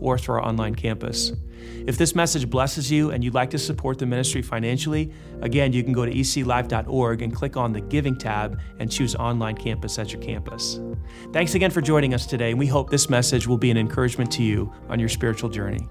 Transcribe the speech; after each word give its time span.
or 0.00 0.18
through 0.18 0.36
our 0.36 0.44
online 0.44 0.74
campus. 0.74 1.32
If 1.86 1.96
this 1.96 2.14
message 2.14 2.48
blesses 2.48 2.90
you 2.90 3.10
and 3.10 3.24
you'd 3.24 3.34
like 3.34 3.50
to 3.50 3.58
support 3.58 3.98
the 3.98 4.06
ministry 4.06 4.42
financially, 4.42 5.12
again, 5.40 5.72
you 5.72 5.82
can 5.82 5.92
go 5.92 6.04
to 6.04 6.12
eclive.org 6.12 7.22
and 7.22 7.34
click 7.34 7.56
on 7.56 7.72
the 7.72 7.80
Giving 7.80 8.16
tab 8.16 8.60
and 8.78 8.90
choose 8.90 9.14
Online 9.14 9.56
Campus 9.56 9.98
at 9.98 10.12
your 10.12 10.20
campus. 10.20 10.80
Thanks 11.32 11.54
again 11.54 11.70
for 11.70 11.80
joining 11.80 12.14
us 12.14 12.26
today, 12.26 12.50
and 12.50 12.58
we 12.58 12.66
hope 12.66 12.90
this 12.90 13.08
message 13.08 13.46
will 13.46 13.58
be 13.58 13.70
an 13.70 13.76
encouragement 13.76 14.30
to 14.32 14.42
you 14.42 14.72
on 14.88 15.00
your 15.00 15.08
spiritual 15.08 15.48
journey. 15.48 15.88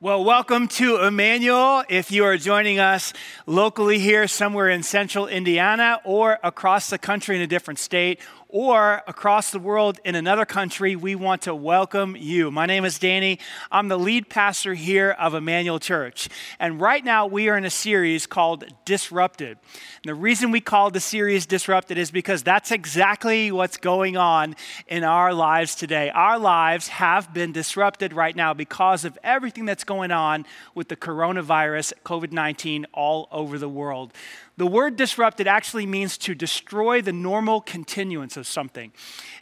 Well, 0.00 0.22
welcome 0.22 0.68
to 0.68 1.04
Emmanuel. 1.04 1.82
If 1.88 2.12
you 2.12 2.24
are 2.24 2.36
joining 2.36 2.78
us 2.78 3.12
locally 3.46 3.98
here, 3.98 4.28
somewhere 4.28 4.68
in 4.68 4.84
central 4.84 5.26
Indiana, 5.26 6.00
or 6.04 6.38
across 6.44 6.88
the 6.88 6.98
country 6.98 7.34
in 7.34 7.42
a 7.42 7.48
different 7.48 7.80
state, 7.80 8.20
or 8.48 9.02
across 9.06 9.50
the 9.50 9.58
world 9.58 10.00
in 10.04 10.14
another 10.14 10.46
country, 10.46 10.96
we 10.96 11.14
want 11.14 11.42
to 11.42 11.54
welcome 11.54 12.16
you. 12.16 12.50
My 12.50 12.64
name 12.64 12.86
is 12.86 12.98
Danny. 12.98 13.38
I'm 13.70 13.88
the 13.88 13.98
lead 13.98 14.30
pastor 14.30 14.72
here 14.72 15.10
of 15.10 15.34
Emmanuel 15.34 15.78
Church. 15.78 16.30
And 16.58 16.80
right 16.80 17.04
now, 17.04 17.26
we 17.26 17.50
are 17.50 17.58
in 17.58 17.66
a 17.66 17.70
series 17.70 18.26
called 18.26 18.64
Disrupted. 18.86 19.58
And 19.58 20.04
the 20.04 20.14
reason 20.14 20.50
we 20.50 20.62
call 20.62 20.90
the 20.90 21.00
series 21.00 21.44
Disrupted 21.44 21.98
is 21.98 22.10
because 22.10 22.42
that's 22.42 22.70
exactly 22.70 23.52
what's 23.52 23.76
going 23.76 24.16
on 24.16 24.56
in 24.86 25.04
our 25.04 25.34
lives 25.34 25.74
today. 25.74 26.08
Our 26.08 26.38
lives 26.38 26.88
have 26.88 27.34
been 27.34 27.52
disrupted 27.52 28.14
right 28.14 28.34
now 28.34 28.54
because 28.54 29.04
of 29.04 29.18
everything 29.22 29.66
that's 29.66 29.84
going 29.84 30.10
on 30.10 30.46
with 30.74 30.88
the 30.88 30.96
coronavirus, 30.96 31.92
COVID 32.02 32.32
19, 32.32 32.86
all 32.94 33.28
over 33.30 33.58
the 33.58 33.68
world. 33.68 34.14
The 34.56 34.66
word 34.66 34.96
disrupted 34.96 35.46
actually 35.46 35.86
means 35.86 36.18
to 36.18 36.34
destroy 36.34 37.00
the 37.00 37.12
normal 37.12 37.60
continuance 37.60 38.36
of 38.38 38.46
something. 38.46 38.92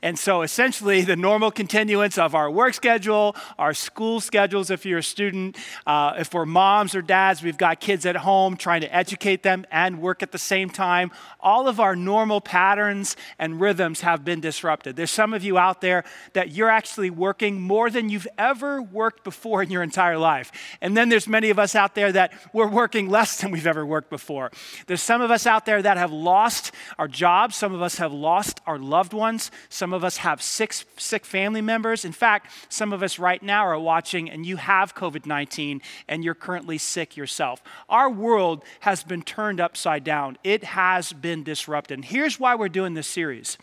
And 0.02 0.19
so 0.19 0.42
essentially, 0.42 1.02
the 1.02 1.14
normal 1.14 1.52
continuance 1.52 2.19
of 2.19 2.34
our 2.34 2.50
work 2.50 2.75
schedule, 2.75 3.36
our 3.58 3.75
school 3.75 4.20
schedules, 4.20 4.70
if 4.70 4.84
you're 4.84 4.98
a 4.98 5.03
student, 5.03 5.56
uh, 5.86 6.14
if 6.19 6.34
we're 6.34 6.47
moms 6.47 6.94
or 6.97 7.03
dads, 7.03 7.42
we've 7.42 7.58
got 7.58 7.78
kids 7.78 8.05
at 8.06 8.16
home 8.16 8.56
trying 8.56 8.80
to 8.80 8.94
educate 8.94 9.42
them 9.44 9.64
and 9.70 10.00
work 10.00 10.22
at 10.22 10.33
the 10.33 10.38
same 10.38 10.69
time. 10.69 11.12
All 11.38 11.69
of 11.69 11.78
our 11.78 11.94
normal 11.94 12.41
patterns 12.41 13.16
and 13.38 13.61
rhythms 13.61 14.00
have 14.00 14.25
been 14.25 14.41
disrupted. 14.41 14.97
There's 14.97 15.10
some 15.10 15.33
of 15.33 15.44
you 15.44 15.58
out 15.58 15.81
there 15.81 16.05
that 16.33 16.53
you're 16.53 16.70
actually 16.70 17.10
working 17.10 17.60
more 17.60 17.91
than 17.91 18.08
you've 18.08 18.28
ever 18.38 18.83
worked 18.83 19.22
before 19.22 19.62
in 19.62 19.70
your 19.70 19.83
entire 19.83 20.19
life. 20.19 20.50
And 20.81 20.97
then 20.97 21.08
there's 21.08 21.28
many 21.28 21.50
of 21.50 21.58
us 21.58 21.75
out 21.75 21.94
there 21.94 22.10
that 22.12 22.33
we're 22.53 22.69
working 22.69 23.08
less 23.08 23.41
than 23.41 23.50
we've 23.50 23.66
ever 23.66 23.84
worked 23.84 24.10
before. 24.10 24.50
There's 24.86 25.03
some 25.03 25.20
of 25.20 25.31
us 25.31 25.47
out 25.47 25.66
there 25.66 25.83
that 25.83 25.97
have 25.97 26.12
lost 26.12 26.72
our 26.98 27.08
jobs. 27.08 27.56
Some 27.56 27.75
of 27.75 27.83
us 27.83 27.98
have 27.98 28.12
lost 28.12 28.60
our 28.66 28.78
loved 28.86 29.12
ones. 29.12 29.50
Some 29.68 29.92
of 29.92 30.04
us 30.04 30.18
have 30.18 30.40
sick, 30.40 30.72
sick 30.96 31.24
family 31.24 31.60
members. 31.60 32.04
In 32.04 32.12
fact, 32.12 32.50
some 32.68 32.92
of 32.92 33.02
us 33.02 33.18
right 33.18 33.42
now 33.42 33.66
are 33.66 33.78
watching 33.78 34.30
and 34.30 34.46
you 34.46 34.56
have 34.56 34.94
COVID 34.94 35.26
19 35.26 35.82
and 36.08 36.24
you're 36.24 36.34
currently 36.34 36.78
sick 36.78 37.16
yourself. 37.16 37.62
Our 37.88 38.08
world 38.08 38.64
has 38.80 39.02
been 39.02 39.22
turned 39.22 39.60
upside 39.60 40.04
down, 40.04 40.38
it 40.44 40.64
has 40.64 41.12
been 41.12 41.42
disrupted. 41.42 41.98
And 41.98 42.04
here's 42.04 42.40
why 42.40 42.54
we're 42.54 42.68
doing 42.68 42.94
this 42.94 43.06
series 43.06 43.58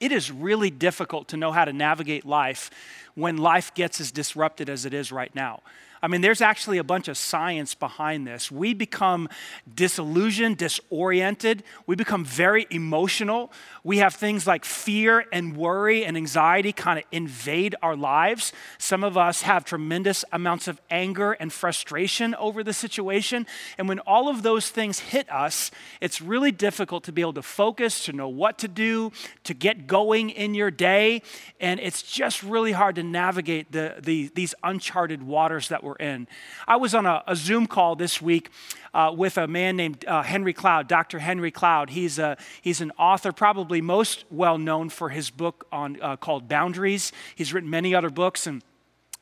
it 0.00 0.12
is 0.12 0.30
really 0.30 0.70
difficult 0.70 1.28
to 1.28 1.36
know 1.36 1.52
how 1.52 1.64
to 1.64 1.72
navigate 1.72 2.26
life 2.26 2.70
when 3.14 3.36
life 3.36 3.72
gets 3.74 4.00
as 4.00 4.10
disrupted 4.10 4.68
as 4.68 4.84
it 4.84 4.92
is 4.92 5.10
right 5.10 5.34
now. 5.34 5.62
I 6.04 6.06
mean, 6.06 6.20
there's 6.20 6.42
actually 6.42 6.76
a 6.76 6.84
bunch 6.84 7.08
of 7.08 7.16
science 7.16 7.74
behind 7.74 8.26
this. 8.26 8.50
We 8.50 8.74
become 8.74 9.26
disillusioned, 9.74 10.58
disoriented. 10.58 11.62
We 11.86 11.96
become 11.96 12.26
very 12.26 12.66
emotional. 12.68 13.50
We 13.84 13.98
have 13.98 14.12
things 14.12 14.46
like 14.46 14.66
fear 14.66 15.24
and 15.32 15.56
worry 15.56 16.04
and 16.04 16.14
anxiety 16.14 16.74
kind 16.74 16.98
of 16.98 17.06
invade 17.10 17.74
our 17.80 17.96
lives. 17.96 18.52
Some 18.76 19.02
of 19.02 19.16
us 19.16 19.42
have 19.42 19.64
tremendous 19.64 20.26
amounts 20.30 20.68
of 20.68 20.78
anger 20.90 21.32
and 21.32 21.50
frustration 21.50 22.34
over 22.34 22.62
the 22.62 22.74
situation. 22.74 23.46
And 23.78 23.88
when 23.88 24.00
all 24.00 24.28
of 24.28 24.42
those 24.42 24.68
things 24.68 24.98
hit 24.98 25.26
us, 25.32 25.70
it's 26.02 26.20
really 26.20 26.52
difficult 26.52 27.04
to 27.04 27.12
be 27.12 27.22
able 27.22 27.32
to 27.32 27.42
focus, 27.42 28.04
to 28.04 28.12
know 28.12 28.28
what 28.28 28.58
to 28.58 28.68
do, 28.68 29.10
to 29.44 29.54
get 29.54 29.86
going 29.86 30.28
in 30.28 30.52
your 30.52 30.70
day. 30.70 31.22
And 31.60 31.80
it's 31.80 32.02
just 32.02 32.42
really 32.42 32.72
hard 32.72 32.96
to 32.96 33.02
navigate 33.02 33.72
the, 33.72 33.94
the, 34.02 34.30
these 34.34 34.54
uncharted 34.62 35.22
waters 35.22 35.68
that 35.68 35.82
we're 35.82 35.93
we're 35.98 36.06
in. 36.06 36.28
I 36.66 36.76
was 36.76 36.94
on 36.94 37.06
a, 37.06 37.22
a 37.26 37.36
Zoom 37.36 37.66
call 37.66 37.96
this 37.96 38.20
week 38.20 38.50
uh, 38.92 39.12
with 39.16 39.38
a 39.38 39.46
man 39.46 39.76
named 39.76 40.04
uh, 40.06 40.22
Henry 40.22 40.52
Cloud, 40.52 40.88
Dr. 40.88 41.18
Henry 41.18 41.50
Cloud. 41.50 41.90
He's, 41.90 42.18
a, 42.18 42.36
he's 42.62 42.80
an 42.80 42.92
author, 42.98 43.32
probably 43.32 43.80
most 43.80 44.24
well 44.30 44.58
known 44.58 44.88
for 44.88 45.10
his 45.10 45.30
book 45.30 45.66
on, 45.72 45.98
uh, 46.00 46.16
called 46.16 46.48
Boundaries. 46.48 47.12
He's 47.34 47.52
written 47.52 47.70
many 47.70 47.94
other 47.94 48.10
books 48.10 48.46
and 48.46 48.62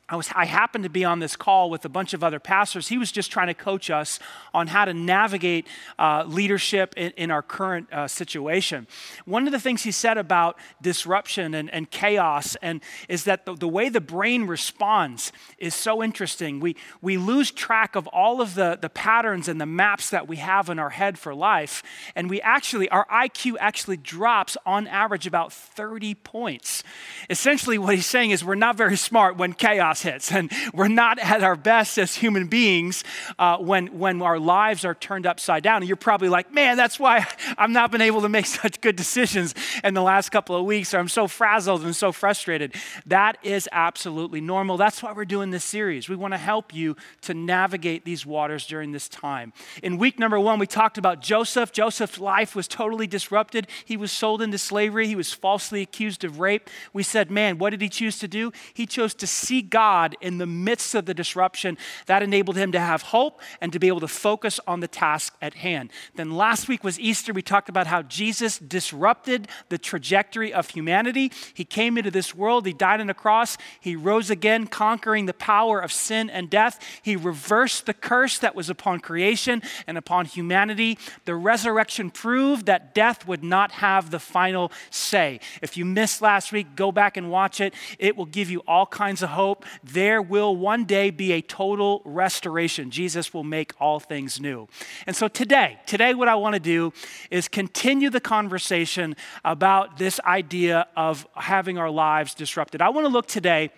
I, 0.09 0.17
was, 0.17 0.29
I 0.35 0.43
happened 0.43 0.83
to 0.83 0.89
be 0.89 1.05
on 1.05 1.19
this 1.19 1.37
call 1.37 1.69
with 1.69 1.85
a 1.85 1.89
bunch 1.89 2.13
of 2.13 2.25
other 2.25 2.39
pastors. 2.39 2.89
He 2.89 2.97
was 2.97 3.09
just 3.09 3.31
trying 3.31 3.47
to 3.47 3.53
coach 3.53 3.89
us 3.89 4.19
on 4.53 4.67
how 4.67 4.83
to 4.83 4.93
navigate 4.93 5.65
uh, 5.97 6.25
leadership 6.27 6.93
in, 6.97 7.11
in, 7.15 7.31
our 7.31 7.41
current 7.41 7.91
uh, 7.91 8.09
situation. 8.09 8.85
One 9.23 9.47
of 9.47 9.53
the 9.53 9.61
things 9.61 9.83
he 9.83 9.91
said 9.91 10.17
about 10.17 10.59
disruption 10.81 11.53
and, 11.53 11.69
and 11.73 11.89
chaos 11.89 12.57
and 12.61 12.81
is 13.07 13.23
that 13.23 13.45
the, 13.45 13.55
the, 13.55 13.67
way 13.67 13.87
the 13.87 14.01
brain 14.01 14.43
responds 14.43 15.31
is 15.57 15.73
so 15.73 16.03
interesting. 16.03 16.59
We, 16.59 16.75
we 17.01 17.15
lose 17.15 17.49
track 17.49 17.95
of 17.95 18.05
all 18.07 18.41
of 18.41 18.55
the, 18.55 18.77
the 18.79 18.89
patterns 18.89 19.47
and 19.47 19.59
the 19.59 19.65
maps 19.65 20.09
that 20.09 20.27
we 20.27 20.35
have 20.35 20.69
in 20.69 20.79
our 20.79 20.89
head 20.89 21.17
for 21.17 21.33
life. 21.33 21.81
And 22.13 22.29
we 22.29 22.41
actually, 22.41 22.89
our 22.89 23.05
IQ 23.07 23.55
actually 23.57 23.97
drops 23.97 24.57
on 24.65 24.85
average 24.87 25.25
about 25.27 25.53
30 25.53 26.15
points. 26.15 26.83
Essentially, 27.29 27.77
what 27.77 27.95
he's 27.95 28.05
saying 28.05 28.31
is 28.31 28.43
we're 28.43 28.55
not 28.55 28.75
very 28.75 28.97
smart 28.97 29.37
when 29.37 29.53
chaos 29.53 29.92
chaos 29.93 30.01
hits. 30.01 30.31
And 30.31 30.51
we're 30.73 30.87
not 30.87 31.19
at 31.19 31.43
our 31.43 31.55
best 31.55 31.97
as 31.97 32.15
human 32.15 32.47
beings 32.47 33.03
uh, 33.39 33.57
when, 33.57 33.99
when 33.99 34.21
our 34.21 34.39
lives 34.39 34.85
are 34.85 34.95
turned 34.95 35.25
upside 35.25 35.63
down. 35.63 35.77
And 35.77 35.87
you're 35.87 35.95
probably 35.95 36.29
like, 36.29 36.53
man, 36.53 36.77
that's 36.77 36.99
why 36.99 37.25
I've 37.57 37.69
not 37.69 37.91
been 37.91 38.01
able 38.01 38.21
to 38.21 38.29
make 38.29 38.45
such 38.63 38.81
good 38.81 38.95
decisions 38.95 39.53
in 39.83 39.93
the 39.93 40.01
last 40.01 40.29
couple 40.29 40.55
of 40.55 40.65
weeks, 40.65 40.93
or 40.93 40.99
I'm 40.99 41.09
so 41.09 41.27
frazzled 41.27 41.83
and 41.83 41.95
so 41.95 42.11
frustrated. 42.11 42.75
That 43.05 43.37
is 43.43 43.69
absolutely 43.71 44.41
normal. 44.41 44.77
That's 44.77 45.01
why 45.03 45.13
we're 45.13 45.25
doing 45.25 45.51
this 45.51 45.63
series. 45.63 46.09
We 46.09 46.15
want 46.15 46.33
to 46.33 46.37
help 46.37 46.73
you 46.73 46.95
to 47.21 47.33
navigate 47.33 48.05
these 48.05 48.25
waters 48.25 48.65
during 48.67 48.91
this 48.91 49.07
time. 49.07 49.53
In 49.81 49.97
week 49.97 50.19
number 50.19 50.39
one, 50.39 50.59
we 50.59 50.67
talked 50.67 50.97
about 50.97 51.21
Joseph. 51.21 51.71
Joseph's 51.71 52.19
life 52.19 52.55
was 52.55 52.67
totally 52.67 53.07
disrupted. 53.07 53.67
He 53.85 53.97
was 53.97 54.11
sold 54.11 54.41
into 54.41 54.57
slavery, 54.57 55.07
he 55.07 55.15
was 55.15 55.33
falsely 55.33 55.81
accused 55.81 56.23
of 56.23 56.39
rape. 56.39 56.69
We 56.93 57.03
said, 57.03 57.29
man, 57.29 57.57
what 57.57 57.71
did 57.71 57.81
he 57.81 57.89
choose 57.89 58.19
to 58.19 58.27
do? 58.27 58.51
He 58.73 58.85
chose 58.85 59.13
to 59.15 59.27
see 59.27 59.61
God 59.61 59.82
God 59.83 60.15
in 60.21 60.37
the 60.37 60.45
midst 60.45 60.95
of 60.95 61.05
the 61.05 61.13
disruption, 61.13 61.77
that 62.05 62.23
enabled 62.23 62.55
him 62.55 62.71
to 62.71 62.79
have 62.79 63.01
hope 63.01 63.41
and 63.59 63.73
to 63.73 63.79
be 63.79 63.89
able 63.89 63.99
to 63.99 64.07
focus 64.07 64.57
on 64.65 64.79
the 64.79 64.87
task 64.87 65.35
at 65.41 65.55
hand. 65.55 65.91
Then 66.15 66.31
last 66.31 66.69
week 66.69 66.85
was 66.85 66.97
Easter. 66.97 67.33
We 67.33 67.41
talked 67.41 67.67
about 67.67 67.87
how 67.87 68.01
Jesus 68.01 68.59
disrupted 68.59 69.49
the 69.67 69.77
trajectory 69.77 70.53
of 70.53 70.69
humanity. 70.69 71.33
He 71.53 71.65
came 71.65 71.97
into 71.97 72.11
this 72.11 72.33
world, 72.33 72.65
he 72.65 72.71
died 72.71 73.01
on 73.01 73.09
a 73.09 73.13
cross, 73.13 73.57
he 73.81 73.97
rose 73.97 74.29
again, 74.29 74.67
conquering 74.67 75.25
the 75.25 75.33
power 75.33 75.81
of 75.81 75.91
sin 75.91 76.29
and 76.29 76.49
death. 76.49 76.79
He 77.01 77.17
reversed 77.17 77.85
the 77.85 77.93
curse 77.93 78.39
that 78.39 78.55
was 78.55 78.69
upon 78.69 79.01
creation 79.01 79.61
and 79.85 79.97
upon 79.97 80.27
humanity. 80.27 80.97
The 81.25 81.35
resurrection 81.35 82.09
proved 82.09 82.67
that 82.67 82.95
death 82.95 83.27
would 83.27 83.43
not 83.43 83.71
have 83.73 84.11
the 84.11 84.19
final 84.19 84.71
say. 84.89 85.41
If 85.61 85.75
you 85.75 85.83
missed 85.83 86.21
last 86.21 86.53
week, 86.53 86.67
go 86.77 86.93
back 86.93 87.17
and 87.17 87.29
watch 87.29 87.59
it. 87.59 87.73
It 87.99 88.15
will 88.15 88.31
give 88.37 88.49
you 88.49 88.61
all 88.65 88.85
kinds 88.85 89.21
of 89.21 89.31
hope 89.31 89.65
there 89.83 90.21
will 90.21 90.55
one 90.55 90.85
day 90.85 91.09
be 91.09 91.31
a 91.33 91.41
total 91.41 92.01
restoration. 92.05 92.91
Jesus 92.91 93.33
will 93.33 93.43
make 93.43 93.73
all 93.79 93.99
things 93.99 94.39
new. 94.39 94.67
And 95.07 95.15
so 95.15 95.27
today, 95.27 95.79
today, 95.85 96.13
what 96.13 96.27
I 96.27 96.35
want 96.35 96.53
to 96.55 96.59
do 96.59 96.93
is 97.31 97.47
continue 97.47 98.09
the 98.09 98.19
conversation 98.19 99.15
about 99.43 99.97
this 99.97 100.19
idea 100.21 100.87
of 100.95 101.27
having 101.35 101.77
our 101.77 101.89
lives 101.89 102.33
disrupted. 102.33 102.81
I 102.81 102.89
want 102.89 103.05
to 103.05 103.09
look 103.09 103.27
today 103.27 103.71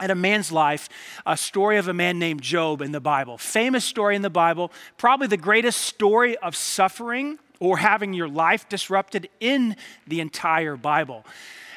at 0.00 0.10
a 0.10 0.14
man's 0.14 0.50
life, 0.50 0.88
a 1.26 1.36
story 1.36 1.76
of 1.76 1.86
a 1.86 1.92
man 1.92 2.18
named 2.18 2.42
Job 2.42 2.80
in 2.80 2.92
the 2.92 3.00
Bible. 3.00 3.38
Famous 3.38 3.84
story 3.84 4.16
in 4.16 4.22
the 4.22 4.30
Bible, 4.30 4.72
probably 4.96 5.26
the 5.26 5.36
greatest 5.36 5.82
story 5.82 6.36
of 6.38 6.56
suffering 6.56 7.38
or 7.60 7.76
having 7.76 8.14
your 8.14 8.28
life 8.28 8.68
disrupted 8.68 9.28
in 9.38 9.76
the 10.06 10.20
entire 10.20 10.76
Bible. 10.76 11.24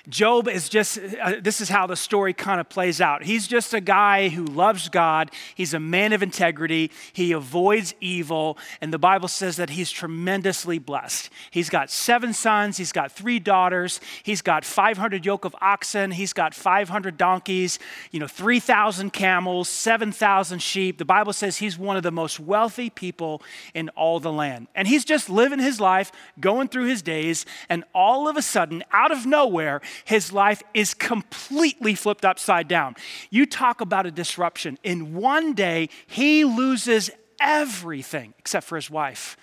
Job 0.10 0.50
is 0.50 0.68
just, 0.68 1.00
uh, 1.22 1.36
this 1.42 1.62
is 1.62 1.70
how 1.70 1.88
the 1.88 1.96
story 1.96 2.34
kind 2.34 2.60
of 2.60 2.68
plays 2.68 3.00
out. 3.00 3.24
He's 3.24 3.48
just 3.48 3.74
a 3.74 3.80
guy 3.80 4.28
who 4.28 4.44
loves 4.44 4.90
God. 4.90 5.32
He's 5.56 5.74
a 5.74 5.80
man 5.80 6.12
of 6.12 6.22
integrity. 6.22 6.92
He 7.14 7.32
avoids 7.32 7.96
evil. 8.02 8.58
And 8.82 8.94
the 8.94 9.00
Bible 9.00 9.30
says 9.30 9.56
that 9.56 9.70
he's 9.70 9.90
tremendously 9.90 10.78
blessed. 10.78 11.30
He's 11.52 11.70
got 11.70 11.90
seven 11.90 12.34
sons. 12.34 12.76
He's 12.76 12.92
got 12.92 13.14
three 13.14 13.40
daughters. 13.40 14.02
He's 14.24 14.42
got 14.42 14.66
500 14.66 15.26
yoke 15.26 15.46
of 15.46 15.56
oxen. 15.62 16.12
He's 16.12 16.34
got 16.34 16.54
500 16.54 17.18
donkeys, 17.18 17.80
you 18.12 18.20
know, 18.20 18.28
3,000 18.28 19.14
camels, 19.14 19.70
7,000 19.70 20.62
sheep. 20.62 20.98
The 20.98 21.06
Bible 21.06 21.32
says 21.32 21.58
he's 21.58 21.78
one 21.78 21.96
of 21.96 22.04
the 22.04 22.12
most 22.12 22.42
wealthy 22.42 22.90
people 22.90 23.42
in 23.74 23.88
all 23.90 24.20
the 24.20 24.34
land. 24.34 24.68
And 24.76 24.86
he's 24.86 25.06
just 25.06 25.30
living 25.30 25.60
his 25.60 25.80
life, 25.80 26.12
going 26.42 26.68
through 26.68 26.88
his 26.88 27.02
days. 27.02 27.46
And 27.70 27.86
all 27.96 28.28
of 28.28 28.36
a 28.36 28.42
sudden, 28.42 28.84
out 28.92 29.14
of 29.14 29.26
nowhere, 29.26 29.80
his 30.06 30.31
life 30.31 30.62
is 30.74 30.94
completely 30.94 31.95
flipped 31.95 32.25
upside 32.25 32.68
down. 32.68 32.95
You 33.30 33.45
talk 33.45 33.81
about 33.81 34.06
a 34.06 34.12
disruption. 34.12 34.78
In 34.84 35.16
one 35.16 35.54
day, 35.54 35.90
he 36.07 36.45
loses 36.45 37.10
everything 37.40 38.34
except 38.40 38.66
for 38.66 38.75
his 38.75 38.90
wife 38.90 39.38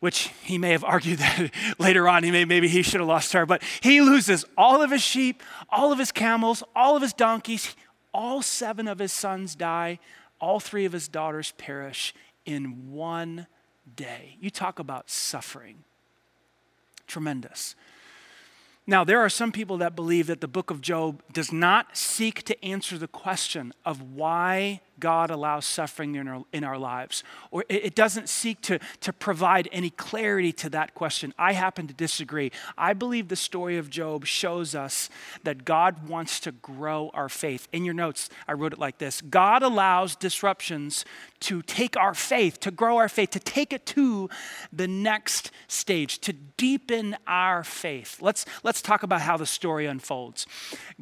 which 0.00 0.30
he 0.44 0.58
may 0.58 0.70
have 0.70 0.84
argued 0.84 1.18
that 1.18 1.50
later 1.78 2.08
on 2.08 2.24
he 2.24 2.30
may 2.30 2.44
maybe 2.44 2.68
he 2.68 2.82
should 2.82 3.00
have 3.00 3.08
lost 3.08 3.32
her 3.32 3.46
but 3.46 3.62
he 3.80 4.00
loses 4.00 4.44
all 4.56 4.82
of 4.82 4.90
his 4.90 5.02
sheep 5.02 5.40
all 5.68 5.92
of 5.92 6.00
his 6.00 6.10
camels 6.10 6.64
all 6.74 6.96
of 6.96 7.02
his 7.02 7.12
donkeys. 7.12 7.76
All 8.12 8.42
seven 8.42 8.88
of 8.88 8.98
his 8.98 9.12
sons 9.12 9.54
die. 9.54 9.98
All 10.40 10.60
three 10.60 10.84
of 10.84 10.92
his 10.92 11.08
daughters 11.08 11.52
perish 11.58 12.14
in 12.44 12.92
one 12.92 13.46
day. 13.96 14.36
You 14.40 14.50
talk 14.50 14.78
about 14.78 15.10
suffering. 15.10 15.84
Tremendous 17.06 17.74
now, 18.88 19.04
there 19.04 19.20
are 19.20 19.28
some 19.28 19.52
people 19.52 19.76
that 19.76 19.94
believe 19.94 20.28
that 20.28 20.40
the 20.40 20.48
book 20.48 20.70
of 20.70 20.80
Job 20.80 21.22
does 21.30 21.52
not 21.52 21.94
seek 21.94 22.42
to 22.44 22.64
answer 22.64 22.96
the 22.96 23.06
question 23.06 23.74
of 23.84 24.00
why 24.00 24.80
God 25.00 25.30
allows 25.30 25.64
suffering 25.64 26.14
in 26.14 26.28
our, 26.28 26.44
in 26.52 26.64
our 26.64 26.78
lives. 26.78 27.22
Or 27.50 27.64
it 27.68 27.94
doesn't 27.94 28.28
seek 28.28 28.60
to, 28.62 28.78
to 29.00 29.12
provide 29.12 29.68
any 29.72 29.90
clarity 29.90 30.52
to 30.52 30.70
that 30.70 30.94
question. 30.94 31.34
I 31.38 31.52
happen 31.52 31.86
to 31.86 31.94
disagree. 31.94 32.52
I 32.76 32.92
believe 32.92 33.28
the 33.28 33.36
story 33.36 33.78
of 33.78 33.90
Job 33.90 34.26
shows 34.26 34.74
us 34.74 35.10
that 35.44 35.64
God 35.64 36.08
wants 36.08 36.40
to 36.40 36.52
grow 36.52 37.10
our 37.14 37.28
faith. 37.28 37.68
In 37.72 37.84
your 37.84 37.94
notes, 37.94 38.30
I 38.46 38.52
wrote 38.52 38.72
it 38.72 38.78
like 38.78 38.98
this 38.98 39.20
God 39.20 39.62
allows 39.62 40.16
disruptions 40.16 41.04
to 41.40 41.62
take 41.62 41.96
our 41.96 42.14
faith, 42.14 42.58
to 42.60 42.70
grow 42.70 42.96
our 42.96 43.08
faith, 43.08 43.30
to 43.30 43.40
take 43.40 43.72
it 43.72 43.86
to 43.86 44.28
the 44.72 44.88
next 44.88 45.50
stage, 45.68 46.18
to 46.20 46.32
deepen 46.32 47.16
our 47.26 47.62
faith. 47.62 48.18
Let's, 48.20 48.44
let's 48.62 48.82
talk 48.82 49.02
about 49.02 49.20
how 49.20 49.36
the 49.36 49.46
story 49.46 49.86
unfolds. 49.86 50.46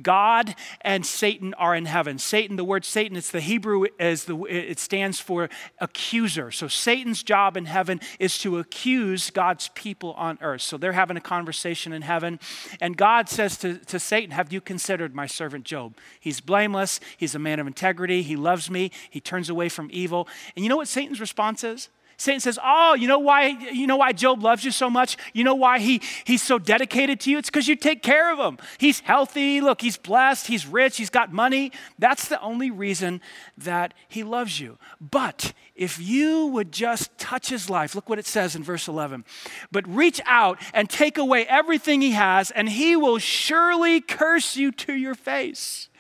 God 0.01 0.55
and 0.83 1.07
Satan 1.07 1.55
are 1.55 1.75
in 1.75 1.87
heaven. 1.87 2.19
Satan, 2.19 2.57
the 2.57 2.65
word 2.65 2.85
Satan, 2.85 3.17
it's 3.17 3.31
the 3.31 3.41
Hebrew 3.41 3.86
as 3.99 4.25
the, 4.25 4.37
it 4.45 4.79
stands 4.79 5.21
for 5.21 5.49
accuser. 5.81 6.51
So 6.51 6.69
Satan's 6.69 7.23
job 7.23 7.57
in 7.57 7.67
heaven 7.67 8.01
is 8.19 8.39
to 8.39 8.59
accuse 8.59 9.31
God's 9.31 9.69
people 9.75 10.13
on 10.15 10.39
earth. 10.41 10.63
So 10.63 10.77
they're 10.77 10.93
having 10.93 11.17
a 11.17 11.21
conversation 11.21 11.93
in 11.93 12.03
heaven, 12.03 12.39
and 12.81 12.97
God 12.97 13.29
says 13.29 13.57
to, 13.59 13.79
to 13.79 13.99
Satan, 13.99 14.31
Have 14.31 14.53
you 14.53 14.61
considered 14.61 15.15
my 15.15 15.27
servant 15.27 15.65
Job? 15.65 15.97
He's 16.21 16.41
blameless, 16.41 17.01
he's 17.17 17.35
a 17.35 17.39
man 17.39 17.61
of 17.61 17.67
integrity, 17.67 18.23
he 18.23 18.37
loves 18.37 18.71
me, 18.71 18.91
he 19.11 19.21
turns 19.21 19.49
away 19.51 19.69
from 19.69 19.89
evil. 19.93 20.29
And 20.55 20.65
you 20.65 20.69
know 20.69 20.77
what 20.77 20.89
Satan's 20.89 21.21
response 21.21 21.65
is? 21.65 21.89
Satan 22.19 22.41
says, 22.41 22.59
Oh, 22.63 22.95
you 22.95 23.09
know 23.09 23.19
why, 23.19 23.49
you 23.73 23.87
know 23.87 23.97
why 23.97 24.13
Job 24.13 24.43
loves 24.43 24.65
you 24.65 24.71
so 24.71 24.89
much? 24.89 25.17
You 25.35 25.45
know 25.45 25.55
why 25.55 25.79
he, 25.79 26.01
he's 26.25 26.43
so 26.43 26.59
dedicated 26.59 27.21
to 27.21 27.31
you? 27.31 27.39
It's 27.39 27.51
because 27.51 27.69
you 27.69 27.77
take 27.77 28.03
care 28.03 28.33
of 28.33 28.39
him. 28.39 28.59
He's 28.79 29.01
healthy. 29.01 29.61
Look, 29.61 29.83
he's 29.83 29.99
blessed. 29.99 30.47
He's 30.47 30.67
rich. 30.67 30.97
He's 30.97 31.11
got 31.11 31.33
money. 31.33 31.73
That's 31.99 32.29
the 32.29 32.41
only 32.41 32.71
reason 32.71 33.21
that 33.59 33.93
he 34.09 34.25
loves 34.25 34.61
you. 34.61 34.79
But 35.01 35.53
if 35.75 35.99
you 36.01 36.47
would 36.47 36.73
just 36.73 37.17
touch 37.19 37.51
his 37.51 37.69
life, 37.69 37.95
look 37.95 38.09
what 38.09 38.19
it 38.19 38.27
says 38.27 38.57
in 38.57 38.63
verse 38.63 38.89
11. 38.89 39.25
But 39.71 39.87
reach 39.87 40.21
out 40.25 40.59
and 40.73 40.89
take 40.89 41.19
away 41.19 41.45
everything 41.47 42.01
he 42.01 42.13
has, 42.13 42.51
and 42.51 42.69
he 42.69 42.97
will 42.97 43.19
surely 43.19 44.01
curse 44.01 44.57
you 44.57 44.73
to 44.73 44.95
your 44.95 45.15
face. 45.15 45.91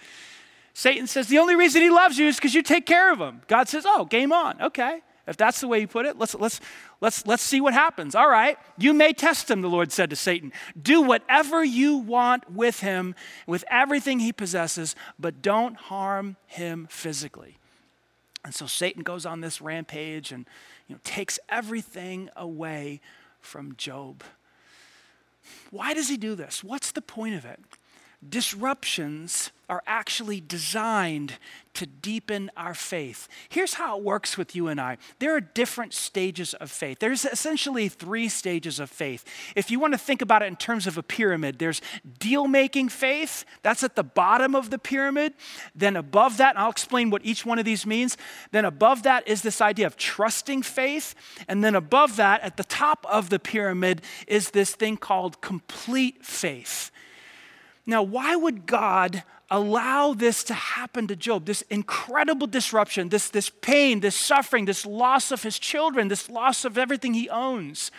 Satan 0.72 1.06
says, 1.06 1.28
The 1.28 1.38
only 1.38 1.56
reason 1.56 1.82
he 1.82 1.90
loves 1.90 2.18
you 2.18 2.26
is 2.28 2.36
because 2.36 2.54
you 2.54 2.62
take 2.62 2.86
care 2.86 3.12
of 3.12 3.18
him. 3.18 3.42
God 3.48 3.68
says, 3.68 3.84
Oh, 3.86 4.04
game 4.04 4.32
on. 4.32 4.60
Okay. 4.60 5.00
If 5.26 5.36
that's 5.36 5.60
the 5.60 5.68
way 5.68 5.80
you 5.80 5.88
put 5.88 6.06
it, 6.06 6.18
let's, 6.18 6.34
let's, 6.36 6.60
let's, 7.00 7.26
let's 7.26 7.42
see 7.42 7.60
what 7.60 7.74
happens. 7.74 8.14
All 8.14 8.28
right, 8.28 8.56
you 8.78 8.94
may 8.94 9.12
test 9.12 9.50
him, 9.50 9.60
the 9.60 9.68
Lord 9.68 9.90
said 9.90 10.10
to 10.10 10.16
Satan. 10.16 10.52
Do 10.80 11.02
whatever 11.02 11.64
you 11.64 11.96
want 11.96 12.50
with 12.50 12.80
him, 12.80 13.14
with 13.46 13.64
everything 13.70 14.20
he 14.20 14.32
possesses, 14.32 14.94
but 15.18 15.42
don't 15.42 15.76
harm 15.76 16.36
him 16.46 16.86
physically. 16.90 17.58
And 18.44 18.54
so 18.54 18.66
Satan 18.66 19.02
goes 19.02 19.26
on 19.26 19.40
this 19.40 19.60
rampage 19.60 20.30
and 20.30 20.46
you 20.86 20.94
know, 20.94 21.00
takes 21.02 21.40
everything 21.48 22.30
away 22.36 23.00
from 23.40 23.74
Job. 23.76 24.22
Why 25.70 25.94
does 25.94 26.08
he 26.08 26.16
do 26.16 26.36
this? 26.36 26.62
What's 26.62 26.92
the 26.92 27.02
point 27.02 27.34
of 27.34 27.44
it? 27.44 27.58
Disruptions 28.26 29.50
are 29.68 29.82
actually 29.86 30.40
designed 30.40 31.34
to 31.74 31.86
deepen 31.86 32.50
our 32.56 32.72
faith. 32.72 33.28
Here's 33.48 33.74
how 33.74 33.98
it 33.98 34.04
works 34.04 34.38
with 34.38 34.54
you 34.54 34.68
and 34.68 34.80
I 34.80 34.96
there 35.18 35.34
are 35.36 35.40
different 35.40 35.92
stages 35.92 36.54
of 36.54 36.70
faith. 36.70 36.98
There's 37.00 37.24
essentially 37.24 37.88
three 37.88 38.28
stages 38.28 38.80
of 38.80 38.88
faith. 38.88 39.24
If 39.54 39.70
you 39.70 39.78
want 39.78 39.92
to 39.92 39.98
think 39.98 40.22
about 40.22 40.42
it 40.42 40.46
in 40.46 40.56
terms 40.56 40.86
of 40.86 40.96
a 40.96 41.02
pyramid, 41.02 41.58
there's 41.58 41.82
deal 42.18 42.46
making 42.46 42.88
faith, 42.88 43.44
that's 43.62 43.82
at 43.82 43.96
the 43.96 44.04
bottom 44.04 44.54
of 44.54 44.70
the 44.70 44.78
pyramid. 44.78 45.34
Then 45.74 45.96
above 45.96 46.38
that, 46.38 46.58
I'll 46.58 46.70
explain 46.70 47.10
what 47.10 47.24
each 47.24 47.44
one 47.44 47.58
of 47.58 47.64
these 47.64 47.84
means. 47.84 48.16
Then 48.52 48.64
above 48.64 49.02
that 49.02 49.26
is 49.28 49.42
this 49.42 49.60
idea 49.60 49.86
of 49.86 49.96
trusting 49.96 50.62
faith. 50.62 51.14
And 51.48 51.62
then 51.62 51.74
above 51.74 52.16
that, 52.16 52.40
at 52.40 52.56
the 52.56 52.64
top 52.64 53.04
of 53.10 53.28
the 53.28 53.38
pyramid, 53.38 54.00
is 54.26 54.50
this 54.50 54.74
thing 54.74 54.96
called 54.96 55.40
complete 55.40 56.24
faith. 56.24 56.90
Now, 57.86 58.02
why 58.02 58.34
would 58.34 58.66
God 58.66 59.22
allow 59.48 60.12
this 60.12 60.42
to 60.44 60.54
happen 60.54 61.06
to 61.06 61.16
Job? 61.16 61.44
This 61.44 61.62
incredible 61.62 62.48
disruption, 62.48 63.10
this, 63.10 63.28
this 63.28 63.48
pain, 63.48 64.00
this 64.00 64.16
suffering, 64.16 64.64
this 64.64 64.84
loss 64.84 65.30
of 65.30 65.42
his 65.42 65.58
children, 65.58 66.08
this 66.08 66.28
loss 66.28 66.64
of 66.64 66.76
everything 66.76 67.14
he 67.14 67.28
owns. 67.30 67.90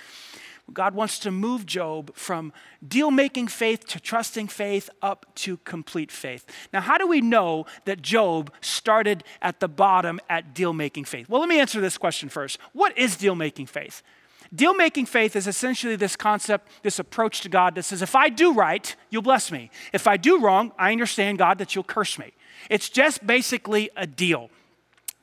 God 0.73 0.93
wants 0.93 1.19
to 1.19 1.31
move 1.31 1.65
Job 1.65 2.13
from 2.13 2.51
deal 2.85 3.09
making 3.09 3.47
faith 3.47 3.87
to 3.87 3.99
trusting 3.99 4.49
faith 4.49 4.89
up 5.01 5.25
to 5.35 5.57
complete 5.57 6.11
faith. 6.11 6.45
Now, 6.73 6.81
how 6.81 6.97
do 6.97 7.07
we 7.07 7.21
know 7.21 7.65
that 7.85 8.01
Job 8.01 8.51
started 8.59 9.23
at 9.41 9.61
the 9.61 9.69
bottom 9.69 10.19
at 10.29 10.53
deal 10.53 10.73
making 10.73 11.05
faith? 11.05 11.29
Well, 11.29 11.39
let 11.39 11.49
me 11.49 11.59
answer 11.59 11.79
this 11.79 11.97
question 11.97 12.27
first. 12.27 12.59
What 12.73 12.97
is 12.97 13.15
deal 13.15 13.35
making 13.35 13.67
faith? 13.67 14.03
Deal 14.53 14.73
making 14.73 15.05
faith 15.05 15.35
is 15.35 15.47
essentially 15.47 15.95
this 15.95 16.15
concept, 16.15 16.69
this 16.83 16.99
approach 16.99 17.41
to 17.41 17.49
God 17.49 17.75
that 17.75 17.83
says, 17.83 18.01
if 18.01 18.15
I 18.15 18.29
do 18.29 18.53
right, 18.53 18.95
you'll 19.09 19.21
bless 19.21 19.51
me. 19.51 19.69
If 19.93 20.07
I 20.07 20.17
do 20.17 20.39
wrong, 20.39 20.71
I 20.77 20.91
understand, 20.91 21.37
God, 21.37 21.57
that 21.57 21.75
you'll 21.75 21.83
curse 21.83 22.17
me. 22.17 22.33
It's 22.69 22.89
just 22.89 23.25
basically 23.25 23.89
a 23.95 24.07
deal. 24.07 24.49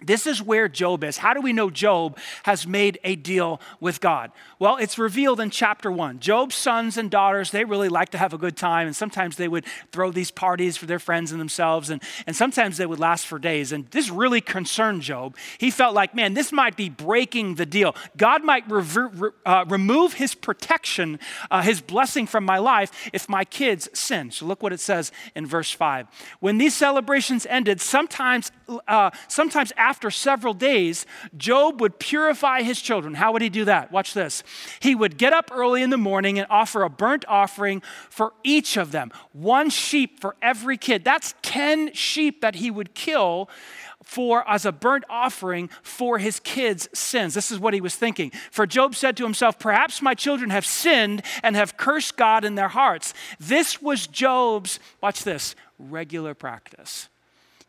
This 0.02 0.26
is 0.26 0.42
where 0.42 0.68
Job 0.68 1.04
is. 1.04 1.18
How 1.18 1.34
do 1.34 1.40
we 1.40 1.52
know 1.52 1.70
Job 1.70 2.18
has 2.42 2.66
made 2.66 2.98
a 3.04 3.14
deal 3.14 3.60
with 3.78 4.00
God? 4.00 4.32
Well, 4.58 4.76
it's 4.76 4.98
revealed 4.98 5.38
in 5.38 5.50
chapter 5.50 5.90
one. 5.90 6.18
Job's 6.18 6.56
sons 6.56 6.96
and 6.96 7.08
daughters, 7.08 7.52
they 7.52 7.64
really 7.64 7.88
like 7.88 8.08
to 8.10 8.18
have 8.18 8.32
a 8.32 8.38
good 8.38 8.56
time, 8.56 8.88
and 8.88 8.96
sometimes 8.96 9.36
they 9.36 9.46
would 9.46 9.64
throw 9.92 10.10
these 10.10 10.32
parties 10.32 10.76
for 10.76 10.86
their 10.86 10.98
friends 10.98 11.30
and 11.30 11.40
themselves, 11.40 11.90
and, 11.90 12.02
and 12.26 12.34
sometimes 12.34 12.76
they 12.76 12.86
would 12.86 12.98
last 12.98 13.24
for 13.24 13.38
days. 13.38 13.70
And 13.70 13.86
this 13.92 14.10
really 14.10 14.40
concerned 14.40 15.02
Job. 15.02 15.36
He 15.58 15.70
felt 15.70 15.94
like, 15.94 16.12
man, 16.12 16.34
this 16.34 16.50
might 16.50 16.76
be 16.76 16.88
breaking 16.88 17.54
the 17.54 17.66
deal. 17.66 17.94
God 18.16 18.42
might 18.42 18.64
re- 18.68 19.30
uh, 19.46 19.64
remove 19.68 20.14
his 20.14 20.34
protection, 20.34 21.20
uh, 21.52 21.62
his 21.62 21.80
blessing 21.80 22.26
from 22.26 22.44
my 22.44 22.58
life 22.58 23.10
if 23.12 23.28
my 23.28 23.44
kids 23.44 23.88
sin. 23.94 24.32
So 24.32 24.44
look 24.44 24.60
what 24.60 24.72
it 24.72 24.80
says 24.80 25.12
in 25.36 25.46
verse 25.46 25.70
5. 25.70 26.08
When 26.40 26.58
these 26.58 26.74
celebrations 26.74 27.46
ended, 27.46 27.80
sometimes, 27.80 28.50
uh, 28.88 29.10
sometimes 29.28 29.72
after 29.84 30.10
several 30.10 30.54
days, 30.54 31.04
Job 31.36 31.78
would 31.82 31.98
purify 31.98 32.62
his 32.62 32.80
children. 32.80 33.12
How 33.12 33.32
would 33.32 33.42
he 33.42 33.50
do 33.50 33.66
that? 33.66 33.92
Watch 33.92 34.14
this. 34.14 34.42
He 34.80 34.94
would 34.94 35.18
get 35.18 35.34
up 35.34 35.50
early 35.52 35.82
in 35.82 35.90
the 35.90 35.98
morning 35.98 36.38
and 36.38 36.46
offer 36.48 36.84
a 36.84 36.88
burnt 36.88 37.26
offering 37.28 37.82
for 38.08 38.32
each 38.42 38.78
of 38.78 38.92
them, 38.92 39.12
one 39.32 39.68
sheep 39.68 40.20
for 40.20 40.36
every 40.40 40.78
kid. 40.78 41.04
That's 41.04 41.34
10 41.42 41.92
sheep 41.92 42.40
that 42.40 42.54
he 42.54 42.70
would 42.70 42.94
kill 42.94 43.50
for 44.02 44.48
as 44.48 44.64
a 44.64 44.72
burnt 44.72 45.04
offering 45.10 45.68
for 45.82 46.18
his 46.18 46.40
kids' 46.40 46.88
sins. 46.94 47.34
This 47.34 47.50
is 47.50 47.58
what 47.58 47.74
he 47.74 47.82
was 47.82 47.94
thinking. 47.94 48.32
For 48.50 48.66
Job 48.66 48.94
said 48.94 49.18
to 49.18 49.22
himself, 49.22 49.58
Perhaps 49.58 50.00
my 50.00 50.14
children 50.14 50.48
have 50.48 50.64
sinned 50.64 51.22
and 51.42 51.56
have 51.56 51.76
cursed 51.76 52.16
God 52.16 52.42
in 52.42 52.54
their 52.54 52.68
hearts. 52.68 53.12
This 53.38 53.82
was 53.82 54.06
Job's, 54.06 54.80
watch 55.02 55.24
this, 55.24 55.54
regular 55.78 56.32
practice. 56.32 57.10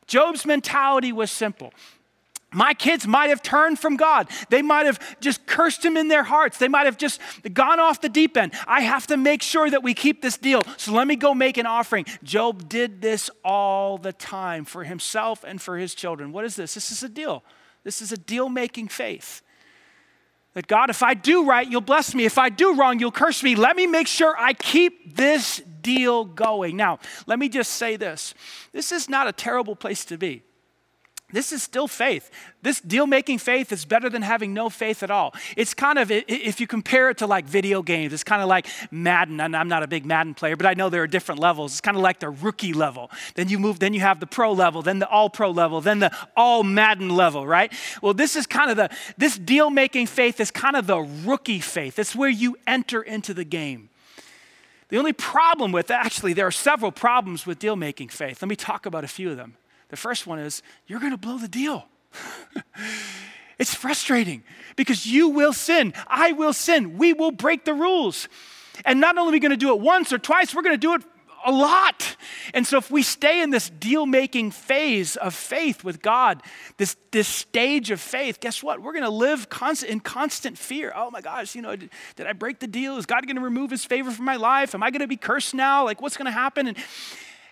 Job's 0.08 0.46
mentality 0.46 1.12
was 1.12 1.32
simple 1.32 1.74
My 2.56 2.74
kids 2.74 3.06
might 3.06 3.30
have 3.30 3.42
turned 3.42 3.80
from 3.80 3.98
God. 3.98 4.30
They 4.50 4.62
might 4.62 4.86
have 4.86 5.20
just 5.20 5.46
cursed 5.46 5.84
him 5.84 5.98
in 5.98 6.08
their 6.08 6.24
hearts. 6.24 6.58
They 6.58 6.70
might 6.70 6.86
have 6.86 6.98
just 6.98 7.20
gone 7.54 7.82
off 7.82 8.00
the 8.00 8.08
deep 8.08 8.38
end. 8.38 8.54
I 8.66 8.80
have 8.82 9.06
to 9.08 9.18
make 9.18 9.42
sure 9.42 9.70
that 9.70 9.84
we 9.84 9.94
keep 9.94 10.22
this 10.22 10.38
deal. 10.38 10.66
So 10.78 10.94
let 10.94 11.06
me 11.06 11.18
go 11.18 11.34
make 11.34 11.58
an 11.58 11.66
offering. 11.66 12.06
Job 12.24 12.70
did 12.70 13.02
this 13.02 13.30
all 13.44 13.98
the 13.98 14.14
time 14.14 14.64
for 14.64 14.86
himself 14.86 15.44
and 15.44 15.62
for 15.62 15.78
his 15.78 15.94
children. 15.94 16.32
What 16.32 16.46
is 16.46 16.56
this? 16.56 16.76
This 16.76 16.92
is 16.92 17.04
a 17.04 17.10
deal. 17.10 17.44
This 17.84 18.02
is 18.02 18.14
a 18.14 18.18
deal 18.18 18.48
making 18.48 18.88
faith. 18.88 19.42
That 20.54 20.68
God, 20.68 20.90
if 20.90 21.04
I 21.04 21.14
do 21.14 21.46
right, 21.46 21.70
you'll 21.70 21.82
bless 21.82 22.16
me. 22.16 22.24
If 22.24 22.38
I 22.38 22.48
do 22.48 22.76
wrong, 22.76 23.00
you'll 23.02 23.12
curse 23.12 23.44
me. 23.44 23.56
Let 23.56 23.76
me 23.76 23.86
make 23.86 24.08
sure 24.08 24.34
I 24.40 24.54
keep 24.54 25.18
this 25.18 25.62
deal 25.82 26.24
going. 26.24 26.78
Now, 26.78 27.00
let 27.28 27.38
me 27.38 27.50
just 27.50 27.72
say 27.74 27.98
this 27.98 28.34
this 28.72 28.94
is 28.94 29.10
not 29.10 29.28
a 29.28 29.34
terrible 29.34 29.76
place 29.76 30.06
to 30.06 30.18
be. 30.18 30.44
This 31.34 31.52
is 31.52 31.64
still 31.64 31.88
faith. 31.88 32.30
This 32.62 32.80
deal 32.80 33.08
making 33.08 33.40
faith 33.40 33.72
is 33.72 33.84
better 33.84 34.12
than 34.12 34.22
having 34.22 34.54
no 34.54 34.70
faith 34.70 35.02
at 35.02 35.10
all. 35.10 35.34
It's 35.58 35.74
kind 35.74 35.98
of, 35.98 36.12
if 36.12 36.60
you 36.60 36.68
compare 36.68 37.10
it 37.10 37.18
to 37.18 37.26
like 37.26 37.46
video 37.46 37.82
games, 37.82 38.14
it's 38.14 38.24
kind 38.24 38.44
of 38.44 38.48
like 38.48 38.68
Madden. 38.92 39.42
And 39.42 39.58
I'm 39.58 39.68
not 39.68 39.82
a 39.82 39.88
big 39.88 40.06
Madden 40.06 40.36
player, 40.36 40.56
but 40.56 40.68
I 40.68 40.76
know 40.76 40.90
there 40.90 41.02
are 41.02 41.08
different 41.08 41.42
levels. 41.42 41.72
It's 41.74 41.82
kind 41.82 41.98
of 41.98 42.04
like 42.04 42.20
the 42.20 42.30
rookie 42.30 42.74
level. 42.74 43.10
Then 43.34 43.50
you 43.50 43.58
move, 43.58 43.80
then 43.80 43.94
you 43.96 44.02
have 44.02 44.20
the 44.20 44.28
pro 44.28 44.52
level, 44.54 44.84
then 44.84 45.00
the 45.00 45.10
all 45.10 45.32
pro 45.32 45.50
level, 45.50 45.82
then 45.82 45.98
the 45.98 46.16
all 46.38 46.62
Madden 46.62 47.10
level, 47.10 47.48
right? 47.48 47.74
Well, 48.04 48.14
this 48.14 48.36
is 48.36 48.46
kind 48.46 48.70
of 48.70 48.78
the, 48.78 48.90
this 49.18 49.36
deal 49.36 49.72
making 49.72 50.06
faith 50.06 50.40
is 50.40 50.52
kind 50.52 50.76
of 50.76 50.86
the 50.86 51.00
rookie 51.00 51.60
faith. 51.60 51.98
It's 51.98 52.16
where 52.16 52.30
you 52.30 52.56
enter 52.68 53.02
into 53.02 53.34
the 53.34 53.44
game. 53.44 53.90
The 54.90 54.98
only 54.98 55.14
problem 55.14 55.72
with, 55.72 55.90
actually, 55.90 56.34
there 56.34 56.46
are 56.46 56.52
several 56.52 56.92
problems 56.92 57.48
with 57.48 57.58
deal 57.58 57.76
making 57.76 58.10
faith. 58.10 58.44
Let 58.44 58.50
me 58.50 58.56
talk 58.56 58.86
about 58.86 59.04
a 59.04 59.08
few 59.08 59.32
of 59.32 59.38
them. 59.38 59.58
The 59.90 59.98
first 59.98 60.28
one 60.28 60.40
is 60.40 60.62
you're 60.88 61.00
going 61.00 61.12
to 61.12 61.18
blow 61.18 61.38
the 61.38 61.48
deal. 61.48 61.86
it's 63.60 63.74
frustrating 63.74 64.44
because 64.76 65.06
you 65.06 65.30
will 65.30 65.54
sin. 65.54 65.94
I 66.08 66.32
will 66.32 66.54
sin. 66.54 66.98
We 66.98 67.14
will 67.14 67.32
break 67.32 67.66
the 67.66 67.74
rules. 67.74 68.28
And 68.84 69.00
not 69.00 69.18
only 69.18 69.32
are 69.32 69.34
we 69.34 69.40
going 69.40 69.52
to 69.52 69.58
do 69.58 69.74
it 69.74 69.80
once 69.80 70.12
or 70.12 70.18
twice, 70.18 70.54
we're 70.54 70.64
going 70.64 70.74
to 70.74 70.78
do 70.78 70.96
it 70.96 71.04
a 71.46 71.52
lot. 71.52 72.18
And 72.54 72.66
so 72.66 72.78
if 72.78 72.90
we 72.90 73.04
stay 73.04 73.42
in 73.42 73.52
this 73.52 73.70
deal 73.70 74.06
making 74.06 74.52
phase 74.52 75.16
of 75.16 75.34
faith 75.34 75.84
with 75.84 76.02
God, 76.02 76.42
this, 76.78 76.98
this 77.12 77.28
stage 77.28 77.92
of 77.92 78.02
faith, 78.02 78.40
guess 78.40 78.64
what? 78.64 78.82
We're 78.82 78.94
going 78.94 79.04
to 79.04 79.10
live 79.10 79.50
constant, 79.50 79.92
in 79.92 80.00
constant 80.00 80.58
fear. 80.58 80.92
Oh 80.96 81.12
my 81.12 81.22
gosh, 81.22 81.56
you 81.56 81.62
know, 81.62 81.76
did, 81.76 81.92
did 82.16 82.28
I 82.28 82.34
break 82.34 82.60
the 82.60 82.68
deal? 82.68 82.98
Is 82.98 83.06
God 83.06 83.26
going 83.26 83.36
to 83.36 83.42
remove 83.44 83.70
his 83.70 83.86
favor 83.86 84.12
from 84.12 84.26
my 84.26 84.36
life? 84.36 84.74
Am 84.74 84.84
I 84.84 84.90
going 84.90 85.02
to 85.02 85.08
be 85.08 85.18
cursed 85.18 85.54
now? 85.54 85.86
Like, 85.86 86.02
what's 86.02 86.18
going 86.18 86.26
to 86.26 86.32
happen? 86.32 86.68
And, 86.68 86.78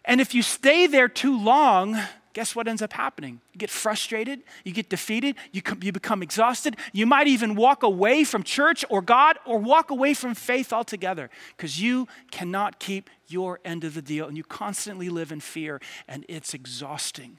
and 0.05 0.19
if 0.19 0.33
you 0.33 0.41
stay 0.41 0.87
there 0.87 1.07
too 1.07 1.39
long, 1.39 1.97
guess 2.33 2.55
what 2.55 2.67
ends 2.67 2.81
up 2.81 2.93
happening? 2.93 3.39
You 3.53 3.59
get 3.59 3.69
frustrated, 3.69 4.41
you 4.63 4.73
get 4.73 4.89
defeated, 4.89 5.35
you, 5.51 5.61
com- 5.61 5.79
you 5.81 5.91
become 5.91 6.21
exhausted. 6.21 6.75
You 6.91 7.05
might 7.05 7.27
even 7.27 7.55
walk 7.55 7.83
away 7.83 8.23
from 8.23 8.43
church 8.43 8.83
or 8.89 9.01
God 9.01 9.37
or 9.45 9.59
walk 9.59 9.91
away 9.91 10.13
from 10.13 10.33
faith 10.33 10.73
altogether 10.73 11.29
because 11.55 11.79
you 11.79 12.07
cannot 12.31 12.79
keep 12.79 13.09
your 13.27 13.59
end 13.63 13.83
of 13.83 13.93
the 13.93 14.01
deal 14.01 14.27
and 14.27 14.35
you 14.35 14.43
constantly 14.43 15.09
live 15.09 15.31
in 15.31 15.39
fear 15.39 15.79
and 16.07 16.25
it's 16.27 16.53
exhausting. 16.53 17.37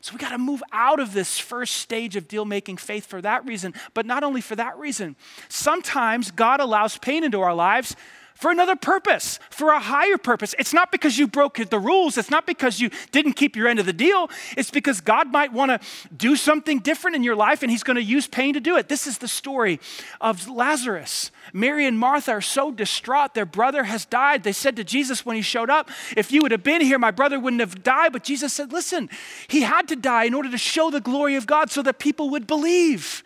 So 0.00 0.12
we 0.14 0.20
got 0.20 0.30
to 0.30 0.38
move 0.38 0.62
out 0.72 1.00
of 1.00 1.12
this 1.12 1.38
first 1.38 1.74
stage 1.74 2.14
of 2.14 2.28
deal 2.28 2.44
making 2.44 2.76
faith 2.76 3.04
for 3.04 3.20
that 3.20 3.44
reason, 3.44 3.74
but 3.94 4.06
not 4.06 4.22
only 4.22 4.40
for 4.40 4.54
that 4.54 4.78
reason. 4.78 5.16
Sometimes 5.48 6.30
God 6.30 6.60
allows 6.60 6.96
pain 6.98 7.24
into 7.24 7.40
our 7.40 7.54
lives 7.54 7.96
for 8.38 8.52
another 8.52 8.76
purpose, 8.76 9.40
for 9.50 9.70
a 9.70 9.80
higher 9.80 10.16
purpose. 10.16 10.54
It's 10.60 10.72
not 10.72 10.92
because 10.92 11.18
you 11.18 11.26
broke 11.26 11.58
the 11.58 11.78
rules, 11.78 12.16
it's 12.16 12.30
not 12.30 12.46
because 12.46 12.78
you 12.78 12.88
didn't 13.10 13.32
keep 13.32 13.56
your 13.56 13.66
end 13.66 13.80
of 13.80 13.86
the 13.86 13.92
deal. 13.92 14.30
It's 14.56 14.70
because 14.70 15.00
God 15.00 15.32
might 15.32 15.52
want 15.52 15.72
to 15.72 15.80
do 16.16 16.36
something 16.36 16.78
different 16.78 17.16
in 17.16 17.24
your 17.24 17.34
life 17.34 17.62
and 17.62 17.70
He's 17.70 17.82
going 17.82 17.96
to 17.96 18.02
use 18.02 18.28
pain 18.28 18.54
to 18.54 18.60
do 18.60 18.76
it. 18.76 18.88
This 18.88 19.08
is 19.08 19.18
the 19.18 19.26
story 19.26 19.80
of 20.20 20.48
Lazarus. 20.48 21.32
Mary 21.52 21.84
and 21.84 21.98
Martha 21.98 22.30
are 22.30 22.40
so 22.40 22.70
distraught. 22.70 23.34
Their 23.34 23.44
brother 23.44 23.82
has 23.82 24.04
died. 24.04 24.44
They 24.44 24.52
said 24.52 24.76
to 24.76 24.84
Jesus 24.84 25.26
when 25.26 25.34
he 25.34 25.42
showed 25.42 25.68
up, 25.68 25.90
If 26.16 26.30
you 26.30 26.42
would 26.42 26.52
have 26.52 26.62
been 26.62 26.80
here, 26.80 26.98
my 26.98 27.10
brother 27.10 27.40
wouldn't 27.40 27.58
have 27.58 27.82
died. 27.82 28.12
But 28.12 28.22
Jesus 28.22 28.52
said, 28.52 28.72
Listen, 28.72 29.10
he 29.48 29.62
had 29.62 29.88
to 29.88 29.96
die 29.96 30.24
in 30.24 30.34
order 30.34 30.50
to 30.52 30.58
show 30.58 30.92
the 30.92 31.00
glory 31.00 31.34
of 31.34 31.48
God 31.48 31.72
so 31.72 31.82
that 31.82 31.98
people 31.98 32.30
would 32.30 32.46
believe. 32.46 33.24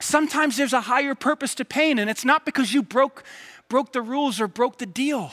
Sometimes 0.00 0.56
there's 0.56 0.72
a 0.72 0.82
higher 0.82 1.14
purpose 1.14 1.54
to 1.54 1.64
pain, 1.64 1.98
and 1.98 2.10
it's 2.10 2.24
not 2.24 2.44
because 2.44 2.74
you 2.74 2.82
broke 2.82 3.24
broke 3.68 3.92
the 3.92 4.02
rules 4.02 4.40
or 4.40 4.48
broke 4.48 4.78
the 4.78 4.86
deal. 4.86 5.30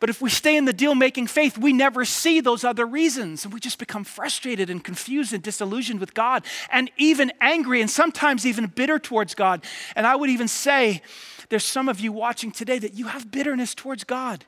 But 0.00 0.08
if 0.08 0.22
we 0.22 0.30
stay 0.30 0.56
in 0.56 0.64
the 0.64 0.72
deal 0.72 0.94
making 0.94 1.26
faith, 1.26 1.58
we 1.58 1.74
never 1.74 2.06
see 2.06 2.40
those 2.40 2.64
other 2.64 2.86
reasons. 2.86 3.44
And 3.44 3.52
we 3.52 3.60
just 3.60 3.78
become 3.78 4.02
frustrated 4.02 4.70
and 4.70 4.82
confused 4.82 5.34
and 5.34 5.42
disillusioned 5.42 6.00
with 6.00 6.14
God 6.14 6.44
and 6.72 6.90
even 6.96 7.30
angry 7.40 7.82
and 7.82 7.90
sometimes 7.90 8.46
even 8.46 8.66
bitter 8.66 8.98
towards 8.98 9.34
God. 9.34 9.62
And 9.94 10.06
I 10.06 10.16
would 10.16 10.30
even 10.30 10.48
say 10.48 11.02
there's 11.50 11.64
some 11.64 11.88
of 11.88 12.00
you 12.00 12.12
watching 12.12 12.50
today 12.50 12.78
that 12.78 12.94
you 12.94 13.08
have 13.08 13.30
bitterness 13.30 13.74
towards 13.74 14.04
God 14.04 14.46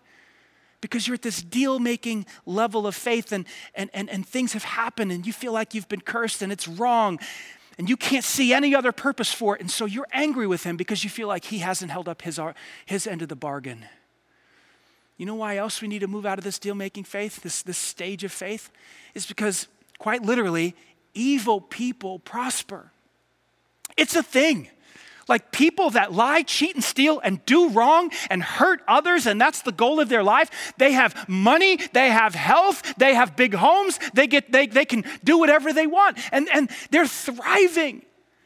because 0.80 1.06
you're 1.06 1.14
at 1.14 1.22
this 1.22 1.42
deal 1.42 1.78
making 1.78 2.24
level 2.46 2.86
of 2.86 2.94
faith 2.94 3.30
and, 3.30 3.44
and, 3.74 3.90
and, 3.92 4.08
and 4.08 4.26
things 4.26 4.54
have 4.54 4.64
happened 4.64 5.12
and 5.12 5.26
you 5.26 5.32
feel 5.34 5.52
like 5.52 5.74
you've 5.74 5.88
been 5.88 6.00
cursed 6.00 6.40
and 6.40 6.50
it's 6.50 6.66
wrong 6.66 7.18
and 7.78 7.88
you 7.88 7.96
can't 7.96 8.24
see 8.24 8.52
any 8.52 8.74
other 8.74 8.92
purpose 8.92 9.32
for 9.32 9.56
it. 9.56 9.60
And 9.60 9.70
so 9.70 9.84
you're 9.84 10.08
angry 10.12 10.46
with 10.46 10.64
him 10.64 10.76
because 10.76 11.04
you 11.04 11.10
feel 11.10 11.28
like 11.28 11.46
he 11.46 11.58
hasn't 11.58 11.90
held 11.90 12.08
up 12.08 12.22
his, 12.22 12.40
his 12.86 13.06
end 13.06 13.22
of 13.22 13.28
the 13.28 13.36
bargain. 13.36 13.86
You 15.16 15.26
know 15.26 15.34
why 15.34 15.56
else 15.56 15.80
we 15.80 15.88
need 15.88 16.00
to 16.00 16.08
move 16.08 16.26
out 16.26 16.38
of 16.38 16.44
this 16.44 16.58
deal 16.58 16.74
making 16.74 17.04
faith, 17.04 17.42
this, 17.42 17.62
this 17.62 17.78
stage 17.78 18.24
of 18.24 18.32
faith? 18.32 18.70
Is 19.14 19.26
because, 19.26 19.68
quite 19.98 20.22
literally, 20.22 20.74
evil 21.14 21.60
people 21.60 22.18
prosper. 22.18 22.90
It's 23.96 24.16
a 24.16 24.22
thing. 24.22 24.68
Like 25.28 25.52
people 25.52 25.90
that 25.90 26.12
lie, 26.12 26.42
cheat, 26.42 26.74
and 26.74 26.84
steal 26.84 27.20
and 27.20 27.44
do 27.46 27.68
wrong 27.68 28.10
and 28.30 28.42
hurt 28.42 28.80
others, 28.88 29.26
and 29.26 29.40
that's 29.40 29.62
the 29.62 29.72
goal 29.72 30.00
of 30.00 30.08
their 30.08 30.22
life. 30.22 30.74
They 30.78 30.92
have 30.92 31.28
money, 31.28 31.78
they 31.92 32.10
have 32.10 32.34
health, 32.34 32.94
they 32.96 33.14
have 33.14 33.36
big 33.36 33.54
homes, 33.54 33.98
they, 34.14 34.26
get, 34.26 34.52
they, 34.52 34.66
they 34.66 34.84
can 34.84 35.04
do 35.24 35.38
whatever 35.38 35.72
they 35.72 35.86
want, 35.86 36.18
and, 36.32 36.48
and 36.52 36.70
they're 36.90 37.06
thriving. 37.06 38.02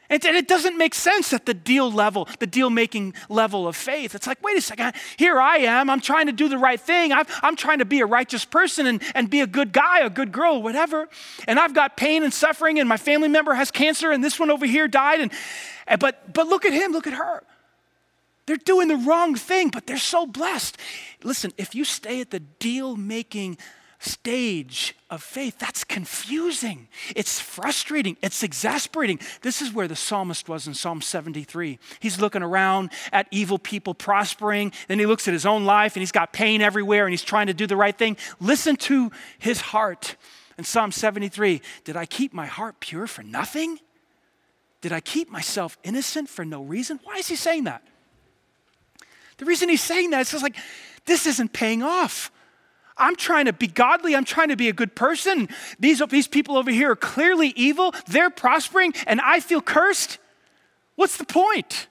And 0.09 0.25
it 0.25 0.47
doesn't 0.47 0.79
make 0.79 0.95
sense 0.95 1.33
at 1.33 1.47
the 1.47 1.55
deal 1.55 1.91
level, 1.91 2.29
the 2.39 2.47
deal 2.47 2.71
making 2.71 3.15
level 3.29 3.67
of 3.67 3.77
faith. 3.77 4.15
It's 4.15 4.27
like, 4.27 4.43
wait 4.43 4.57
a 4.57 4.61
second, 4.61 4.95
here 5.17 5.41
I 5.41 5.59
am. 5.59 5.91
I'm 5.91 6.01
trying 6.01 6.27
to 6.27 6.33
do 6.33 6.49
the 6.49 6.59
right 6.59 6.81
thing. 6.81 7.13
i 7.13 7.25
am 7.43 7.57
trying 7.57 7.79
to 7.79 7.85
be 7.85 8.01
a 8.01 8.07
righteous 8.07 8.45
person 8.45 8.87
and, 8.87 9.03
and 9.15 9.29
be 9.29 9.41
a 9.41 9.47
good 9.47 9.73
guy, 9.73 10.01
a 10.01 10.11
good 10.11 10.33
girl, 10.33 10.63
whatever. 10.63 11.09
And 11.49 11.59
I've 11.59 11.75
got 11.75 11.97
pain 11.97 12.23
and 12.23 12.33
suffering, 12.33 12.79
and 12.79 12.89
my 12.89 12.97
family 12.97 13.29
member 13.29 13.55
has 13.55 13.71
cancer, 13.71 14.13
and 14.13 14.23
this 14.23 14.39
one 14.39 14.51
over 14.51 14.67
here 14.67 14.89
died. 14.89 15.21
And, 15.21 16.01
but, 16.01 16.33
but 16.33 16.47
look 16.47 16.65
at 16.65 16.73
him, 16.73 16.93
look 16.93 17.07
at 17.07 17.15
her. 17.15 17.43
They're 18.47 18.57
doing 18.57 18.87
the 18.87 18.97
wrong 18.97 19.35
thing, 19.35 19.71
but 19.71 19.89
they're 19.89 19.99
so 19.99 20.25
blessed. 20.25 20.79
Listen, 21.25 21.53
if 21.59 21.75
you 21.75 21.85
stay 21.85 22.21
at 22.21 22.31
the 22.31 22.41
deal 22.41 22.97
making 22.97 23.59
stage 23.99 24.95
of 25.11 25.23
faith, 25.23 25.59
that's 25.59 25.85
confusing. 25.85 26.89
It's 27.15 27.41
frustrating. 27.41 28.17
It's 28.23 28.43
exasperating. 28.43 29.21
This 29.43 29.63
is 29.63 29.73
where 29.73 29.89
the 29.89 29.97
psalmist 29.97 30.49
was 30.49 30.67
in 30.67 30.75
Psalm 30.75 31.01
73. 31.01 31.79
He's 32.01 32.21
looking 32.21 32.43
around 32.43 32.91
at 33.13 33.27
evil 33.31 33.59
people 33.59 33.95
prospering. 33.95 34.73
Then 34.89 34.99
he 34.99 35.07
looks 35.07 35.29
at 35.29 35.35
his 35.35 35.47
own 35.47 35.65
life 35.65 35.97
and 35.97 36.03
he's 36.03 36.13
got 36.13 36.33
pain 36.33 36.61
everywhere 36.61 37.07
and 37.07 37.13
he's 37.13 37.23
trying 37.23 37.47
to 37.47 37.55
do 37.55 37.67
the 37.67 37.77
right 37.77 37.97
thing. 37.97 38.17
Listen 38.41 38.77
to 38.77 39.11
his 39.39 39.61
heart. 39.61 40.17
In 40.59 40.65
Psalm 40.65 40.91
73, 40.91 41.61
did 41.85 41.97
I 41.99 42.07
keep 42.07 42.33
my 42.33 42.47
heart 42.47 42.81
pure 42.81 43.07
for 43.07 43.23
nothing? 43.23 43.79
Did 44.81 44.91
I 44.91 45.01
keep 45.01 45.29
myself 45.31 45.77
innocent 45.85 46.31
for 46.31 46.45
no 46.45 46.63
reason? 46.63 46.99
Why 47.05 47.17
is 47.17 47.29
he 47.29 47.37
saying 47.37 47.65
that? 47.65 47.83
The 49.37 49.45
reason 49.45 49.69
he's 49.69 49.83
saying 49.83 50.11
that 50.11 50.21
is 50.23 50.31
just 50.31 50.43
like, 50.43 50.57
this 51.05 51.27
isn't 51.27 51.53
paying 51.53 51.83
off. 51.83 52.31
I'm 52.99 53.17
trying 53.17 53.45
to 53.47 53.53
be 53.53 53.67
godly. 53.67 54.17
I'm 54.17 54.25
trying 54.25 54.49
to 54.49 54.57
be 54.57 54.69
a 54.69 54.73
good 54.73 54.95
person. 54.95 55.49
These, 55.79 56.03
these 56.09 56.29
people 56.29 56.57
over 56.57 56.71
here 56.71 56.93
are 56.93 56.97
clearly 56.97 57.49
evil. 57.57 57.95
They're 58.07 58.31
prospering, 58.31 58.95
and 59.07 59.21
I 59.21 59.41
feel 59.41 59.61
cursed. 59.61 60.19
What's 60.95 61.17
the 61.17 61.27
point? 61.27 61.89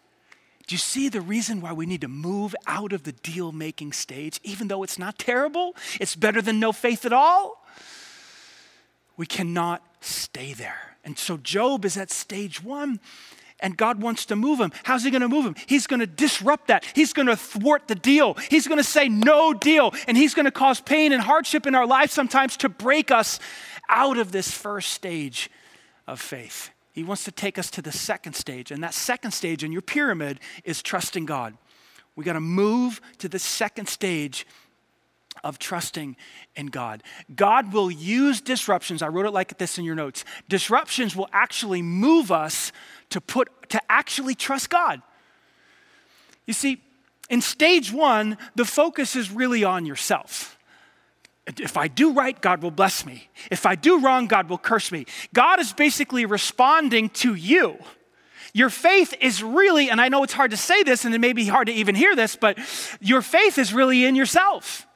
Do 0.68 0.74
you 0.74 0.80
see 0.80 1.10
the 1.10 1.22
reason 1.22 1.62
why 1.62 1.74
we 1.74 1.86
need 1.86 2.02
to 2.02 2.08
move 2.08 2.56
out 2.66 2.92
of 2.92 3.04
the 3.04 3.12
deal 3.12 3.52
making 3.52 3.94
stage, 3.94 4.40
even 4.44 4.68
though 4.68 4.82
it's 4.82 4.98
not 4.98 5.20
terrible? 5.20 5.76
It's 6.02 6.16
better 6.16 6.42
than 6.42 6.60
no 6.60 6.72
faith 6.72 7.06
at 7.06 7.14
all. 7.14 7.64
We 9.16 9.28
cannot 9.28 9.84
stay 10.02 10.54
there. 10.54 10.98
And 11.04 11.20
so 11.20 11.38
Job 11.38 11.86
is 11.86 11.98
at 11.98 12.10
stage 12.10 12.64
one 12.64 13.00
and 13.60 13.78
God 13.78 14.02
wants 14.02 14.26
to 14.28 14.36
move 14.36 14.60
him. 14.60 14.72
How's 14.84 15.04
he 15.04 15.12
going 15.12 15.22
to 15.22 15.30
move 15.30 15.46
him? 15.46 15.56
He's 15.66 15.88
going 15.88 16.02
to 16.02 16.08
disrupt 16.08 16.68
that. 16.68 16.86
He's 16.94 17.14
going 17.14 17.28
to 17.28 17.36
thwart 17.36 17.88
the 17.88 17.96
deal. 17.96 18.36
He's 18.50 18.68
going 18.68 18.80
to 18.80 18.84
say 18.84 19.08
no 19.08 19.54
deal. 19.54 19.94
And 20.08 20.18
he's 20.18 20.34
going 20.34 20.46
to 20.46 20.52
cause 20.52 20.82
pain 20.82 21.12
and 21.14 21.22
hardship 21.22 21.66
in 21.66 21.76
our 21.76 21.88
life 21.88 22.12
sometimes 22.12 22.58
to 22.58 22.70
break 22.70 23.12
us 23.12 23.40
out 23.90 24.18
of 24.18 24.32
this 24.32 24.52
first 24.52 24.92
stage 24.92 25.50
of 26.08 26.20
faith. 26.20 26.70
He 26.92 27.04
wants 27.04 27.24
to 27.26 27.32
take 27.32 27.58
us 27.58 27.70
to 27.72 27.82
the 27.82 27.92
second 27.92 28.36
stage. 28.36 28.72
And 28.72 28.84
that 28.84 28.94
second 28.94 29.32
stage 29.32 29.64
in 29.64 29.72
your 29.72 29.82
pyramid 29.82 30.40
is 30.64 30.82
trusting 30.82 31.26
God. 31.26 31.58
We 32.16 32.24
got 32.24 32.34
to 32.34 32.42
move 32.42 33.02
to 33.20 33.28
the 33.28 33.40
second 33.40 33.88
stage 33.88 34.46
of 35.44 35.60
trusting 35.60 36.16
in 36.56 36.68
God. 36.68 37.04
God 37.36 37.74
will 37.74 37.92
use 37.92 38.42
disruptions. 38.42 39.02
I 39.02 39.10
wrote 39.10 39.26
it 39.26 39.32
like 39.32 39.58
this 39.58 39.78
in 39.78 39.84
your 39.84 39.96
notes. 39.96 40.24
Disruptions 40.48 41.16
will 41.16 41.30
actually 41.34 41.82
move 41.82 42.32
us 42.32 42.72
to 43.10 43.22
put 43.22 43.50
to 43.70 43.82
actually 43.90 44.36
trust 44.36 44.70
God. 44.70 45.02
You 46.46 46.54
see, 46.54 46.82
in 47.30 47.42
stage 47.42 47.92
1, 47.92 48.38
the 48.56 48.66
focus 48.66 49.16
is 49.16 49.32
really 49.32 49.64
on 49.64 49.86
yourself. 49.86 50.58
If 51.48 51.78
I 51.78 51.88
do 51.88 52.14
right, 52.14 52.40
God 52.40 52.64
will 52.64 52.72
bless 52.72 53.06
me. 53.06 53.30
If 53.52 53.66
I 53.66 53.76
do 53.76 54.00
wrong, 54.00 54.28
God 54.28 54.50
will 54.50 54.58
curse 54.58 54.92
me. 54.92 55.06
God 55.34 55.60
is 55.60 55.74
basically 55.74 56.26
responding 56.26 57.10
to 57.10 57.36
you. 57.36 57.78
Your 58.54 58.70
faith 58.70 59.14
is 59.20 59.44
really, 59.44 59.90
and 59.90 60.00
I 60.00 60.08
know 60.08 60.24
it's 60.24 60.34
hard 60.34 60.52
to 60.52 60.58
say 60.58 60.82
this 60.84 61.06
and 61.06 61.14
it 61.14 61.20
may 61.20 61.34
be 61.34 61.46
hard 61.46 61.68
to 61.68 61.74
even 61.74 61.94
hear 61.94 62.16
this, 62.16 62.36
but 62.36 62.58
your 63.00 63.22
faith 63.22 63.58
is 63.58 63.74
really 63.74 64.06
in 64.06 64.16
yourself. 64.16 64.88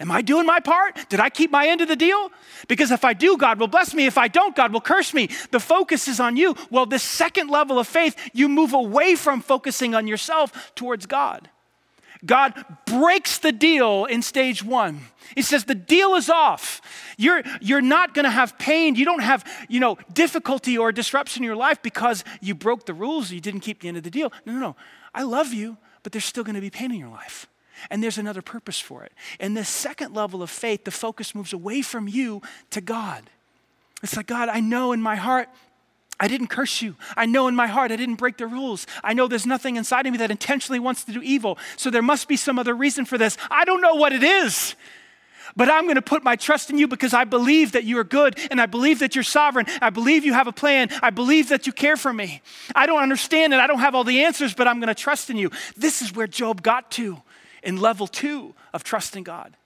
Am 0.00 0.10
I 0.10 0.22
doing 0.22 0.46
my 0.46 0.60
part? 0.60 1.08
Did 1.10 1.20
I 1.20 1.28
keep 1.28 1.50
my 1.50 1.68
end 1.68 1.82
of 1.82 1.88
the 1.88 1.94
deal? 1.94 2.30
Because 2.68 2.90
if 2.90 3.04
I 3.04 3.12
do, 3.12 3.36
God 3.36 3.60
will 3.60 3.68
bless 3.68 3.92
me. 3.92 4.06
If 4.06 4.16
I 4.16 4.28
don't, 4.28 4.56
God 4.56 4.72
will 4.72 4.80
curse 4.80 5.12
me. 5.12 5.28
The 5.50 5.60
focus 5.60 6.08
is 6.08 6.18
on 6.18 6.38
you. 6.38 6.56
Well, 6.70 6.86
this 6.86 7.02
second 7.02 7.50
level 7.50 7.78
of 7.78 7.86
faith, 7.86 8.16
you 8.32 8.48
move 8.48 8.72
away 8.72 9.14
from 9.14 9.42
focusing 9.42 9.94
on 9.94 10.06
yourself 10.06 10.72
towards 10.74 11.04
God. 11.04 11.50
God 12.24 12.64
breaks 12.86 13.38
the 13.38 13.52
deal 13.52 14.06
in 14.06 14.22
stage 14.22 14.62
one. 14.62 15.00
He 15.34 15.42
says, 15.42 15.64
the 15.64 15.74
deal 15.74 16.14
is 16.14 16.28
off. 16.28 16.80
You're, 17.16 17.42
you're 17.60 17.80
not 17.80 18.14
going 18.14 18.24
to 18.24 18.30
have 18.30 18.58
pain. 18.58 18.94
You 18.94 19.04
don't 19.04 19.22
have, 19.22 19.44
you 19.68 19.80
know, 19.80 19.98
difficulty 20.12 20.76
or 20.76 20.92
disruption 20.92 21.42
in 21.42 21.46
your 21.46 21.56
life 21.56 21.82
because 21.82 22.24
you 22.40 22.54
broke 22.54 22.86
the 22.86 22.94
rules. 22.94 23.30
You 23.30 23.40
didn't 23.40 23.60
keep 23.60 23.80
the 23.80 23.88
end 23.88 23.96
of 23.96 24.02
the 24.02 24.10
deal. 24.10 24.32
No, 24.44 24.54
no, 24.54 24.58
no. 24.58 24.76
I 25.14 25.22
love 25.22 25.52
you, 25.52 25.76
but 26.02 26.12
there's 26.12 26.24
still 26.24 26.44
going 26.44 26.56
to 26.56 26.60
be 26.60 26.70
pain 26.70 26.90
in 26.90 26.98
your 26.98 27.08
life. 27.10 27.46
And 27.88 28.02
there's 28.02 28.18
another 28.18 28.42
purpose 28.42 28.78
for 28.78 29.04
it. 29.04 29.12
And 29.38 29.56
this 29.56 29.68
second 29.68 30.14
level 30.14 30.42
of 30.42 30.50
faith, 30.50 30.84
the 30.84 30.90
focus 30.90 31.34
moves 31.34 31.52
away 31.52 31.82
from 31.82 32.08
you 32.08 32.42
to 32.70 32.80
God. 32.80 33.30
It's 34.02 34.16
like, 34.16 34.26
God, 34.26 34.48
I 34.48 34.60
know 34.60 34.92
in 34.92 35.00
my 35.00 35.16
heart 35.16 35.48
I 36.18 36.28
didn't 36.28 36.48
curse 36.48 36.82
you. 36.82 36.96
I 37.16 37.24
know 37.24 37.48
in 37.48 37.56
my 37.56 37.66
heart 37.66 37.90
I 37.90 37.96
didn't 37.96 38.16
break 38.16 38.36
the 38.36 38.46
rules. 38.46 38.86
I 39.02 39.14
know 39.14 39.26
there's 39.26 39.46
nothing 39.46 39.76
inside 39.76 40.06
of 40.06 40.12
me 40.12 40.18
that 40.18 40.30
intentionally 40.30 40.78
wants 40.78 41.04
to 41.04 41.12
do 41.12 41.22
evil. 41.22 41.56
So 41.76 41.88
there 41.88 42.02
must 42.02 42.28
be 42.28 42.36
some 42.36 42.58
other 42.58 42.74
reason 42.74 43.06
for 43.06 43.16
this. 43.16 43.38
I 43.50 43.64
don't 43.64 43.80
know 43.80 43.94
what 43.94 44.12
it 44.12 44.22
is. 44.22 44.74
But 45.56 45.68
I'm 45.68 45.84
going 45.84 45.96
to 45.96 46.02
put 46.02 46.22
my 46.22 46.36
trust 46.36 46.70
in 46.70 46.78
you 46.78 46.86
because 46.86 47.14
I 47.14 47.24
believe 47.24 47.72
that 47.72 47.84
you 47.84 47.98
are 47.98 48.04
good 48.04 48.38
and 48.50 48.60
I 48.60 48.66
believe 48.66 49.00
that 49.00 49.14
you're 49.14 49.24
sovereign. 49.24 49.66
I 49.80 49.90
believe 49.90 50.24
you 50.24 50.34
have 50.34 50.46
a 50.46 50.52
plan. 50.52 50.90
I 51.02 51.10
believe 51.10 51.48
that 51.48 51.66
you 51.66 51.72
care 51.72 51.96
for 51.96 52.12
me. 52.12 52.42
I 52.74 52.86
don't 52.86 53.02
understand 53.02 53.52
it. 53.52 53.58
I 53.58 53.66
don't 53.66 53.80
have 53.80 53.94
all 53.94 54.04
the 54.04 54.22
answers, 54.22 54.54
but 54.54 54.68
I'm 54.68 54.78
going 54.78 54.88
to 54.88 54.94
trust 54.94 55.30
in 55.30 55.36
you. 55.36 55.50
This 55.76 56.02
is 56.02 56.14
where 56.14 56.26
Job 56.26 56.62
got 56.62 56.90
to 56.92 57.20
in 57.62 57.80
level 57.80 58.06
two 58.06 58.54
of 58.72 58.84
trusting 58.84 59.24
God. 59.24 59.56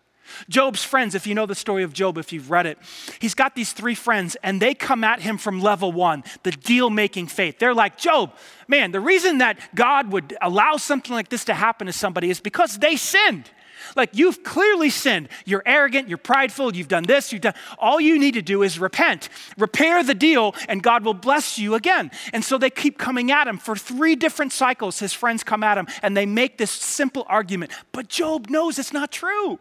Job's 0.48 0.82
friends, 0.82 1.14
if 1.14 1.26
you 1.26 1.34
know 1.34 1.46
the 1.46 1.54
story 1.54 1.82
of 1.82 1.92
Job, 1.92 2.18
if 2.18 2.32
you've 2.32 2.50
read 2.50 2.66
it, 2.66 2.78
he's 3.20 3.34
got 3.34 3.54
these 3.54 3.72
three 3.72 3.94
friends 3.94 4.36
and 4.42 4.60
they 4.60 4.74
come 4.74 5.04
at 5.04 5.20
him 5.20 5.38
from 5.38 5.60
level 5.60 5.92
one, 5.92 6.24
the 6.42 6.50
deal 6.50 6.90
making 6.90 7.26
faith. 7.26 7.58
They're 7.58 7.74
like, 7.74 7.98
Job, 7.98 8.32
man, 8.66 8.92
the 8.92 9.00
reason 9.00 9.38
that 9.38 9.58
God 9.74 10.12
would 10.12 10.36
allow 10.40 10.76
something 10.76 11.12
like 11.12 11.28
this 11.28 11.44
to 11.44 11.54
happen 11.54 11.86
to 11.86 11.92
somebody 11.92 12.30
is 12.30 12.40
because 12.40 12.78
they 12.78 12.96
sinned. 12.96 13.50
Like 13.96 14.10
you've 14.12 14.42
clearly 14.42 14.90
sinned. 14.90 15.28
You're 15.44 15.62
arrogant, 15.64 16.08
you're 16.08 16.18
prideful, 16.18 16.74
you've 16.74 16.88
done 16.88 17.04
this, 17.04 17.32
you've 17.32 17.42
done. 17.42 17.54
All 17.78 18.00
you 18.00 18.18
need 18.18 18.34
to 18.34 18.42
do 18.42 18.62
is 18.62 18.78
repent, 18.78 19.28
repair 19.56 20.02
the 20.02 20.14
deal, 20.14 20.54
and 20.68 20.82
God 20.82 21.04
will 21.04 21.14
bless 21.14 21.58
you 21.58 21.74
again. 21.74 22.10
And 22.32 22.44
so 22.44 22.58
they 22.58 22.70
keep 22.70 22.98
coming 22.98 23.30
at 23.30 23.46
him 23.46 23.58
for 23.58 23.76
three 23.76 24.16
different 24.16 24.52
cycles. 24.52 24.98
His 24.98 25.12
friends 25.12 25.44
come 25.44 25.62
at 25.62 25.78
him 25.78 25.86
and 26.02 26.16
they 26.16 26.26
make 26.26 26.58
this 26.58 26.70
simple 26.70 27.24
argument. 27.28 27.72
But 27.92 28.08
Job 28.08 28.50
knows 28.50 28.78
it's 28.78 28.92
not 28.92 29.12
true. 29.12 29.58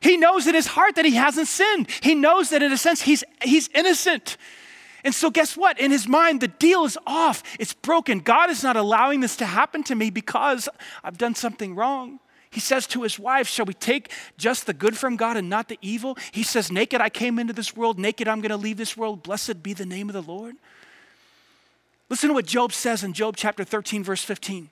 He 0.00 0.16
knows 0.16 0.48
in 0.48 0.54
his 0.54 0.66
heart 0.66 0.96
that 0.96 1.04
he 1.04 1.14
hasn't 1.14 1.46
sinned. 1.46 1.88
He 2.02 2.16
knows 2.16 2.50
that 2.50 2.62
in 2.62 2.72
a 2.72 2.76
sense 2.76 3.02
he's, 3.02 3.22
he's 3.42 3.68
innocent. 3.72 4.36
And 5.04 5.14
so, 5.14 5.30
guess 5.30 5.56
what? 5.56 5.80
In 5.80 5.90
his 5.90 6.06
mind, 6.06 6.40
the 6.40 6.48
deal 6.48 6.84
is 6.84 6.96
off. 7.06 7.42
It's 7.58 7.72
broken. 7.72 8.20
God 8.20 8.50
is 8.50 8.62
not 8.62 8.76
allowing 8.76 9.20
this 9.20 9.36
to 9.36 9.46
happen 9.46 9.82
to 9.84 9.94
me 9.94 10.10
because 10.10 10.68
I've 11.02 11.18
done 11.18 11.34
something 11.34 11.74
wrong. 11.74 12.20
He 12.52 12.60
says 12.60 12.86
to 12.88 13.02
his 13.02 13.18
wife, 13.18 13.48
Shall 13.48 13.64
we 13.64 13.72
take 13.72 14.12
just 14.36 14.66
the 14.66 14.74
good 14.74 14.96
from 14.96 15.16
God 15.16 15.38
and 15.38 15.48
not 15.48 15.68
the 15.68 15.78
evil? 15.80 16.18
He 16.32 16.42
says, 16.42 16.70
Naked 16.70 17.00
I 17.00 17.08
came 17.08 17.38
into 17.38 17.54
this 17.54 17.74
world, 17.74 17.98
naked 17.98 18.28
I'm 18.28 18.42
going 18.42 18.50
to 18.50 18.58
leave 18.58 18.76
this 18.76 18.94
world. 18.94 19.22
Blessed 19.22 19.62
be 19.62 19.72
the 19.72 19.86
name 19.86 20.10
of 20.10 20.12
the 20.12 20.22
Lord. 20.22 20.56
Listen 22.10 22.28
to 22.28 22.34
what 22.34 22.44
Job 22.44 22.74
says 22.74 23.02
in 23.02 23.14
Job 23.14 23.36
chapter 23.38 23.64
13, 23.64 24.04
verse 24.04 24.22
15. 24.22 24.68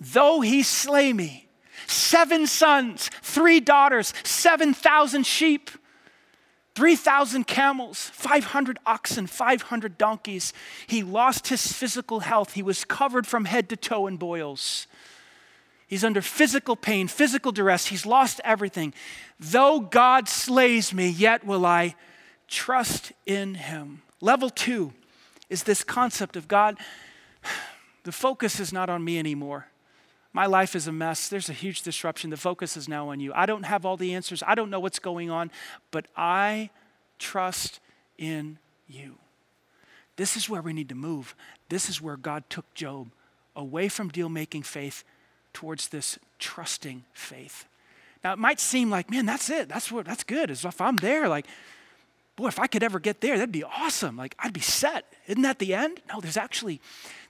Though 0.00 0.40
he 0.40 0.64
slay 0.64 1.12
me, 1.12 1.46
seven 1.86 2.48
sons, 2.48 3.10
three 3.22 3.60
daughters, 3.60 4.12
7,000 4.24 5.24
sheep, 5.24 5.70
3,000 6.74 7.46
camels, 7.46 8.10
500 8.12 8.80
oxen, 8.86 9.28
500 9.28 9.98
donkeys. 9.98 10.52
He 10.88 11.04
lost 11.04 11.46
his 11.46 11.72
physical 11.72 12.20
health. 12.20 12.54
He 12.54 12.62
was 12.62 12.84
covered 12.84 13.26
from 13.26 13.44
head 13.44 13.68
to 13.68 13.76
toe 13.76 14.08
in 14.08 14.16
boils. 14.16 14.87
He's 15.88 16.04
under 16.04 16.20
physical 16.20 16.76
pain, 16.76 17.08
physical 17.08 17.50
duress. 17.50 17.86
He's 17.86 18.04
lost 18.04 18.42
everything. 18.44 18.92
Though 19.40 19.80
God 19.80 20.28
slays 20.28 20.92
me, 20.92 21.08
yet 21.08 21.44
will 21.44 21.64
I 21.64 21.96
trust 22.46 23.12
in 23.24 23.54
him. 23.54 24.02
Level 24.20 24.50
two 24.50 24.92
is 25.48 25.62
this 25.62 25.82
concept 25.82 26.36
of 26.36 26.46
God, 26.46 26.76
the 28.04 28.12
focus 28.12 28.60
is 28.60 28.70
not 28.70 28.90
on 28.90 29.02
me 29.02 29.18
anymore. 29.18 29.68
My 30.34 30.44
life 30.44 30.76
is 30.76 30.86
a 30.86 30.92
mess. 30.92 31.28
There's 31.28 31.48
a 31.48 31.54
huge 31.54 31.80
disruption. 31.80 32.28
The 32.28 32.36
focus 32.36 32.76
is 32.76 32.86
now 32.86 33.08
on 33.08 33.18
you. 33.18 33.32
I 33.34 33.46
don't 33.46 33.64
have 33.64 33.86
all 33.86 33.96
the 33.96 34.14
answers. 34.14 34.42
I 34.46 34.54
don't 34.54 34.68
know 34.68 34.78
what's 34.78 34.98
going 34.98 35.30
on, 35.30 35.50
but 35.90 36.06
I 36.14 36.68
trust 37.18 37.80
in 38.18 38.58
you. 38.86 39.16
This 40.16 40.36
is 40.36 40.50
where 40.50 40.60
we 40.60 40.74
need 40.74 40.90
to 40.90 40.94
move. 40.94 41.34
This 41.70 41.88
is 41.88 42.02
where 42.02 42.18
God 42.18 42.44
took 42.50 42.72
Job 42.74 43.10
away 43.56 43.88
from 43.88 44.10
deal 44.10 44.28
making 44.28 44.64
faith 44.64 45.02
towards 45.52 45.88
this 45.88 46.18
trusting 46.38 47.04
faith. 47.12 47.64
Now, 48.24 48.32
it 48.32 48.38
might 48.38 48.60
seem 48.60 48.90
like, 48.90 49.10
man, 49.10 49.26
that's 49.26 49.50
it. 49.50 49.68
That's 49.68 49.92
what 49.92 50.06
that's 50.06 50.24
good. 50.24 50.50
As 50.50 50.64
if 50.64 50.80
I'm 50.80 50.96
there, 50.96 51.28
like, 51.28 51.46
boy, 52.36 52.48
if 52.48 52.58
I 52.58 52.66
could 52.66 52.82
ever 52.82 52.98
get 52.98 53.20
there, 53.20 53.36
that'd 53.36 53.52
be 53.52 53.64
awesome. 53.64 54.16
Like, 54.16 54.34
I'd 54.38 54.52
be 54.52 54.60
set. 54.60 55.04
Isn't 55.26 55.42
that 55.42 55.58
the 55.58 55.74
end? 55.74 56.00
No, 56.12 56.20
there's 56.20 56.36
actually, 56.36 56.80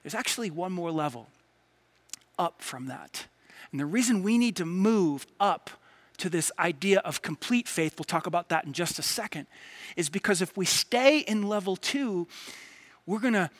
there's 0.02 0.14
actually 0.14 0.50
one 0.50 0.72
more 0.72 0.90
level 0.90 1.28
up 2.38 2.62
from 2.62 2.86
that. 2.86 3.26
And 3.70 3.80
the 3.80 3.86
reason 3.86 4.22
we 4.22 4.38
need 4.38 4.56
to 4.56 4.64
move 4.64 5.26
up 5.40 5.70
to 6.18 6.30
this 6.30 6.50
idea 6.58 6.98
of 7.00 7.22
complete 7.22 7.68
faith, 7.68 7.98
we'll 7.98 8.04
talk 8.04 8.26
about 8.26 8.48
that 8.48 8.64
in 8.64 8.72
just 8.72 8.98
a 8.98 9.02
second, 9.02 9.46
is 9.96 10.08
because 10.08 10.42
if 10.42 10.56
we 10.56 10.64
stay 10.64 11.20
in 11.20 11.42
level 11.42 11.76
two, 11.76 12.26
we're 13.06 13.20
gonna, 13.20 13.50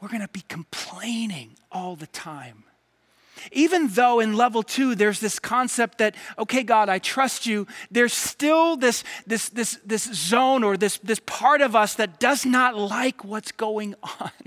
we're 0.00 0.08
gonna 0.08 0.28
be 0.28 0.42
complaining 0.48 1.56
all 1.70 1.96
the 1.96 2.06
time 2.06 2.64
even 3.52 3.88
though 3.88 4.20
in 4.20 4.36
level 4.36 4.62
two 4.62 4.94
there's 4.94 5.20
this 5.20 5.38
concept 5.38 5.98
that, 5.98 6.14
okay, 6.38 6.62
God, 6.62 6.88
I 6.88 6.98
trust 6.98 7.46
you, 7.46 7.66
there's 7.90 8.12
still 8.12 8.76
this, 8.76 9.04
this, 9.26 9.48
this, 9.48 9.78
this 9.84 10.04
zone 10.04 10.64
or 10.64 10.76
this, 10.76 10.98
this 10.98 11.20
part 11.26 11.60
of 11.60 11.76
us 11.76 11.94
that 11.94 12.20
does 12.20 12.46
not 12.46 12.76
like 12.76 13.24
what's 13.24 13.52
going 13.52 13.94
on. 14.02 14.30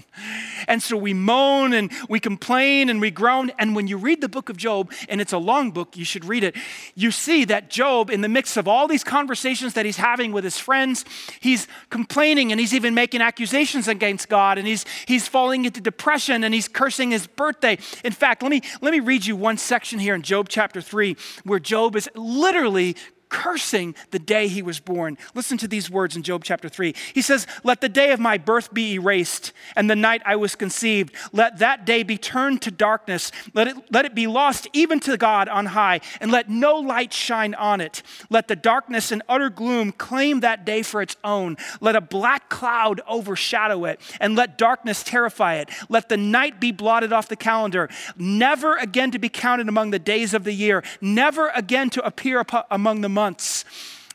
And 0.67 0.81
so 0.81 0.97
we 0.97 1.13
moan 1.13 1.73
and 1.73 1.91
we 2.09 2.19
complain 2.19 2.89
and 2.89 2.99
we 2.99 3.11
groan. 3.11 3.51
And 3.59 3.75
when 3.75 3.87
you 3.87 3.97
read 3.97 4.19
the 4.19 4.27
book 4.27 4.49
of 4.49 4.57
Job, 4.57 4.91
and 5.07 5.21
it's 5.21 5.31
a 5.31 5.37
long 5.37 5.71
book, 5.71 5.95
you 5.95 6.03
should 6.03 6.25
read 6.25 6.43
it, 6.43 6.55
you 6.95 7.11
see 7.11 7.45
that 7.45 7.69
Job, 7.69 8.09
in 8.09 8.21
the 8.21 8.27
mix 8.27 8.57
of 8.57 8.67
all 8.67 8.87
these 8.87 9.03
conversations 9.03 9.73
that 9.75 9.85
he's 9.85 9.97
having 9.97 10.31
with 10.31 10.43
his 10.43 10.57
friends, 10.57 11.05
he's 11.39 11.67
complaining 11.89 12.51
and 12.51 12.59
he's 12.59 12.73
even 12.73 12.93
making 12.93 13.21
accusations 13.21 13.87
against 13.87 14.27
God 14.27 14.57
and 14.57 14.67
he's, 14.67 14.85
he's 15.05 15.27
falling 15.27 15.65
into 15.65 15.79
depression 15.79 16.43
and 16.43 16.53
he's 16.53 16.67
cursing 16.67 17.11
his 17.11 17.27
birthday. 17.27 17.77
In 18.03 18.11
fact, 18.11 18.41
let 18.41 18.49
me, 18.49 18.61
let 18.81 18.91
me 18.91 18.99
read 18.99 19.25
you 19.25 19.35
one 19.35 19.57
section 19.57 19.99
here 19.99 20.15
in 20.15 20.21
Job 20.21 20.47
chapter 20.49 20.81
3 20.81 21.15
where 21.43 21.59
Job 21.59 21.95
is 21.95 22.09
literally 22.15 22.95
cursing 23.29 23.95
the 24.11 24.19
day 24.19 24.47
he 24.47 24.61
was 24.61 24.79
born. 24.79 25.17
Listen 25.33 25.57
to 25.57 25.67
these 25.67 25.89
words 25.89 26.15
in 26.15 26.23
Job 26.23 26.43
chapter 26.43 26.69
3. 26.69 26.93
He 27.13 27.21
says, 27.21 27.47
Let 27.63 27.81
the 27.81 27.89
day 27.89 28.11
of 28.11 28.19
my 28.19 28.37
birth 28.37 28.73
be 28.73 28.93
erased, 28.93 29.53
and 29.75 29.89
the 29.89 29.95
night 29.95 30.21
I 30.25 30.35
was 30.35 30.55
conceived. 30.55 31.13
Let 31.31 31.59
that 31.59 31.85
day 31.85 32.03
be 32.03 32.17
turned 32.17 32.61
to 32.63 32.71
darkness. 32.71 33.31
Let 33.53 33.67
it, 33.67 33.77
let 33.91 34.05
it 34.05 34.15
be 34.15 34.27
lost 34.27 34.67
even 34.73 34.99
to 35.01 35.17
God 35.17 35.49
on 35.49 35.67
high, 35.67 36.01
and 36.21 36.31
let 36.31 36.49
no 36.49 36.75
light 36.75 37.13
shine 37.13 37.53
on 37.55 37.81
it. 37.81 38.01
Let 38.29 38.47
the 38.47 38.55
darkness 38.55 39.11
and 39.11 39.21
utter 39.27 39.49
gloom 39.49 39.91
claim 39.91 40.41
that 40.41 40.65
day 40.65 40.81
for 40.81 41.01
its 41.01 41.15
own. 41.23 41.57
Let 41.81 41.95
a 41.95 42.01
black 42.01 42.49
cloud 42.49 43.01
overshadow 43.07 43.85
it, 43.85 43.99
and 44.19 44.35
let 44.35 44.57
darkness 44.57 45.03
terrify 45.03 45.55
it. 45.55 45.69
Let 45.89 46.09
the 46.09 46.17
night 46.17 46.59
be 46.59 46.71
blotted 46.71 47.13
off 47.13 47.27
the 47.27 47.35
calendar, 47.35 47.89
never 48.17 48.75
again 48.77 49.11
to 49.11 49.19
be 49.19 49.29
counted 49.29 49.67
among 49.67 49.91
the 49.91 49.99
days 49.99 50.33
of 50.33 50.43
the 50.43 50.53
year, 50.53 50.83
never 51.01 51.49
again 51.49 51.89
to 51.91 52.05
appear 52.05 52.45
among 52.69 53.01
the 53.01 53.09
months. 53.17 53.65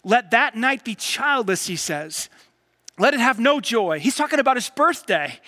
Let 0.04 0.30
that 0.30 0.54
night 0.54 0.84
be 0.84 0.94
childless, 0.94 1.66
he 1.66 1.74
says. 1.74 2.28
Let 2.98 3.14
it 3.14 3.20
have 3.20 3.40
no 3.40 3.60
joy. 3.60 3.98
He's 3.98 4.14
talking 4.14 4.38
about 4.38 4.56
his 4.56 4.70
birthday. 4.70 5.40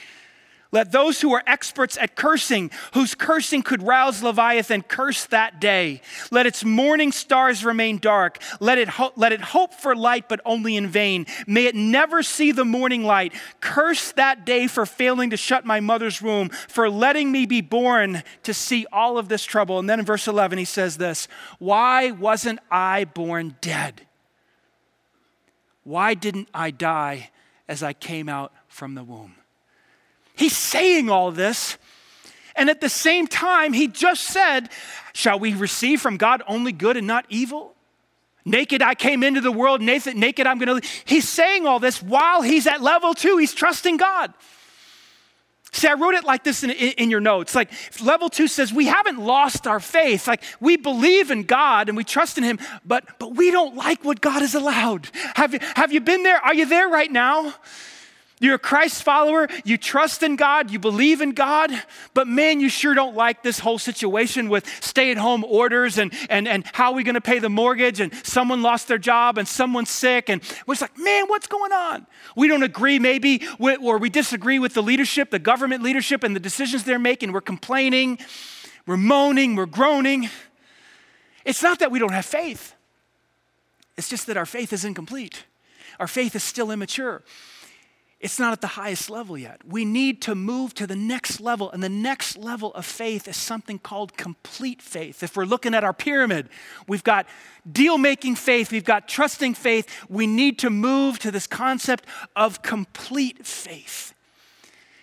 Let 0.75 0.91
those 0.91 1.21
who 1.21 1.33
are 1.33 1.43
experts 1.47 1.97
at 2.01 2.17
cursing, 2.17 2.69
whose 2.95 3.15
cursing 3.15 3.63
could 3.63 3.81
rouse 3.81 4.25
Leviathan, 4.25 4.83
curse 4.83 5.25
that 5.27 5.61
day. 5.61 6.01
Let 6.33 6.47
its 6.47 6.65
morning 6.65 7.13
stars 7.13 7.65
remain 7.65 7.99
dark. 7.99 8.43
Let 8.59 8.79
it, 8.79 8.89
ho- 8.89 9.13
let 9.15 9.31
it 9.31 9.41
hope 9.41 9.73
for 9.73 9.95
light, 9.95 10.29
but 10.29 10.41
only 10.45 10.75
in 10.75 10.89
vain. 10.89 11.27
May 11.47 11.67
it 11.67 11.77
never 11.77 12.25
see 12.25 12.51
the 12.51 12.65
morning 12.65 13.05
light. 13.05 13.35
Curse 13.61 14.11
that 14.15 14.45
day 14.45 14.67
for 14.67 14.85
failing 14.85 15.31
to 15.31 15.37
shut 15.37 15.65
my 15.65 15.79
mother's 15.79 16.21
womb, 16.21 16.49
for 16.49 16.91
letting 16.91 17.31
me 17.31 17.47
be 17.47 17.61
born 17.61 18.25
to 18.43 18.53
see 18.53 18.85
all 18.93 19.17
of 19.17 19.29
this 19.29 19.45
trouble. 19.45 19.79
And 19.79 19.89
then 19.89 20.01
in 20.01 20.05
verse 20.05 20.27
11, 20.27 20.59
he 20.59 20.65
says 20.65 20.97
this 20.97 21.29
Why 21.61 22.11
wasn't 22.11 22.59
I 22.69 23.05
born 23.05 23.55
dead? 23.61 24.09
Why 25.85 26.15
didn't 26.15 26.49
I 26.53 26.73
die 26.73 27.31
as 27.69 27.85
I 27.85 27.93
came 27.93 28.29
out 28.29 28.53
from 28.67 28.97
the 28.97 29.05
womb? 29.05 29.37
He's 30.35 30.57
saying 30.57 31.11
all 31.11 31.31
this. 31.31 31.79
And 32.57 32.71
at 32.71 32.81
the 32.81 32.89
same 32.89 33.27
time, 33.27 33.73
he 33.73 33.89
just 33.89 34.25
said, 34.25 34.71
Shall 35.13 35.39
we 35.39 35.55
receive 35.55 36.01
from 36.01 36.17
God 36.17 36.43
only 36.47 36.73
good 36.73 36.97
and 36.97 37.07
not 37.07 37.25
evil? 37.29 37.75
Naked 38.45 38.83
I 38.83 38.95
came 38.95 39.23
into 39.23 39.41
the 39.41 39.53
world, 39.53 39.81
naked, 39.81 40.17
naked 40.17 40.47
I'm 40.47 40.59
gonna. 40.59 40.81
He's 41.05 41.29
saying 41.29 41.67
all 41.67 41.79
this 41.79 42.03
while 42.03 42.43
he's 42.43 42.67
at 42.67 42.83
level 42.83 43.15
two, 43.15 43.39
he's 43.39 43.55
trusting 43.55 43.97
God. 43.97 44.35
See, 45.73 45.89
I 45.89 45.95
wrote 45.95 46.15
it 46.15 46.23
like 46.23 46.45
this 46.45 46.63
in, 46.63 46.71
in, 46.71 46.93
in, 46.93 47.11
your 47.11 47.21
notes. 47.21 47.53
Like, 47.57 47.69
level 48.01 48.29
two 48.29 48.47
says, 48.47 48.73
we 48.73 48.87
haven't 48.87 49.19
lost 49.19 49.67
our 49.67 49.81
faith. 49.81 50.29
Like, 50.29 50.41
we 50.61 50.77
believe 50.77 51.33
in 51.33 51.43
God 51.43 51.89
and 51.89 51.97
we 51.97 52.05
trust 52.05 52.39
in 52.39 52.45
Him, 52.45 52.61
but, 52.85 53.19
but 53.19 53.35
we 53.35 53.51
don't 53.51 53.75
like 53.75 54.05
what 54.05 54.21
God 54.21 54.41
has 54.43 54.55
allowed. 54.55 55.09
Have 55.35 55.53
you, 55.53 55.59
have 55.75 55.91
you 55.91 56.01
been 56.01 56.23
there? 56.23 56.37
Are 56.37 56.55
you 56.55 56.67
there 56.67 56.89
right 56.89 57.11
now? 57.11 57.55
You're 58.41 58.57
a 58.57 58.59
Christ 58.59 59.05
follower, 59.05 59.47
you 59.65 59.79
trust 59.79 60.25
in 60.25 60.35
God, 60.35 60.73
you 60.73 60.81
believe 60.81 61.21
in 61.21 61.33
God, 61.33 61.71
but 62.15 62.27
man, 62.27 62.59
you 62.59 62.69
sure 62.69 62.93
don't 62.93 63.15
like 63.15 63.45
this 63.45 63.61
whole 63.61 63.79
situation 63.79 64.49
with 64.49 64.67
stay 64.83 65.13
at 65.13 65.17
home 65.17 65.45
orders 65.45 65.99
and, 65.99 66.13
and, 66.29 66.49
and 66.49 66.65
how 66.73 66.91
are 66.91 66.95
we 66.95 67.05
going 67.05 67.15
to 67.15 67.21
pay 67.21 67.39
the 67.39 67.49
mortgage 67.49 68.01
and 68.01 68.13
someone 68.27 68.61
lost 68.61 68.89
their 68.89 68.99
job 68.99 69.39
and 69.39 69.47
someone's 69.47 69.91
sick. 69.91 70.29
And 70.29 70.43
we're 70.67 70.75
just 70.75 70.83
like, 70.83 70.99
man, 70.99 71.27
what's 71.29 71.47
going 71.47 71.73
on? 71.73 72.09
We 72.35 72.49
don't 72.49 72.65
agree, 72.65 72.99
maybe, 72.99 73.41
with, 73.61 73.79
or 73.81 73.99
we 73.99 74.11
disagree 74.11 74.59
with 74.59 74.75
the 74.75 74.83
leadership, 74.83 75.31
the 75.31 75.39
government 75.39 75.85
leadership, 75.85 76.25
and 76.25 76.35
the 76.35 76.41
decisions 76.41 76.83
they're 76.83 76.99
making. 76.99 77.31
We're 77.31 77.41
complaining, 77.41 78.19
we're 78.85 78.97
moaning, 78.97 79.55
we're 79.55 79.67
groaning. 79.67 80.29
It's 81.45 81.63
not 81.63 81.79
that 81.79 81.93
we 81.93 82.01
don't 82.01 82.13
have 82.13 82.27
faith, 82.27 82.75
it's 83.97 84.09
just 84.09 84.27
that 84.27 84.37
our 84.37 84.47
faith 84.47 84.73
is 84.73 84.85
incomplete, 84.85 85.45
our 86.01 86.09
faith 86.09 86.35
is 86.35 86.43
still 86.43 86.73
immature 86.73 87.23
it's 88.25 88.39
not 88.39 88.55
at 88.55 88.63
the 88.63 88.69
highest 88.69 89.11
level 89.11 89.37
yet. 89.37 89.61
We 89.69 89.85
need 89.85 90.23
to 90.23 90.35
move 90.35 90.73
to 90.77 90.87
the 90.87 90.97
next 90.97 91.43
level, 91.43 91.71
and 91.71 91.83
the 91.83 91.91
next 91.91 92.39
level 92.39 92.73
of 92.73 92.87
faith 92.87 93.29
is 93.29 93.37
something 93.37 93.79
called 93.79 94.17
complete 94.17 94.81
faith. 94.81 95.23
If 95.23 95.37
we're 95.37 95.45
looking 95.45 95.75
at 95.75 95.85
our 95.85 95.93
pyramid, 95.93 96.49
we've 96.89 97.05
got 97.05 97.27
deal 97.71 97.99
making 97.99 98.37
faith, 98.37 98.73
we've 98.73 98.83
got 98.83 99.09
trusting 99.09 99.53
faith. 99.53 100.07
We 100.09 100.27
need 100.27 100.59
to 100.61 100.71
move 100.71 101.19
to 101.19 101.31
this 101.31 101.47
concept 101.47 102.07
of 102.35 102.63
complete 102.63 103.45
faith. 103.45 104.15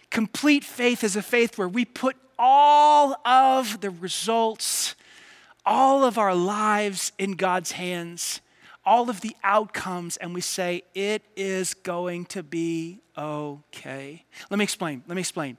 Complete 0.09 0.63
faith 0.63 1.03
is 1.03 1.15
a 1.15 1.21
faith 1.21 1.59
where 1.59 1.69
we 1.69 1.85
put 1.85 2.15
all 2.39 3.21
of 3.23 3.81
the 3.81 3.91
results, 3.91 4.95
all 5.63 6.03
of 6.05 6.17
our 6.17 6.33
lives 6.33 7.11
in 7.19 7.33
God's 7.33 7.73
hands 7.73 8.41
all 8.85 9.09
of 9.09 9.21
the 9.21 9.35
outcomes 9.43 10.17
and 10.17 10.33
we 10.33 10.41
say, 10.41 10.83
it 10.93 11.21
is 11.35 11.73
going 11.73 12.25
to 12.25 12.43
be 12.43 12.99
okay. 13.17 14.25
Let 14.49 14.57
me 14.57 14.63
explain. 14.63 15.03
Let 15.07 15.15
me 15.15 15.21
explain. 15.21 15.57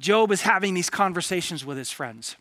Job 0.00 0.30
is 0.30 0.42
having 0.42 0.74
these 0.74 0.90
conversations 0.90 1.64
with 1.64 1.78
his 1.78 1.90
friends. 1.90 2.36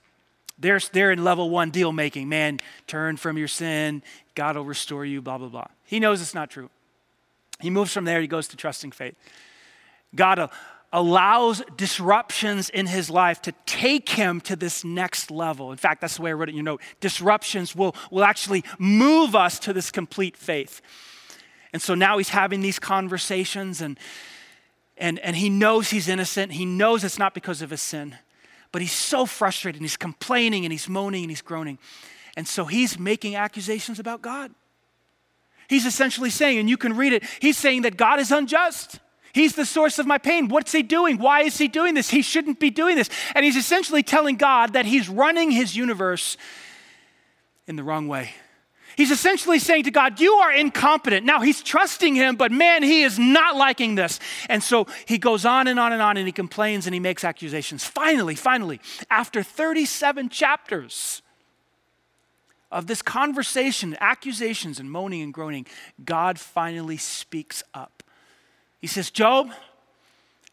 They're, 0.59 0.79
they're 0.91 1.11
in 1.11 1.23
level 1.23 1.49
one 1.49 1.69
deal 1.69 1.91
making. 1.91 2.29
Man, 2.29 2.59
turn 2.87 3.17
from 3.17 3.37
your 3.37 3.47
sin. 3.47 4.03
God 4.35 4.55
will 4.55 4.65
restore 4.65 5.05
you, 5.05 5.21
blah, 5.21 5.37
blah, 5.37 5.47
blah. 5.47 5.67
He 5.85 5.99
knows 5.99 6.21
it's 6.21 6.33
not 6.33 6.49
true. 6.49 6.69
He 7.59 7.69
moves 7.69 7.93
from 7.93 8.05
there, 8.05 8.21
he 8.21 8.27
goes 8.27 8.47
to 8.49 8.57
trusting 8.57 8.91
faith. 8.91 9.15
God 10.15 10.49
allows 10.93 11.61
disruptions 11.75 12.69
in 12.69 12.87
his 12.87 13.09
life 13.09 13.41
to 13.41 13.51
take 13.65 14.09
him 14.09 14.39
to 14.41 14.55
this 14.55 14.83
next 14.83 15.29
level. 15.29 15.71
In 15.71 15.77
fact, 15.77 16.01
that's 16.01 16.15
the 16.15 16.21
way 16.21 16.29
I 16.29 16.33
wrote 16.33 16.49
it 16.49 16.51
in 16.51 16.57
your 16.57 16.63
note. 16.63 16.81
Disruptions 16.99 17.75
will, 17.75 17.95
will 18.09 18.23
actually 18.23 18.63
move 18.79 19.35
us 19.35 19.59
to 19.59 19.73
this 19.73 19.91
complete 19.91 20.37
faith. 20.37 20.81
And 21.73 21.81
so 21.81 21.93
now 21.93 22.17
he's 22.17 22.29
having 22.29 22.61
these 22.61 22.79
conversations 22.79 23.81
and, 23.81 23.99
and, 24.97 25.19
and 25.19 25.35
he 25.35 25.49
knows 25.49 25.89
he's 25.89 26.07
innocent. 26.07 26.53
He 26.53 26.65
knows 26.65 27.03
it's 27.03 27.19
not 27.19 27.33
because 27.33 27.61
of 27.61 27.69
his 27.69 27.81
sin, 27.81 28.15
but 28.71 28.81
he's 28.81 28.93
so 28.93 29.25
frustrated 29.25 29.81
and 29.81 29.85
he's 29.85 29.97
complaining 29.97 30.63
and 30.63 30.71
he's 30.71 30.87
moaning 30.87 31.23
and 31.23 31.31
he's 31.31 31.41
groaning. 31.41 31.77
And 32.37 32.47
so 32.47 32.65
he's 32.65 32.97
making 32.97 33.35
accusations 33.35 33.99
about 33.99 34.21
God. 34.21 34.51
He's 35.67 35.85
essentially 35.85 36.29
saying, 36.29 36.59
and 36.59 36.69
you 36.69 36.77
can 36.77 36.95
read 36.95 37.11
it, 37.11 37.23
he's 37.41 37.57
saying 37.57 37.81
that 37.81 37.97
God 37.97 38.21
is 38.21 38.31
unjust. 38.31 38.99
He's 39.37 39.53
the 39.53 39.67
source 39.67 39.99
of 39.99 40.07
my 40.07 40.17
pain. 40.17 40.47
What's 40.47 40.71
he 40.71 40.81
doing? 40.81 41.19
Why 41.19 41.41
is 41.43 41.59
he 41.59 41.67
doing 41.67 41.93
this? 41.93 42.09
He 42.09 42.23
shouldn't 42.23 42.59
be 42.59 42.71
doing 42.71 42.95
this. 42.95 43.07
And 43.35 43.45
he's 43.45 43.55
essentially 43.55 44.01
telling 44.01 44.35
God 44.35 44.73
that 44.73 44.87
he's 44.87 45.07
running 45.07 45.51
his 45.51 45.75
universe 45.75 46.37
in 47.67 47.75
the 47.75 47.83
wrong 47.83 48.07
way. 48.07 48.31
He's 48.95 49.11
essentially 49.11 49.59
saying 49.59 49.83
to 49.83 49.91
God, 49.91 50.19
You 50.19 50.33
are 50.33 50.51
incompetent. 50.51 51.23
Now 51.23 51.41
he's 51.41 51.61
trusting 51.61 52.15
him, 52.15 52.35
but 52.35 52.51
man, 52.51 52.81
he 52.81 53.03
is 53.03 53.19
not 53.19 53.55
liking 53.55 53.93
this. 53.93 54.19
And 54.49 54.63
so 54.63 54.87
he 55.05 55.19
goes 55.19 55.45
on 55.45 55.67
and 55.67 55.79
on 55.79 55.93
and 55.93 56.01
on 56.01 56.17
and 56.17 56.25
he 56.25 56.31
complains 56.31 56.87
and 56.87 56.95
he 56.95 56.99
makes 56.99 57.23
accusations. 57.23 57.85
Finally, 57.85 58.33
finally, 58.33 58.81
after 59.11 59.43
37 59.43 60.29
chapters 60.29 61.21
of 62.71 62.87
this 62.87 63.03
conversation, 63.03 63.95
accusations 64.01 64.79
and 64.79 64.89
moaning 64.89 65.21
and 65.21 65.31
groaning, 65.31 65.67
God 66.03 66.39
finally 66.39 66.97
speaks 66.97 67.63
up. 67.75 68.01
He 68.79 68.87
says, 68.87 69.09
Job, 69.09 69.51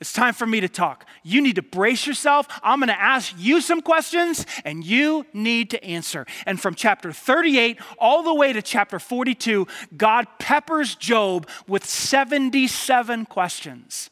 it's 0.00 0.12
time 0.12 0.34
for 0.34 0.46
me 0.46 0.60
to 0.60 0.68
talk. 0.68 1.06
You 1.22 1.40
need 1.40 1.56
to 1.56 1.62
brace 1.62 2.06
yourself. 2.06 2.46
I'm 2.62 2.80
going 2.80 2.88
to 2.88 3.00
ask 3.00 3.34
you 3.38 3.60
some 3.60 3.80
questions 3.80 4.44
and 4.64 4.84
you 4.84 5.24
need 5.32 5.70
to 5.70 5.82
answer. 5.84 6.26
And 6.46 6.60
from 6.60 6.74
chapter 6.74 7.12
38 7.12 7.78
all 7.98 8.22
the 8.22 8.34
way 8.34 8.52
to 8.52 8.60
chapter 8.60 8.98
42, 8.98 9.66
God 9.96 10.26
peppers 10.38 10.94
Job 10.94 11.48
with 11.66 11.84
77 11.84 13.26
questions 13.26 14.10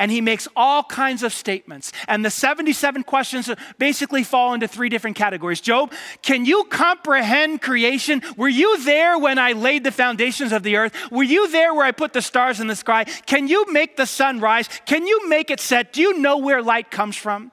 and 0.00 0.10
he 0.10 0.22
makes 0.22 0.48
all 0.56 0.82
kinds 0.82 1.22
of 1.22 1.32
statements. 1.32 1.92
And 2.08 2.24
the 2.24 2.30
77 2.30 3.04
questions 3.04 3.50
basically 3.78 4.24
fall 4.24 4.54
into 4.54 4.66
three 4.66 4.88
different 4.88 5.14
categories. 5.16 5.60
Job, 5.60 5.92
can 6.22 6.46
you 6.46 6.64
comprehend 6.64 7.60
creation? 7.60 8.22
Were 8.36 8.48
you 8.48 8.82
there 8.82 9.18
when 9.18 9.38
I 9.38 9.52
laid 9.52 9.84
the 9.84 9.92
foundations 9.92 10.52
of 10.52 10.62
the 10.62 10.76
earth? 10.76 10.94
Were 11.12 11.22
you 11.22 11.48
there 11.48 11.74
where 11.74 11.84
I 11.84 11.92
put 11.92 12.14
the 12.14 12.22
stars 12.22 12.60
in 12.60 12.66
the 12.66 12.74
sky? 12.74 13.04
Can 13.26 13.46
you 13.46 13.70
make 13.70 13.98
the 13.98 14.06
sun 14.06 14.40
rise? 14.40 14.68
Can 14.86 15.06
you 15.06 15.28
make 15.28 15.50
it 15.50 15.60
set? 15.60 15.92
Do 15.92 16.00
you 16.00 16.18
know 16.18 16.38
where 16.38 16.62
light 16.62 16.90
comes 16.90 17.16
from? 17.16 17.52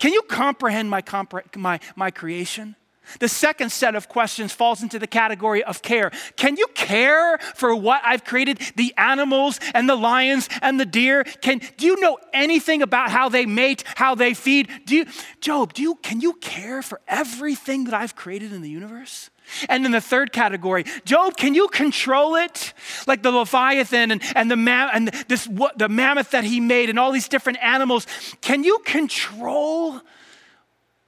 Can 0.00 0.12
you 0.12 0.22
comprehend 0.22 0.90
my, 0.90 1.00
compre- 1.00 1.56
my, 1.56 1.78
my 1.94 2.10
creation? 2.10 2.74
The 3.20 3.28
second 3.28 3.70
set 3.70 3.94
of 3.94 4.08
questions 4.08 4.52
falls 4.52 4.82
into 4.82 4.98
the 4.98 5.06
category 5.06 5.62
of 5.64 5.82
care. 5.82 6.10
Can 6.36 6.56
you 6.56 6.66
care 6.74 7.38
for 7.38 7.74
what 7.74 8.02
I've 8.04 8.24
created? 8.24 8.60
The 8.76 8.94
animals 8.96 9.60
and 9.74 9.88
the 9.88 9.96
lions 9.96 10.48
and 10.62 10.78
the 10.78 10.86
deer? 10.86 11.24
Can, 11.24 11.60
do 11.76 11.86
you 11.86 12.00
know 12.00 12.18
anything 12.32 12.82
about 12.82 13.10
how 13.10 13.28
they 13.28 13.46
mate, 13.46 13.84
how 13.96 14.14
they 14.14 14.34
feed? 14.34 14.68
Do 14.86 14.96
you, 14.96 15.06
Job, 15.40 15.74
do 15.74 15.82
you, 15.82 15.96
can 15.96 16.20
you 16.20 16.34
care 16.34 16.82
for 16.82 17.00
everything 17.08 17.84
that 17.84 17.94
I've 17.94 18.14
created 18.14 18.52
in 18.52 18.62
the 18.62 18.70
universe? 18.70 19.30
And 19.68 19.86
in 19.86 19.92
the 19.92 20.00
third 20.00 20.32
category, 20.32 20.84
Job, 21.04 21.36
can 21.36 21.54
you 21.54 21.68
control 21.68 22.36
it? 22.36 22.74
Like 23.06 23.22
the 23.22 23.30
Leviathan 23.30 24.10
and, 24.10 24.22
and, 24.34 24.50
the, 24.50 24.56
and 24.92 25.08
this, 25.28 25.46
what, 25.46 25.78
the 25.78 25.88
mammoth 25.88 26.32
that 26.32 26.44
he 26.44 26.60
made 26.60 26.90
and 26.90 26.98
all 26.98 27.12
these 27.12 27.28
different 27.28 27.58
animals. 27.62 28.06
Can 28.40 28.62
you 28.62 28.78
control 28.84 30.00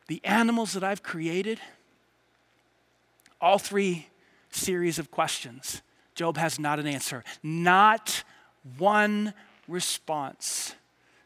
the 0.08 0.24
animals 0.24 0.72
that 0.72 0.82
I've 0.82 1.02
created? 1.02 1.60
All 3.40 3.58
three 3.58 4.06
series 4.50 4.98
of 4.98 5.10
questions, 5.10 5.82
Job 6.14 6.36
has 6.36 6.58
not 6.58 6.78
an 6.78 6.86
answer, 6.86 7.24
not 7.42 8.24
one 8.78 9.32
response. 9.68 10.74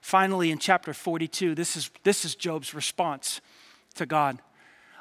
Finally, 0.00 0.50
in 0.50 0.58
chapter 0.58 0.92
42, 0.92 1.54
this 1.54 1.76
is, 1.76 1.90
this 2.02 2.24
is 2.24 2.34
Job's 2.34 2.74
response 2.74 3.40
to 3.94 4.06
God. 4.06 4.38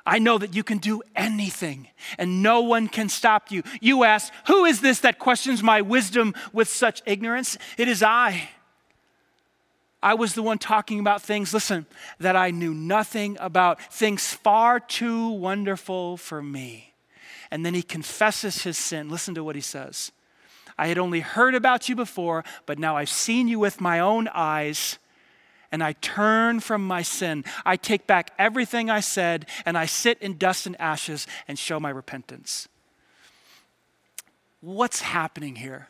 I 0.05 0.19
know 0.19 0.37
that 0.37 0.53
you 0.55 0.63
can 0.63 0.79
do 0.79 1.01
anything 1.15 1.87
and 2.17 2.41
no 2.41 2.61
one 2.61 2.87
can 2.87 3.07
stop 3.07 3.51
you. 3.51 3.63
You 3.79 4.03
ask, 4.03 4.33
Who 4.47 4.65
is 4.65 4.81
this 4.81 4.99
that 5.01 5.19
questions 5.19 5.63
my 5.63 5.81
wisdom 5.81 6.33
with 6.51 6.67
such 6.67 7.01
ignorance? 7.05 7.57
It 7.77 7.87
is 7.87 8.03
I. 8.03 8.49
I 10.01 10.15
was 10.15 10.33
the 10.33 10.43
one 10.43 10.57
talking 10.57 10.99
about 10.99 11.21
things, 11.21 11.53
listen, 11.53 11.85
that 12.19 12.35
I 12.35 12.51
knew 12.51 12.73
nothing 12.73 13.37
about, 13.39 13.81
things 13.93 14.33
far 14.33 14.81
too 14.81 15.29
wonderful 15.29 16.17
for 16.17 16.41
me 16.41 16.92
and 17.53 17.63
then 17.63 17.75
he 17.75 17.83
confesses 17.83 18.63
his 18.63 18.79
sin. 18.79 19.09
Listen 19.09 19.35
to 19.35 19.43
what 19.43 19.53
he 19.55 19.61
says 19.61 20.11
I 20.75 20.87
had 20.87 20.97
only 20.97 21.19
heard 21.19 21.53
about 21.53 21.87
you 21.87 21.95
before, 21.95 22.43
but 22.65 22.79
now 22.79 22.97
I've 22.97 23.11
seen 23.11 23.47
you 23.47 23.59
with 23.59 23.79
my 23.79 23.99
own 23.99 24.27
eyes. 24.33 24.97
and 25.71 25.83
I 25.83 25.93
turn 25.93 26.59
from 26.59 26.85
my 26.85 27.03
sin. 27.03 27.45
I 27.65 27.77
take 27.77 28.05
back 28.07 28.31
everything 28.37 28.89
I 28.89 29.01
said 29.01 29.45
and 29.65 29.77
I 29.77 29.85
sit 29.85 30.19
in 30.19 30.37
dust 30.37 30.65
and 30.65 30.79
ashes 30.79 31.27
and 31.47 31.57
show 31.57 31.79
my 31.79 31.89
repentance. 31.89 32.67
What's 34.61 35.01
happening 35.01 35.55
here? 35.55 35.87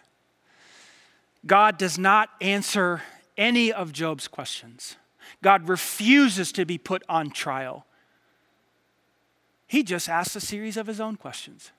God 1.45 1.77
does 1.77 1.97
not 1.97 2.29
answer 2.41 3.01
any 3.37 3.71
of 3.71 3.91
Job's 3.91 4.27
questions. 4.27 4.97
God 5.41 5.69
refuses 5.69 6.51
to 6.53 6.65
be 6.65 6.77
put 6.77 7.03
on 7.07 7.31
trial. 7.31 7.85
He 9.73 9.81
just 9.81 10.07
asks 10.07 10.35
a 10.35 10.39
series 10.39 10.77
of 10.77 10.85
his 10.85 11.01
own 11.01 11.15
questions. 11.15 11.71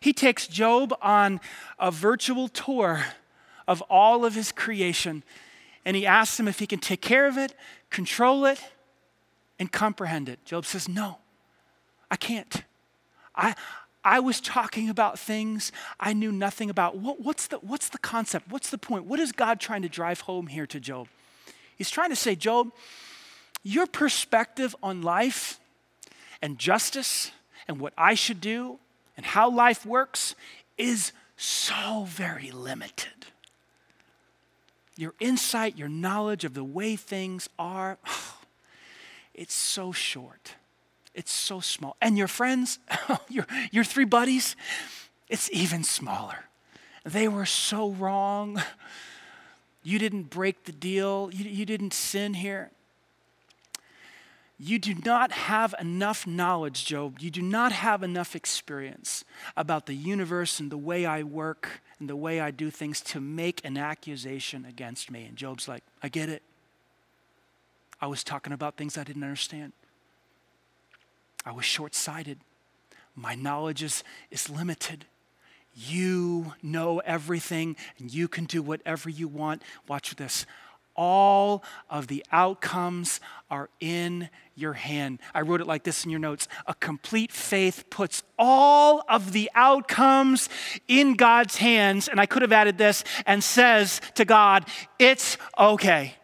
He 0.00 0.14
takes 0.14 0.46
Job 0.46 0.94
on 1.02 1.38
a 1.78 1.90
virtual 1.90 2.48
tour 2.48 3.04
of 3.68 3.82
all 3.90 4.24
of 4.24 4.34
his 4.34 4.52
creation 4.52 5.22
and 5.84 5.98
he 5.98 6.06
asks 6.06 6.40
him 6.40 6.48
if 6.48 6.60
he 6.60 6.66
can 6.66 6.78
take 6.78 7.02
care 7.02 7.26
of 7.26 7.36
it, 7.36 7.54
control 7.90 8.46
it, 8.46 8.62
and 9.58 9.70
comprehend 9.70 10.30
it. 10.30 10.42
Job 10.46 10.64
says, 10.64 10.88
No, 10.88 11.18
I 12.10 12.16
can't. 12.16 12.64
I, 13.36 13.54
I 14.02 14.18
was 14.20 14.40
talking 14.40 14.88
about 14.88 15.18
things 15.18 15.72
I 16.00 16.14
knew 16.14 16.32
nothing 16.32 16.70
about. 16.70 16.96
What, 16.96 17.20
what's, 17.20 17.48
the, 17.48 17.58
what's 17.58 17.90
the 17.90 17.98
concept? 17.98 18.50
What's 18.50 18.70
the 18.70 18.78
point? 18.78 19.04
What 19.04 19.20
is 19.20 19.32
God 19.32 19.60
trying 19.60 19.82
to 19.82 19.90
drive 19.90 20.22
home 20.22 20.46
here 20.46 20.66
to 20.68 20.80
Job? 20.80 21.06
He's 21.76 21.90
trying 21.90 22.08
to 22.08 22.16
say, 22.16 22.34
Job, 22.34 22.70
your 23.62 23.86
perspective 23.86 24.74
on 24.82 25.02
life 25.02 25.59
and 26.42 26.58
justice 26.58 27.30
and 27.68 27.80
what 27.80 27.92
I 27.96 28.14
should 28.14 28.40
do 28.40 28.78
and 29.16 29.26
how 29.26 29.50
life 29.50 29.84
works 29.84 30.34
is 30.78 31.12
so 31.36 32.04
very 32.08 32.50
limited. 32.50 33.26
Your 34.96 35.14
insight, 35.20 35.78
your 35.78 35.88
knowledge 35.88 36.44
of 36.44 36.54
the 36.54 36.64
way 36.64 36.96
things 36.96 37.48
are, 37.58 37.98
it's 39.34 39.54
so 39.54 39.92
short. 39.92 40.54
It's 41.14 41.32
so 41.32 41.60
small. 41.60 41.96
And 42.00 42.16
your 42.16 42.28
friends, 42.28 42.78
your, 43.28 43.46
your 43.70 43.84
three 43.84 44.04
buddies, 44.04 44.56
it's 45.28 45.50
even 45.52 45.84
smaller. 45.84 46.44
They 47.04 47.28
were 47.28 47.46
so 47.46 47.90
wrong. 47.90 48.62
You 49.82 49.98
didn't 49.98 50.24
break 50.24 50.64
the 50.64 50.72
deal, 50.72 51.30
you, 51.32 51.48
you 51.48 51.64
didn't 51.64 51.94
sin 51.94 52.34
here. 52.34 52.70
You 54.62 54.78
do 54.78 54.94
not 55.06 55.32
have 55.32 55.74
enough 55.80 56.26
knowledge, 56.26 56.84
Job. 56.84 57.18
You 57.18 57.30
do 57.30 57.40
not 57.40 57.72
have 57.72 58.02
enough 58.02 58.36
experience 58.36 59.24
about 59.56 59.86
the 59.86 59.94
universe 59.94 60.60
and 60.60 60.70
the 60.70 60.76
way 60.76 61.06
I 61.06 61.22
work 61.22 61.80
and 61.98 62.10
the 62.10 62.16
way 62.16 62.40
I 62.40 62.50
do 62.50 62.70
things 62.70 63.00
to 63.02 63.22
make 63.22 63.64
an 63.64 63.78
accusation 63.78 64.66
against 64.66 65.10
me. 65.10 65.24
And 65.24 65.34
Job's 65.34 65.66
like, 65.66 65.82
I 66.02 66.08
get 66.10 66.28
it. 66.28 66.42
I 68.02 68.06
was 68.06 68.22
talking 68.22 68.52
about 68.52 68.76
things 68.76 68.98
I 68.98 69.04
didn't 69.04 69.22
understand. 69.22 69.72
I 71.46 71.52
was 71.52 71.64
short 71.64 71.94
sighted. 71.94 72.38
My 73.14 73.34
knowledge 73.34 73.82
is, 73.82 74.04
is 74.30 74.50
limited. 74.50 75.06
You 75.74 76.52
know 76.62 76.98
everything 76.98 77.76
and 77.98 78.12
you 78.12 78.28
can 78.28 78.44
do 78.44 78.60
whatever 78.60 79.08
you 79.08 79.26
want. 79.26 79.62
Watch 79.88 80.16
this 80.16 80.44
all 80.94 81.62
of 81.88 82.06
the 82.06 82.24
outcomes 82.32 83.20
are 83.50 83.70
in 83.80 84.28
your 84.54 84.74
hand. 84.74 85.18
I 85.34 85.40
wrote 85.40 85.60
it 85.60 85.66
like 85.66 85.84
this 85.84 86.04
in 86.04 86.10
your 86.10 86.20
notes 86.20 86.48
A 86.66 86.74
complete 86.74 87.32
faith 87.32 87.84
puts 87.90 88.22
all 88.38 89.02
of 89.08 89.32
the 89.32 89.50
outcomes 89.54 90.48
in 90.86 91.14
God's 91.14 91.56
hands. 91.56 92.08
And 92.08 92.20
I 92.20 92.26
could 92.26 92.42
have 92.42 92.52
added 92.52 92.78
this 92.78 93.04
and 93.26 93.42
says 93.42 94.00
to 94.14 94.24
God, 94.24 94.66
It's 94.98 95.36
okay. 95.58 96.14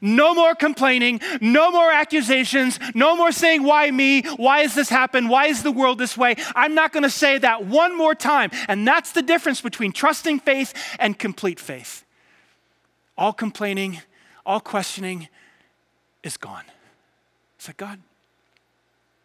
No 0.00 0.34
more 0.34 0.54
complaining, 0.54 1.20
no 1.40 1.70
more 1.70 1.92
accusations, 1.92 2.80
no 2.94 3.16
more 3.16 3.30
saying, 3.30 3.62
Why 3.62 3.90
me? 3.90 4.22
Why 4.36 4.60
has 4.60 4.74
this 4.74 4.88
happened? 4.88 5.28
Why 5.28 5.46
is 5.46 5.62
the 5.62 5.72
world 5.72 5.98
this 5.98 6.16
way? 6.16 6.36
I'm 6.54 6.74
not 6.74 6.92
going 6.92 7.04
to 7.04 7.10
say 7.10 7.38
that 7.38 7.66
one 7.66 7.96
more 7.96 8.14
time. 8.14 8.50
And 8.68 8.86
that's 8.86 9.12
the 9.12 9.22
difference 9.22 9.60
between 9.60 9.92
trusting 9.92 10.40
faith 10.40 10.74
and 10.98 11.18
complete 11.18 11.60
faith 11.60 12.05
all 13.16 13.32
complaining, 13.32 14.00
all 14.44 14.60
questioning 14.60 15.28
is 16.22 16.36
gone. 16.36 16.64
It's 17.56 17.68
like, 17.68 17.76
God, 17.76 18.00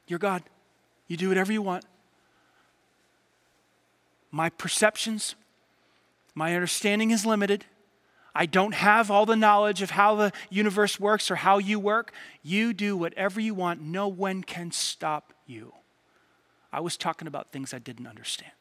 you're 0.07 0.19
God. 0.19 0.43
You 1.07 1.17
do 1.17 1.27
whatever 1.27 1.51
you 1.51 1.61
want. 1.61 1.83
My 4.31 4.49
perceptions, 4.49 5.35
my 6.33 6.55
understanding 6.55 7.11
is 7.11 7.25
limited. 7.25 7.65
I 8.33 8.45
don't 8.45 8.73
have 8.73 9.11
all 9.11 9.25
the 9.25 9.35
knowledge 9.35 9.81
of 9.81 9.91
how 9.91 10.15
the 10.15 10.31
universe 10.49 10.99
works 10.99 11.29
or 11.29 11.35
how 11.35 11.57
you 11.57 11.79
work. 11.79 12.13
You 12.41 12.71
do 12.73 12.95
whatever 12.95 13.41
you 13.41 13.53
want. 13.53 13.81
No 13.81 14.07
one 14.07 14.41
can 14.41 14.71
stop 14.71 15.33
you. 15.45 15.73
I 16.71 16.79
was 16.79 16.95
talking 16.95 17.27
about 17.27 17.51
things 17.51 17.73
I 17.73 17.79
didn't 17.79 18.07
understand. 18.07 18.53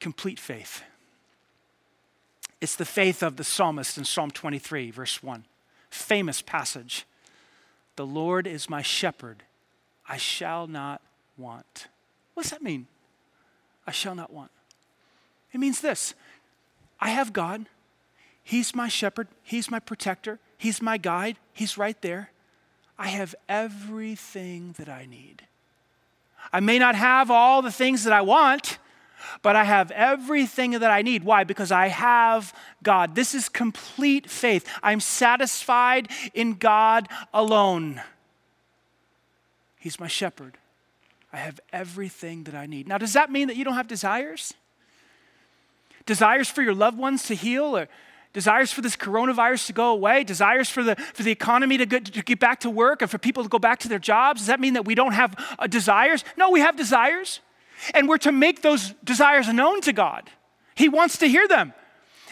Complete 0.00 0.38
faith. 0.38 0.82
It's 2.60 2.76
the 2.76 2.84
faith 2.84 3.22
of 3.22 3.36
the 3.36 3.44
psalmist 3.44 3.96
in 3.96 4.04
Psalm 4.04 4.30
23, 4.30 4.90
verse 4.90 5.22
1. 5.22 5.46
Famous 5.88 6.42
passage. 6.42 7.06
The 7.96 8.06
Lord 8.06 8.46
is 8.46 8.70
my 8.70 8.82
shepherd, 8.82 9.42
I 10.08 10.16
shall 10.16 10.66
not 10.66 11.00
want. 11.36 11.88
What 12.34 12.44
does 12.44 12.50
that 12.50 12.62
mean? 12.62 12.86
I 13.86 13.92
shall 13.92 14.14
not 14.14 14.32
want. 14.32 14.50
It 15.52 15.58
means 15.58 15.80
this 15.80 16.14
I 17.00 17.10
have 17.10 17.32
God, 17.32 17.66
He's 18.42 18.74
my 18.74 18.88
shepherd, 18.88 19.28
He's 19.42 19.70
my 19.70 19.80
protector, 19.80 20.38
He's 20.58 20.82
my 20.82 20.98
guide, 20.98 21.36
He's 21.52 21.78
right 21.78 22.00
there. 22.02 22.30
I 22.98 23.08
have 23.08 23.34
everything 23.48 24.74
that 24.78 24.88
I 24.88 25.06
need. 25.06 25.42
I 26.52 26.60
may 26.60 26.78
not 26.78 26.94
have 26.94 27.30
all 27.30 27.62
the 27.62 27.72
things 27.72 28.04
that 28.04 28.12
I 28.12 28.20
want, 28.20 28.78
but 29.42 29.56
I 29.56 29.64
have 29.64 29.90
everything 29.90 30.72
that 30.72 30.90
I 30.90 31.02
need. 31.02 31.24
Why? 31.24 31.44
Because 31.44 31.72
I 31.72 31.88
have 31.88 32.54
God. 32.82 33.14
This 33.14 33.34
is 33.34 33.48
complete 33.48 34.28
faith. 34.30 34.66
I'm 34.82 35.00
satisfied 35.00 36.08
in 36.34 36.54
God 36.54 37.08
alone. 37.32 38.02
He's 39.78 39.98
my 39.98 40.08
shepherd. 40.08 40.58
I 41.32 41.38
have 41.38 41.60
everything 41.72 42.44
that 42.44 42.54
I 42.54 42.66
need. 42.66 42.88
Now, 42.88 42.98
does 42.98 43.12
that 43.12 43.30
mean 43.30 43.48
that 43.48 43.56
you 43.56 43.64
don't 43.64 43.74
have 43.74 43.88
desires? 43.88 44.52
Desires 46.06 46.48
for 46.48 46.62
your 46.62 46.74
loved 46.74 46.98
ones 46.98 47.22
to 47.24 47.34
heal 47.34 47.76
or 47.76 47.88
desires 48.32 48.72
for 48.72 48.80
this 48.80 48.96
coronavirus 48.96 49.66
to 49.66 49.72
go 49.72 49.90
away, 49.90 50.24
desires 50.24 50.68
for 50.68 50.82
the, 50.82 50.96
for 50.96 51.22
the 51.22 51.30
economy 51.30 51.78
to 51.78 51.86
get, 51.86 52.04
to 52.06 52.22
get 52.22 52.38
back 52.38 52.60
to 52.60 52.70
work 52.70 53.02
and 53.02 53.10
for 53.10 53.18
people 53.18 53.42
to 53.42 53.48
go 53.48 53.58
back 53.58 53.78
to 53.80 53.88
their 53.88 53.98
jobs? 53.98 54.40
Does 54.40 54.46
that 54.48 54.60
mean 54.60 54.74
that 54.74 54.84
we 54.84 54.94
don't 54.94 55.12
have 55.12 55.34
uh, 55.58 55.66
desires? 55.66 56.24
No, 56.36 56.50
we 56.50 56.60
have 56.60 56.76
desires. 56.76 57.40
And 57.94 58.08
we're 58.08 58.18
to 58.18 58.32
make 58.32 58.62
those 58.62 58.94
desires 59.04 59.48
known 59.48 59.80
to 59.82 59.92
God. 59.92 60.30
He 60.74 60.88
wants 60.88 61.18
to 61.18 61.26
hear 61.26 61.46
them. 61.48 61.72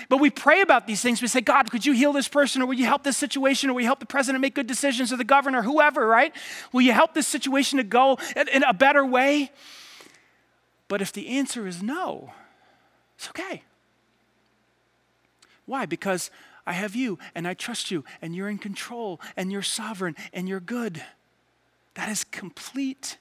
But 0.09 0.19
we 0.19 0.31
pray 0.31 0.61
about 0.61 0.87
these 0.87 1.01
things. 1.01 1.21
We 1.21 1.29
say, 1.29 1.41
God, 1.41 1.71
could 1.71 1.85
you 1.85 1.93
heal 1.93 2.13
this 2.13 2.29
person? 2.29 2.63
Or 2.63 2.67
will 2.67 2.75
you 2.75 2.87
help 2.87 3.03
this 3.03 3.17
situation? 3.17 3.69
Or 3.69 3.75
will 3.75 3.81
you 3.81 3.87
help 3.87 4.01
the 4.01 4.07
president 4.07 4.41
make 4.41 4.55
good 4.55 4.67
decisions? 4.67 5.13
Or 5.13 5.17
the 5.17 5.25
governor, 5.25 5.63
whoever, 5.63 6.07
right? 6.07 6.33
Will 6.73 6.83
you 6.83 6.93
help 6.93 7.15
this 7.15 7.27
situation 7.27 7.79
to 7.79 7.85
go 7.85 8.19
in 8.53 8.63
a 8.63 8.73
better 8.73 9.05
way? 9.05 9.51
But 10.87 11.03
if 11.03 11.13
the 11.13 11.29
answer 11.29 11.67
is 11.67 11.83
no, 11.83 12.33
it's 13.17 13.29
okay. 13.29 13.63
Why? 15.67 15.85
Because 15.85 16.31
I 16.67 16.73
have 16.73 16.95
you 16.95 17.19
and 17.35 17.47
I 17.47 17.55
trust 17.55 17.91
you 17.91 18.05
and 18.23 18.35
you're 18.35 18.49
in 18.49 18.59
control 18.59 19.21
and 19.37 19.53
you're 19.53 19.63
sovereign 19.63 20.17
and 20.33 20.49
you're 20.49 20.61
good. 20.61 21.03
That 21.95 22.09
is 22.09 22.25
complete 22.25 23.19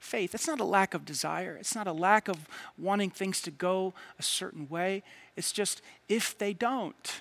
faith. 0.00 0.34
It's 0.34 0.48
not 0.48 0.58
a 0.58 0.64
lack 0.64 0.94
of 0.94 1.04
desire, 1.04 1.56
it's 1.60 1.74
not 1.74 1.86
a 1.86 1.92
lack 1.92 2.26
of 2.26 2.48
wanting 2.76 3.10
things 3.10 3.40
to 3.42 3.50
go 3.50 3.94
a 4.18 4.22
certain 4.22 4.68
way. 4.68 5.04
It's 5.36 5.52
just 5.52 5.82
if 6.08 6.36
they 6.36 6.52
don't, 6.52 7.20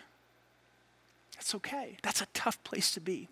that's 1.35 1.53
okay. 1.55 1.97
That's 2.01 2.21
a 2.21 2.27
tough 2.33 2.61
place 2.63 2.91
to 2.93 2.99
be. 2.99 3.29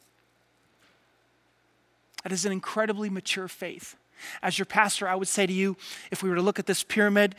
That 2.24 2.32
is 2.32 2.46
an 2.46 2.52
incredibly 2.52 3.10
mature 3.10 3.48
faith. 3.48 3.96
As 4.42 4.58
your 4.58 4.66
pastor, 4.66 5.08
I 5.08 5.16
would 5.16 5.28
say 5.28 5.46
to 5.46 5.54
you 5.54 5.78
if 6.12 6.24
we 6.24 6.30
were 6.30 6.36
to 6.36 6.42
look 6.42 6.60
at 6.60 6.66
this 6.66 6.84
pyramid, 6.84 7.36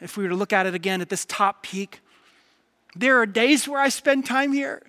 if 0.00 0.16
we 0.16 0.24
were 0.24 0.30
to 0.30 0.36
look 0.36 0.52
at 0.52 0.66
it 0.66 0.74
again 0.74 1.00
at 1.00 1.08
this 1.08 1.24
top 1.24 1.62
peak, 1.62 2.00
there 2.94 3.18
are 3.20 3.26
days 3.26 3.68
where 3.68 3.80
I 3.80 3.88
spend 3.88 4.26
time 4.26 4.52
here. 4.52 4.82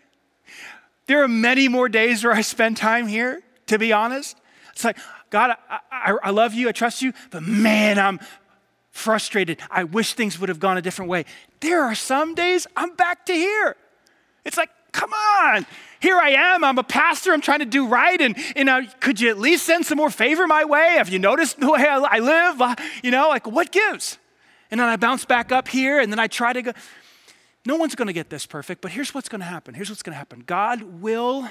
There 1.08 1.24
are 1.24 1.28
many 1.28 1.68
more 1.68 1.90
days 1.90 2.24
where 2.24 2.34
I 2.34 2.42
spend 2.42 2.78
time 2.78 3.08
here, 3.08 3.42
to 3.68 3.78
be 3.78 3.94
honest. 3.94 4.38
It's 4.74 4.84
like, 4.84 4.98
God, 5.30 5.56
I, 5.70 5.80
I, 5.92 6.18
I 6.24 6.30
love 6.32 6.54
you, 6.54 6.70
I 6.70 6.72
trust 6.72 7.02
you, 7.02 7.14
but 7.32 7.44
man, 7.44 8.00
I'm 8.00 8.20
frustrated. 8.92 9.60
I 9.70 9.84
wish 9.84 10.14
things 10.14 10.40
would 10.40 10.50
have 10.50 10.60
gone 10.60 10.78
a 10.78 10.82
different 10.82 11.10
way. 11.10 11.26
There 11.60 11.84
are 11.84 11.96
some 11.96 12.36
days 12.36 12.68
I'm 12.76 12.96
back 12.96 13.26
to 13.28 13.34
here. 13.34 13.76
It's 14.46 14.58
like, 14.58 14.70
come 14.92 15.12
on. 15.14 15.66
Here 16.00 16.18
I 16.18 16.30
am. 16.30 16.64
I'm 16.64 16.78
a 16.78 16.84
pastor. 16.84 17.34
I'm 17.34 17.42
trying 17.42 17.60
to 17.60 17.66
do 17.66 17.88
right. 17.88 18.20
And, 18.20 18.36
you 18.56 18.64
know, 18.64 18.82
could 19.00 19.20
you 19.20 19.30
at 19.30 19.38
least 19.38 19.66
send 19.66 19.86
some 19.86 19.98
more 19.98 20.10
favor 20.10 20.48
my 20.48 20.66
way? 20.66 20.94
Have 20.98 21.10
you 21.10 21.20
noticed 21.20 21.60
the 21.60 21.72
way 21.72 21.86
I, 21.86 21.98
I 21.98 22.20
live? 22.20 22.62
Uh, 22.62 22.76
you 23.04 23.12
know, 23.12 23.30
like 23.30 23.46
what 23.46 23.72
gives? 23.72 24.18
And 24.72 24.80
then 24.80 24.88
I 24.88 24.96
bounce 24.96 25.26
back 25.26 25.52
up 25.52 25.68
here 25.68 26.00
and 26.00 26.12
then 26.12 26.20
I 26.20 26.28
try 26.28 26.54
to 26.54 26.62
go. 26.62 26.72
No 27.66 27.76
one's 27.76 27.96
going 27.96 28.08
to 28.08 28.14
get 28.14 28.30
this 28.30 28.46
perfect, 28.46 28.82
but 28.82 28.92
here's 28.92 29.14
what's 29.14 29.30
going 29.30 29.42
to 29.42 29.46
happen. 29.46 29.74
Here's 29.74 29.90
what's 29.90 30.04
going 30.04 30.14
to 30.14 30.18
happen 30.18 30.44
God 30.46 31.02
will 31.02 31.50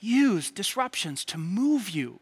use 0.00 0.50
disruptions 0.50 1.24
to 1.26 1.38
move 1.38 1.90
you, 1.90 2.20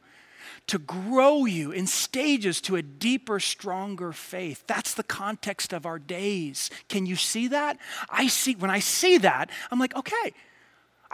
to 0.68 0.78
grow 0.78 1.44
you 1.44 1.72
in 1.72 1.86
stages 1.86 2.60
to 2.62 2.76
a 2.76 2.82
deeper, 2.82 3.40
stronger 3.40 4.12
faith. 4.12 4.64
That's 4.66 4.94
the 4.94 5.02
context 5.02 5.72
of 5.72 5.86
our 5.86 5.98
days. 5.98 6.70
Can 6.88 7.06
you 7.06 7.16
see 7.16 7.48
that? 7.48 7.78
I 8.08 8.28
see, 8.28 8.54
when 8.54 8.70
I 8.70 8.78
see 8.78 9.18
that, 9.18 9.50
I'm 9.70 9.78
like, 9.78 9.94
okay. 9.96 10.32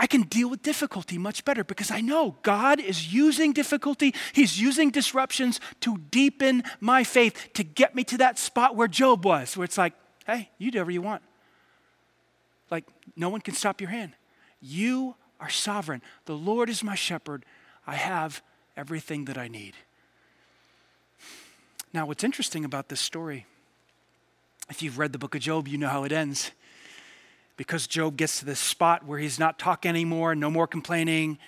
I 0.01 0.07
can 0.07 0.23
deal 0.23 0.49
with 0.49 0.63
difficulty 0.63 1.19
much 1.19 1.45
better 1.45 1.65
because 1.65 1.91
I 1.91 2.01
know 2.01 2.37
God 2.43 2.79
is 2.79 3.13
using 3.13 3.53
difficulty, 3.53 4.15
He's 4.33 4.61
using 4.61 4.91
disruptions 4.91 5.59
to 5.81 5.99
deepen 5.99 6.63
my 6.79 7.03
faith, 7.03 7.51
to 7.55 7.65
get 7.65 7.97
me 7.97 8.05
to 8.05 8.19
that 8.19 8.39
spot 8.39 8.77
where 8.77 8.87
Job 8.87 9.25
was, 9.25 9.57
where 9.57 9.65
it's 9.65 9.77
like, 9.77 9.95
hey, 10.25 10.51
you 10.59 10.71
do 10.71 10.79
whatever 10.79 10.93
you 10.93 11.03
want. 11.03 11.23
Like, 12.71 12.85
no 13.17 13.29
one 13.29 13.41
can 13.41 13.55
stop 13.55 13.81
your 13.81 13.91
hand. 13.91 14.13
You 14.61 15.17
are 15.41 15.51
sovereign. 15.51 16.03
The 16.27 16.37
Lord 16.37 16.71
is 16.71 16.85
my 16.85 16.95
shepherd. 16.95 17.45
I 17.85 17.97
have 17.97 18.41
everything 18.79 19.27
that 19.27 19.37
I 19.37 19.49
need. 19.49 19.75
Now, 21.93 22.07
what's 22.07 22.23
interesting 22.23 22.65
about 22.65 22.89
this 22.89 23.01
story, 23.01 23.47
if 24.71 24.83
you've 24.83 24.99
read 24.99 25.13
the 25.13 25.19
book 25.19 25.35
of 25.35 25.41
Job, 25.41 25.69
you 25.69 25.79
know 25.79 25.89
how 25.89 26.05
it 26.05 26.13
ends. 26.13 26.53
Because 27.57 27.87
Job 27.87 28.17
gets 28.17 28.39
to 28.39 28.45
this 28.45 28.61
spot 28.61 29.05
where 29.05 29.19
he's 29.19 29.39
not 29.39 29.59
talking 29.59 29.89
anymore, 29.89 30.35
no 30.35 30.51
more 30.51 30.67
complaining, 30.67 31.39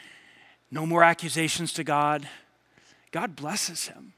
no 0.70 0.84
more 0.84 1.04
accusations 1.04 1.72
to 1.74 1.84
God. 1.84 2.28
God 3.12 3.36
blesses 3.36 3.88
him. 3.88 4.12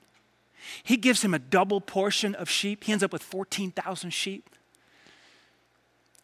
He 0.83 0.97
gives 0.97 1.23
him 1.23 1.35
a 1.35 1.39
double 1.39 1.81
portion 1.81 2.35
of 2.35 2.49
sheep. 2.49 2.85
He 2.85 2.93
ends 2.93 3.05
up 3.05 3.13
with 3.13 3.23
14,000 3.23 4.11
sheep. 4.11 4.49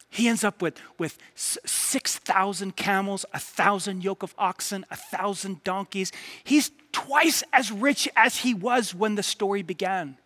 He 0.09 0.27
ends 0.27 0.43
up 0.43 0.61
with, 0.61 0.79
with 0.97 1.19
6,000 1.35 2.75
camels, 2.75 3.25
a 3.25 3.37
1,000 3.37 4.03
yoke 4.03 4.23
of 4.23 4.33
oxen, 4.37 4.85
a 4.89 4.97
1,000 5.11 5.63
donkeys. 5.63 6.11
He's 6.43 6.71
twice 6.91 7.43
as 7.53 7.71
rich 7.71 8.07
as 8.15 8.37
he 8.37 8.53
was 8.53 8.93
when 8.93 9.15
the 9.15 9.23
story 9.23 9.61
began. 9.61 10.17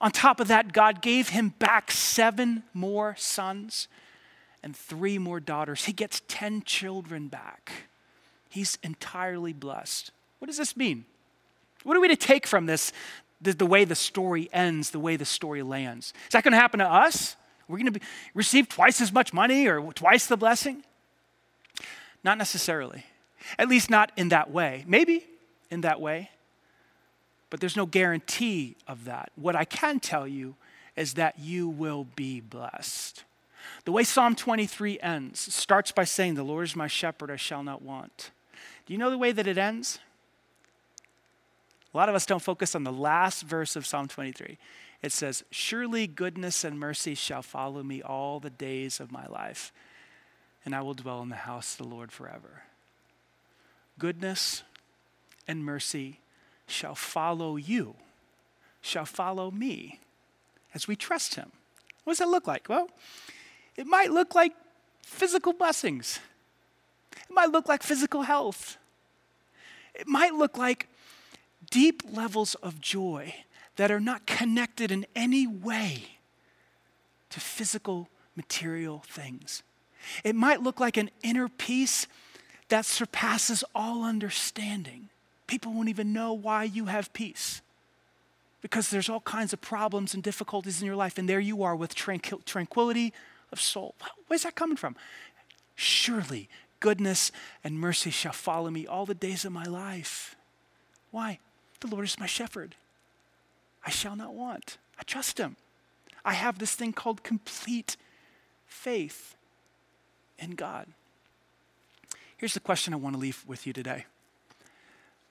On 0.00 0.10
top 0.10 0.40
of 0.40 0.48
that, 0.48 0.72
God 0.72 1.00
gave 1.00 1.30
him 1.30 1.50
back 1.58 1.90
seven 1.90 2.62
more 2.74 3.14
sons 3.16 3.88
and 4.62 4.76
three 4.76 5.18
more 5.18 5.40
daughters. 5.40 5.84
He 5.84 5.92
gets 5.92 6.22
10 6.28 6.62
children 6.62 7.28
back. 7.28 7.72
He's 8.50 8.78
entirely 8.82 9.52
blessed. 9.52 10.10
What 10.38 10.46
does 10.46 10.58
this 10.58 10.76
mean? 10.76 11.06
What 11.84 11.96
are 11.96 12.00
we 12.00 12.08
to 12.08 12.16
take 12.16 12.46
from 12.46 12.66
this, 12.66 12.92
the, 13.40 13.52
the 13.52 13.66
way 13.66 13.84
the 13.84 13.94
story 13.94 14.48
ends, 14.52 14.90
the 14.90 14.98
way 14.98 15.16
the 15.16 15.24
story 15.24 15.62
lands? 15.62 16.12
Is 16.26 16.32
that 16.32 16.44
going 16.44 16.52
to 16.52 16.58
happen 16.58 16.80
to 16.80 16.90
us? 16.90 17.36
We're 17.68 17.78
going 17.78 17.92
to 17.92 18.00
receive 18.34 18.68
twice 18.68 19.00
as 19.00 19.12
much 19.12 19.32
money 19.32 19.66
or 19.66 19.92
twice 19.92 20.26
the 20.26 20.36
blessing? 20.36 20.82
Not 22.22 22.38
necessarily. 22.38 23.04
At 23.58 23.68
least 23.68 23.90
not 23.90 24.12
in 24.16 24.30
that 24.30 24.50
way. 24.50 24.84
Maybe 24.86 25.26
in 25.70 25.82
that 25.82 26.00
way, 26.00 26.30
but 27.50 27.60
there's 27.60 27.76
no 27.76 27.86
guarantee 27.86 28.76
of 28.86 29.04
that. 29.04 29.30
What 29.36 29.56
I 29.56 29.64
can 29.64 30.00
tell 30.00 30.26
you 30.26 30.56
is 30.96 31.14
that 31.14 31.38
you 31.38 31.68
will 31.68 32.06
be 32.16 32.40
blessed. 32.40 33.24
The 33.84 33.92
way 33.92 34.04
Psalm 34.04 34.34
23 34.34 34.98
ends 35.00 35.54
starts 35.54 35.92
by 35.92 36.04
saying, 36.04 36.34
The 36.34 36.42
Lord 36.42 36.64
is 36.64 36.76
my 36.76 36.86
shepherd, 36.86 37.30
I 37.30 37.36
shall 37.36 37.62
not 37.62 37.82
want. 37.82 38.30
Do 38.86 38.92
you 38.92 38.98
know 38.98 39.10
the 39.10 39.18
way 39.18 39.32
that 39.32 39.46
it 39.46 39.58
ends? 39.58 39.98
A 41.92 41.96
lot 41.96 42.08
of 42.08 42.14
us 42.14 42.26
don't 42.26 42.42
focus 42.42 42.74
on 42.74 42.84
the 42.84 42.92
last 42.92 43.42
verse 43.44 43.76
of 43.76 43.86
Psalm 43.86 44.08
23 44.08 44.58
it 45.04 45.12
says, 45.12 45.44
Surely 45.50 46.06
goodness 46.06 46.64
and 46.64 46.80
mercy 46.80 47.14
shall 47.14 47.42
follow 47.42 47.82
me 47.82 48.00
all 48.00 48.40
the 48.40 48.48
days 48.48 49.00
of 49.00 49.12
my 49.12 49.26
life, 49.26 49.70
and 50.64 50.74
I 50.74 50.80
will 50.80 50.94
dwell 50.94 51.20
in 51.20 51.28
the 51.28 51.34
house 51.34 51.72
of 51.72 51.86
the 51.86 51.94
Lord 51.94 52.10
forever. 52.10 52.62
Goodness 53.98 54.62
and 55.46 55.64
mercy 55.64 56.20
shall 56.66 56.94
follow 56.94 57.56
you, 57.56 57.94
shall 58.80 59.04
follow 59.04 59.50
me 59.50 60.00
as 60.74 60.88
we 60.88 60.96
trust 60.96 61.34
Him. 61.34 61.52
What 62.04 62.12
does 62.12 62.18
that 62.18 62.28
look 62.28 62.46
like? 62.46 62.68
Well, 62.68 62.88
it 63.76 63.86
might 63.86 64.10
look 64.10 64.34
like 64.34 64.52
physical 65.02 65.52
blessings, 65.52 66.20
it 67.12 67.32
might 67.32 67.50
look 67.50 67.68
like 67.68 67.82
physical 67.82 68.22
health, 68.22 68.76
it 69.94 70.06
might 70.06 70.34
look 70.34 70.56
like 70.56 70.88
deep 71.70 72.02
levels 72.12 72.54
of 72.56 72.80
joy 72.80 73.34
that 73.76 73.90
are 73.90 74.00
not 74.00 74.26
connected 74.26 74.90
in 74.92 75.06
any 75.14 75.46
way 75.46 76.18
to 77.30 77.40
physical 77.40 78.08
material 78.36 79.02
things. 79.06 79.62
It 80.22 80.34
might 80.34 80.62
look 80.62 80.80
like 80.80 80.96
an 80.96 81.10
inner 81.22 81.48
peace 81.48 82.06
that 82.68 82.84
surpasses 82.84 83.64
all 83.74 84.04
understanding. 84.04 85.08
People 85.54 85.72
won't 85.72 85.88
even 85.88 86.12
know 86.12 86.32
why 86.32 86.64
you 86.64 86.86
have 86.86 87.12
peace 87.12 87.62
because 88.60 88.90
there's 88.90 89.08
all 89.08 89.20
kinds 89.20 89.52
of 89.52 89.60
problems 89.60 90.12
and 90.12 90.20
difficulties 90.20 90.80
in 90.80 90.86
your 90.86 90.96
life, 90.96 91.16
and 91.16 91.28
there 91.28 91.38
you 91.38 91.62
are 91.62 91.76
with 91.76 91.94
tranquil- 91.94 92.44
tranquility 92.44 93.12
of 93.52 93.60
soul. 93.60 93.94
Where's 94.26 94.42
that 94.42 94.56
coming 94.56 94.76
from? 94.76 94.96
Surely 95.76 96.48
goodness 96.80 97.30
and 97.62 97.78
mercy 97.78 98.10
shall 98.10 98.32
follow 98.32 98.68
me 98.68 98.84
all 98.84 99.06
the 99.06 99.14
days 99.14 99.44
of 99.44 99.52
my 99.52 99.62
life. 99.62 100.34
Why? 101.12 101.38
The 101.78 101.86
Lord 101.86 102.04
is 102.04 102.18
my 102.18 102.26
shepherd. 102.26 102.74
I 103.86 103.90
shall 103.90 104.16
not 104.16 104.34
want. 104.34 104.76
I 104.98 105.04
trust 105.04 105.38
him. 105.38 105.54
I 106.24 106.32
have 106.32 106.58
this 106.58 106.74
thing 106.74 106.92
called 106.92 107.22
complete 107.22 107.96
faith 108.66 109.36
in 110.36 110.56
God. 110.56 110.88
Here's 112.38 112.54
the 112.54 112.58
question 112.58 112.92
I 112.92 112.96
want 112.96 113.14
to 113.14 113.20
leave 113.20 113.44
with 113.46 113.68
you 113.68 113.72
today 113.72 114.06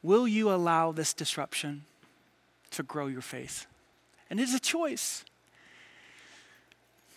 Will 0.04 0.28
you 0.28 0.52
allow 0.52 0.92
this 0.92 1.14
disruption 1.14 1.86
to 2.72 2.84
grow 2.84 3.08
your 3.08 3.22
faith? 3.22 3.66
And 4.30 4.40
it 4.40 4.44
is 4.44 4.54
a 4.54 4.60
choice. 4.60 5.24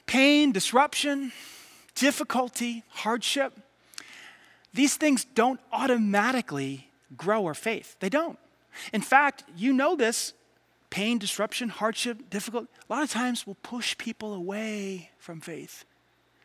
Pain, 0.06 0.52
disruption, 0.52 1.32
difficulty, 1.96 2.84
hardship, 2.90 3.52
these 4.72 4.96
things 4.96 5.24
don't 5.24 5.58
automatically 5.72 6.88
grow 7.16 7.46
our 7.46 7.54
faith. 7.54 7.96
They 7.98 8.10
don't. 8.10 8.38
In 8.92 9.00
fact, 9.00 9.44
you 9.56 9.72
know 9.72 9.96
this 9.96 10.34
pain, 10.90 11.18
disruption, 11.18 11.70
hardship, 11.70 12.30
difficulty, 12.30 12.68
a 12.88 12.92
lot 12.92 13.02
of 13.02 13.10
times 13.10 13.46
will 13.46 13.56
push 13.62 13.96
people 13.98 14.34
away 14.34 15.10
from 15.18 15.40
faith. 15.40 15.84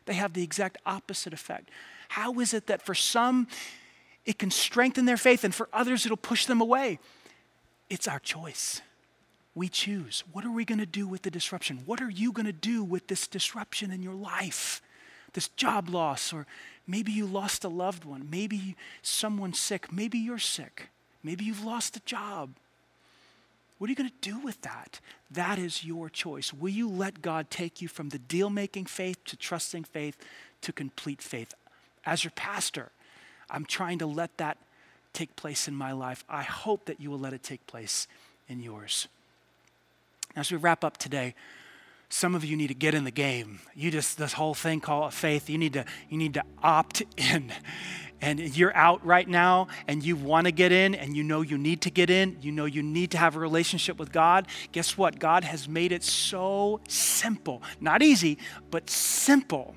They 0.05 0.13
have 0.13 0.33
the 0.33 0.43
exact 0.43 0.77
opposite 0.85 1.33
effect. 1.33 1.69
How 2.09 2.39
is 2.39 2.53
it 2.53 2.67
that 2.67 2.81
for 2.81 2.95
some 2.95 3.47
it 4.25 4.39
can 4.39 4.51
strengthen 4.51 5.05
their 5.05 5.17
faith 5.17 5.43
and 5.43 5.53
for 5.53 5.67
others 5.73 6.05
it'll 6.05 6.17
push 6.17 6.45
them 6.45 6.61
away? 6.61 6.99
It's 7.89 8.07
our 8.07 8.19
choice. 8.19 8.81
We 9.53 9.67
choose. 9.67 10.23
What 10.31 10.45
are 10.45 10.51
we 10.51 10.63
going 10.63 10.79
to 10.79 10.85
do 10.85 11.07
with 11.07 11.23
the 11.23 11.31
disruption? 11.31 11.81
What 11.85 12.01
are 12.01 12.09
you 12.09 12.31
going 12.31 12.45
to 12.45 12.53
do 12.53 12.83
with 12.83 13.07
this 13.07 13.27
disruption 13.27 13.91
in 13.91 14.01
your 14.01 14.13
life? 14.13 14.81
This 15.33 15.49
job 15.49 15.89
loss, 15.89 16.33
or 16.33 16.45
maybe 16.87 17.11
you 17.11 17.25
lost 17.25 17.63
a 17.63 17.69
loved 17.69 18.05
one, 18.05 18.27
maybe 18.29 18.75
someone's 19.01 19.59
sick, 19.59 19.91
maybe 19.91 20.17
you're 20.17 20.37
sick, 20.37 20.89
maybe 21.23 21.45
you've 21.45 21.63
lost 21.63 21.95
a 21.95 22.01
job. 22.01 22.51
What 23.77 23.87
are 23.87 23.91
you 23.91 23.95
going 23.95 24.09
to 24.09 24.29
do 24.29 24.37
with 24.37 24.61
that? 24.61 24.99
That 25.31 25.57
is 25.57 25.83
your 25.83 26.09
choice. 26.09 26.53
Will 26.53 26.69
you 26.69 26.87
let 26.87 27.21
God 27.21 27.49
take 27.49 27.81
you 27.81 27.87
from 27.87 28.09
the 28.09 28.19
deal 28.19 28.49
making 28.49 28.85
faith 28.85 29.23
to 29.25 29.35
trusting 29.35 29.85
faith 29.85 30.17
to 30.61 30.71
complete 30.71 31.21
faith? 31.21 31.53
As 32.05 32.23
your 32.23 32.31
pastor, 32.31 32.91
I'm 33.51 33.65
trying 33.65 33.99
to 33.99 34.05
let 34.05 34.37
that 34.37 34.57
take 35.13 35.35
place 35.35 35.67
in 35.67 35.75
my 35.75 35.91
life. 35.91 36.23
I 36.29 36.43
hope 36.43 36.85
that 36.85 36.99
you 36.99 37.11
will 37.11 37.19
let 37.19 37.33
it 37.33 37.43
take 37.43 37.65
place 37.67 38.07
in 38.47 38.61
yours. 38.61 39.07
As 40.35 40.51
we 40.51 40.57
wrap 40.57 40.83
up 40.83 40.97
today, 40.97 41.35
some 42.07 42.35
of 42.35 42.43
you 42.43 42.57
need 42.57 42.67
to 42.67 42.73
get 42.73 42.93
in 42.93 43.03
the 43.03 43.11
game. 43.11 43.59
You 43.75 43.91
just 43.91 44.17
this 44.17 44.33
whole 44.33 44.53
thing 44.53 44.79
called 44.79 45.13
faith, 45.13 45.49
you 45.49 45.57
need 45.57 45.73
to 45.73 45.85
you 46.09 46.17
need 46.17 46.33
to 46.35 46.43
opt 46.63 47.03
in 47.17 47.51
and 48.21 48.39
you're 48.55 48.75
out 48.75 49.03
right 49.05 49.27
now 49.27 49.67
and 49.87 50.03
you 50.03 50.15
want 50.15 50.45
to 50.45 50.51
get 50.51 50.71
in 50.71 50.93
and 50.93 51.15
you 51.15 51.23
know 51.23 51.41
you 51.41 51.57
need 51.57 51.81
to 51.81 51.89
get 51.89 52.09
in, 52.09 52.37
you 52.41 52.51
know 52.51 52.65
you 52.65 52.83
need 52.83 53.11
to 53.11 53.17
have 53.17 53.35
a 53.35 53.39
relationship 53.39 53.97
with 53.97 54.11
God, 54.11 54.47
guess 54.71 54.97
what? 54.97 55.19
God 55.19 55.43
has 55.43 55.67
made 55.67 55.91
it 55.91 56.03
so 56.03 56.79
simple. 56.87 57.63
Not 57.79 58.01
easy, 58.03 58.37
but 58.69 58.89
simple. 58.89 59.75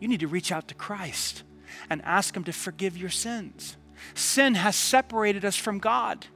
You 0.00 0.08
need 0.08 0.20
to 0.20 0.28
reach 0.28 0.52
out 0.52 0.68
to 0.68 0.74
Christ 0.74 1.44
and 1.90 2.02
ask 2.02 2.36
Him 2.36 2.44
to 2.44 2.52
forgive 2.52 2.96
your 2.96 3.10
sins. 3.10 3.76
Sin 4.14 4.54
has 4.54 4.76
separated 4.76 5.44
us 5.44 5.56
from 5.56 5.78
God. 5.78 6.26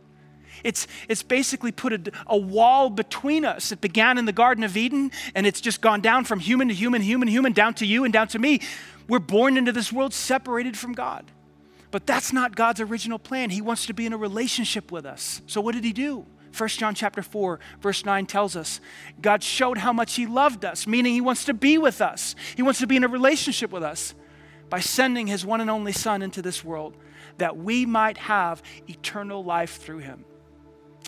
It's, 0.65 0.87
it's 1.09 1.23
basically 1.23 1.73
put 1.73 1.93
a, 1.93 2.13
a, 2.27 2.37
wall 2.37 2.91
between 2.91 3.45
us. 3.45 3.73
It 3.73 3.81
began 3.81 4.19
in 4.19 4.25
the 4.25 4.33
Garden 4.33 4.65
of 4.65 4.77
Eden, 4.77 5.11
and 5.35 5.47
it's 5.47 5.61
just 5.61 5.81
gone 5.81 6.01
down 6.01 6.25
from 6.25 6.41
human 6.41 6.69
to 6.69 6.75
human, 6.75 7.03
human, 7.03 7.29
human, 7.29 7.53
down 7.53 7.75
to 7.75 7.87
you 7.87 8.05
and 8.05 8.13
down 8.13 8.29
to 8.29 8.39
me. 8.39 8.61
We're 9.09 9.19
born 9.19 9.57
into 9.57 9.73
this 9.73 9.93
world 9.93 10.15
separated 10.15 10.77
from 10.77 10.93
God. 10.93 11.31
But 11.91 12.07
that's 12.07 12.33
not 12.33 12.57
God's 12.57 12.81
original 12.81 13.19
plan. 13.19 13.51
He 13.51 13.61
wants 13.61 13.87
to 13.87 13.95
be 13.95 14.07
in 14.07 14.13
a 14.13 14.17
relationship 14.17 14.91
with 14.91 15.07
us. 15.07 15.41
So, 15.47 15.61
what 15.61 15.75
did 15.75 15.85
He 15.85 15.93
do? 15.93 16.27
1 16.57 16.69
John 16.71 16.95
chapter 16.95 17.23
4 17.23 17.61
verse 17.81 18.05
9 18.05 18.25
tells 18.27 18.57
us 18.57 18.81
God 19.21 19.43
showed 19.43 19.77
how 19.77 19.93
much 19.93 20.15
he 20.15 20.27
loved 20.27 20.65
us, 20.65 20.87
meaning 20.87 21.13
he 21.13 21.21
wants 21.21 21.45
to 21.45 21.55
be 21.55 21.77
with 21.77 22.01
us. 22.01 22.35
He 22.57 22.63
wants 22.63 22.81
to 22.81 22.87
be 22.87 22.97
in 22.97 23.05
a 23.05 23.09
relationship 23.09 23.71
with 23.71 23.83
us 23.83 24.15
by 24.69 24.81
sending 24.81 25.27
his 25.27 25.45
one 25.45 25.61
and 25.61 25.71
only 25.71 25.93
son 25.93 26.23
into 26.23 26.43
this 26.43 26.65
world 26.65 26.97
that 27.39 27.57
we 27.57 27.87
might 27.87 28.17
have 28.19 28.63
eternal 28.89 29.45
life 29.45 29.77
through 29.77 29.99
him. 29.99 30.25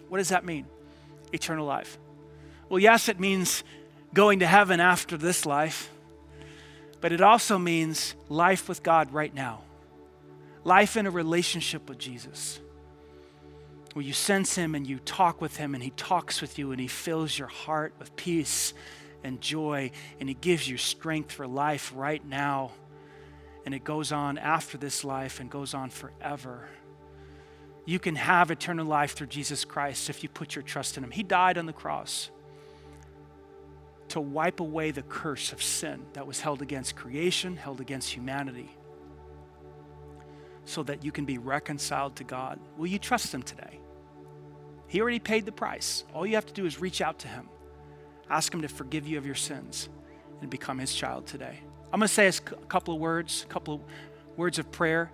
What 0.09 0.19
does 0.19 0.29
that 0.29 0.45
mean? 0.45 0.67
Eternal 1.33 1.67
life. 1.67 1.99
Well, 2.69 2.79
yes, 2.79 3.09
it 3.09 3.19
means 3.19 3.65
going 4.15 4.41
to 4.41 4.47
heaven 4.47 4.81
after 4.81 5.17
this 5.17 5.47
life, 5.47 5.91
but 7.01 7.13
it 7.13 7.21
also 7.21 7.59
means 7.59 8.15
life 8.29 8.69
with 8.69 8.83
God 8.83 9.13
right 9.13 9.35
now. 9.35 9.63
Life 10.65 10.97
in 10.97 11.07
a 11.07 11.11
relationship 11.11 11.89
with 11.89 11.99
Jesus 11.99 12.61
where 13.99 14.05
you 14.05 14.13
sense 14.13 14.55
Him 14.55 14.75
and 14.75 14.87
you 14.87 14.99
talk 15.01 15.41
with 15.41 15.57
Him 15.57 15.75
and 15.75 15.83
He 15.83 15.91
talks 15.91 16.41
with 16.41 16.59
you 16.59 16.73
and 16.73 16.81
He 16.81 16.87
fills 16.87 17.37
your 17.39 17.49
heart 17.49 17.93
with 17.99 18.15
peace 18.17 18.75
and 19.25 19.41
joy 19.41 19.91
and 20.21 20.29
He 20.29 20.37
gives 20.37 20.69
you 20.69 20.77
strength 20.77 21.33
for 21.33 21.47
life 21.47 21.93
right 21.97 22.25
now. 22.25 22.71
And 23.69 23.75
it 23.75 23.85
goes 23.85 24.13
on 24.13 24.39
after 24.39 24.79
this 24.79 25.05
life 25.05 25.41
and 25.41 25.51
goes 25.51 25.75
on 25.75 25.91
forever. 25.91 26.71
You 27.85 27.99
can 27.99 28.15
have 28.15 28.51
eternal 28.51 28.87
life 28.87 29.13
through 29.13 29.27
Jesus 29.27 29.67
Christ 29.67 30.09
if 30.09 30.23
you 30.23 30.31
put 30.31 30.55
your 30.57 30.63
trust 30.63 30.97
in 30.97 31.05
Him. 31.05 31.11
He 31.11 31.23
died 31.23 31.59
on 31.59 31.67
the 31.67 31.75
cross 31.75 32.31
to 34.09 34.23
wipe 34.23 34.61
away 34.61 34.91
the 34.91 35.03
curse 35.03 35.53
of 35.53 35.63
sin 35.63 36.07
that 36.15 36.27
was 36.27 36.41
held 36.41 36.63
against 36.63 36.97
creation, 36.97 37.59
held 37.59 37.83
against 37.83 38.11
humanity, 38.11 38.75
so 40.65 40.83
that 40.85 41.05
you 41.05 41.13
can 41.13 41.27
be 41.27 41.37
reconciled 41.37 42.17
to 42.17 42.25
God. 42.25 42.59
Will 42.79 42.87
you 42.87 42.99
trust 42.99 43.35
Him 43.35 43.43
today? 43.43 43.81
He 44.87 45.03
already 45.03 45.19
paid 45.19 45.45
the 45.45 45.53
price. 45.53 46.05
All 46.15 46.25
you 46.25 46.37
have 46.37 46.47
to 46.47 46.55
do 46.55 46.65
is 46.65 46.81
reach 46.81 47.03
out 47.03 47.19
to 47.19 47.29
Him, 47.29 47.51
ask 48.31 48.51
Him 48.51 48.63
to 48.63 48.69
forgive 48.69 49.07
you 49.07 49.19
of 49.19 49.27
your 49.27 49.35
sins, 49.35 49.91
and 50.41 50.49
become 50.49 50.79
His 50.79 50.95
child 50.95 51.27
today. 51.27 51.61
I'm 51.93 52.01
going 52.01 52.09
to 52.09 52.15
say 52.15 52.29
a 52.29 52.33
couple 52.33 52.95
of 52.95 53.01
words, 53.01 53.45
a 53.45 53.53
couple 53.53 53.75
of 53.75 53.81
words 54.37 54.59
of 54.59 54.71
prayer. 54.71 55.11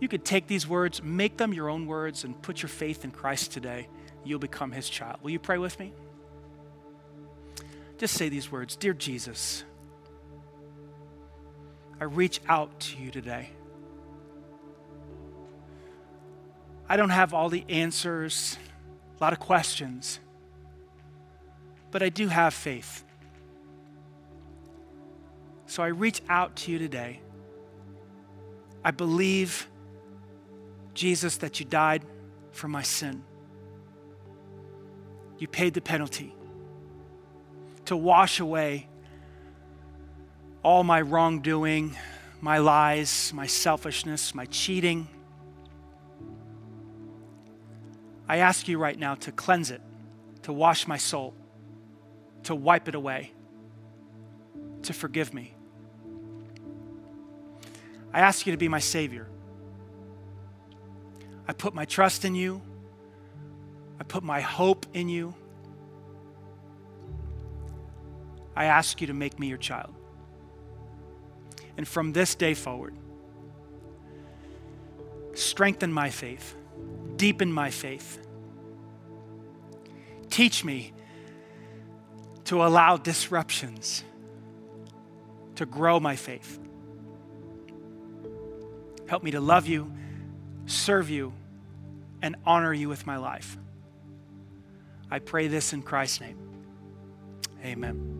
You 0.00 0.08
could 0.08 0.24
take 0.24 0.46
these 0.46 0.66
words, 0.66 1.02
make 1.02 1.36
them 1.36 1.52
your 1.52 1.68
own 1.68 1.86
words, 1.86 2.24
and 2.24 2.40
put 2.42 2.62
your 2.62 2.68
faith 2.68 3.04
in 3.04 3.10
Christ 3.10 3.52
today. 3.52 3.88
You'll 4.24 4.38
become 4.38 4.72
His 4.72 4.88
child. 4.88 5.18
Will 5.22 5.30
you 5.30 5.38
pray 5.38 5.58
with 5.58 5.78
me? 5.78 5.92
Just 7.98 8.14
say 8.14 8.28
these 8.28 8.50
words 8.50 8.76
Dear 8.76 8.94
Jesus, 8.94 9.64
I 12.00 12.04
reach 12.04 12.40
out 12.48 12.78
to 12.80 12.98
you 12.98 13.10
today. 13.10 13.50
I 16.88 16.96
don't 16.96 17.10
have 17.10 17.34
all 17.34 17.48
the 17.48 17.64
answers 17.68 18.56
a 19.20 19.24
lot 19.24 19.32
of 19.32 19.40
questions. 19.40 20.20
But 21.90 22.02
I 22.02 22.08
do 22.08 22.28
have 22.28 22.54
faith. 22.54 23.04
So 25.68 25.84
I 25.84 25.88
reach 25.88 26.20
out 26.28 26.56
to 26.56 26.72
you 26.72 26.78
today. 26.78 27.20
I 28.84 28.90
believe, 28.90 29.68
Jesus, 30.94 31.36
that 31.36 31.60
you 31.60 31.66
died 31.66 32.02
for 32.50 32.66
my 32.66 32.82
sin. 32.82 33.22
You 35.38 35.46
paid 35.46 35.74
the 35.74 35.80
penalty 35.80 36.34
to 37.84 37.96
wash 37.96 38.40
away 38.40 38.88
all 40.64 40.82
my 40.82 41.00
wrongdoing, 41.00 41.96
my 42.40 42.58
lies, 42.58 43.30
my 43.32 43.46
selfishness, 43.46 44.34
my 44.34 44.46
cheating 44.46 45.06
I 48.28 48.38
ask 48.38 48.68
you 48.68 48.78
right 48.78 48.98
now 48.98 49.14
to 49.16 49.32
cleanse 49.32 49.70
it, 49.70 49.80
to 50.42 50.52
wash 50.52 50.86
my 50.86 50.98
soul, 50.98 51.34
to 52.42 52.54
wipe 52.54 52.86
it 52.86 52.94
away, 52.94 53.32
to 54.82 54.92
forgive 54.92 55.32
me. 55.32 55.54
I 58.12 58.20
ask 58.20 58.46
you 58.46 58.52
to 58.52 58.58
be 58.58 58.68
my 58.68 58.78
Savior. 58.78 59.28
I 61.46 61.52
put 61.52 61.74
my 61.74 61.84
trust 61.84 62.24
in 62.24 62.34
you. 62.34 62.60
I 64.00 64.04
put 64.04 64.22
my 64.22 64.40
hope 64.40 64.86
in 64.94 65.08
you. 65.08 65.34
I 68.54 68.64
ask 68.64 69.00
you 69.00 69.06
to 69.06 69.14
make 69.14 69.38
me 69.38 69.46
your 69.48 69.58
child. 69.58 69.94
And 71.76 71.86
from 71.86 72.12
this 72.12 72.34
day 72.34 72.54
forward, 72.54 72.94
strengthen 75.34 75.92
my 75.92 76.10
faith 76.10 76.56
deepen 77.18 77.52
my 77.52 77.70
faith. 77.70 78.24
Teach 80.30 80.64
me 80.64 80.92
to 82.44 82.64
allow 82.64 82.96
disruptions 82.96 84.04
to 85.56 85.66
grow 85.66 86.00
my 86.00 86.16
faith. 86.16 86.58
Help 89.08 89.22
me 89.22 89.30
to 89.32 89.40
love 89.40 89.66
you, 89.66 89.92
serve 90.66 91.10
you, 91.10 91.32
and 92.22 92.36
honor 92.44 92.72
you 92.72 92.88
with 92.88 93.06
my 93.06 93.16
life. 93.16 93.56
I 95.10 95.18
pray 95.18 95.48
this 95.48 95.72
in 95.72 95.82
Christ's 95.82 96.20
name. 96.20 96.38
Amen. 97.64 98.17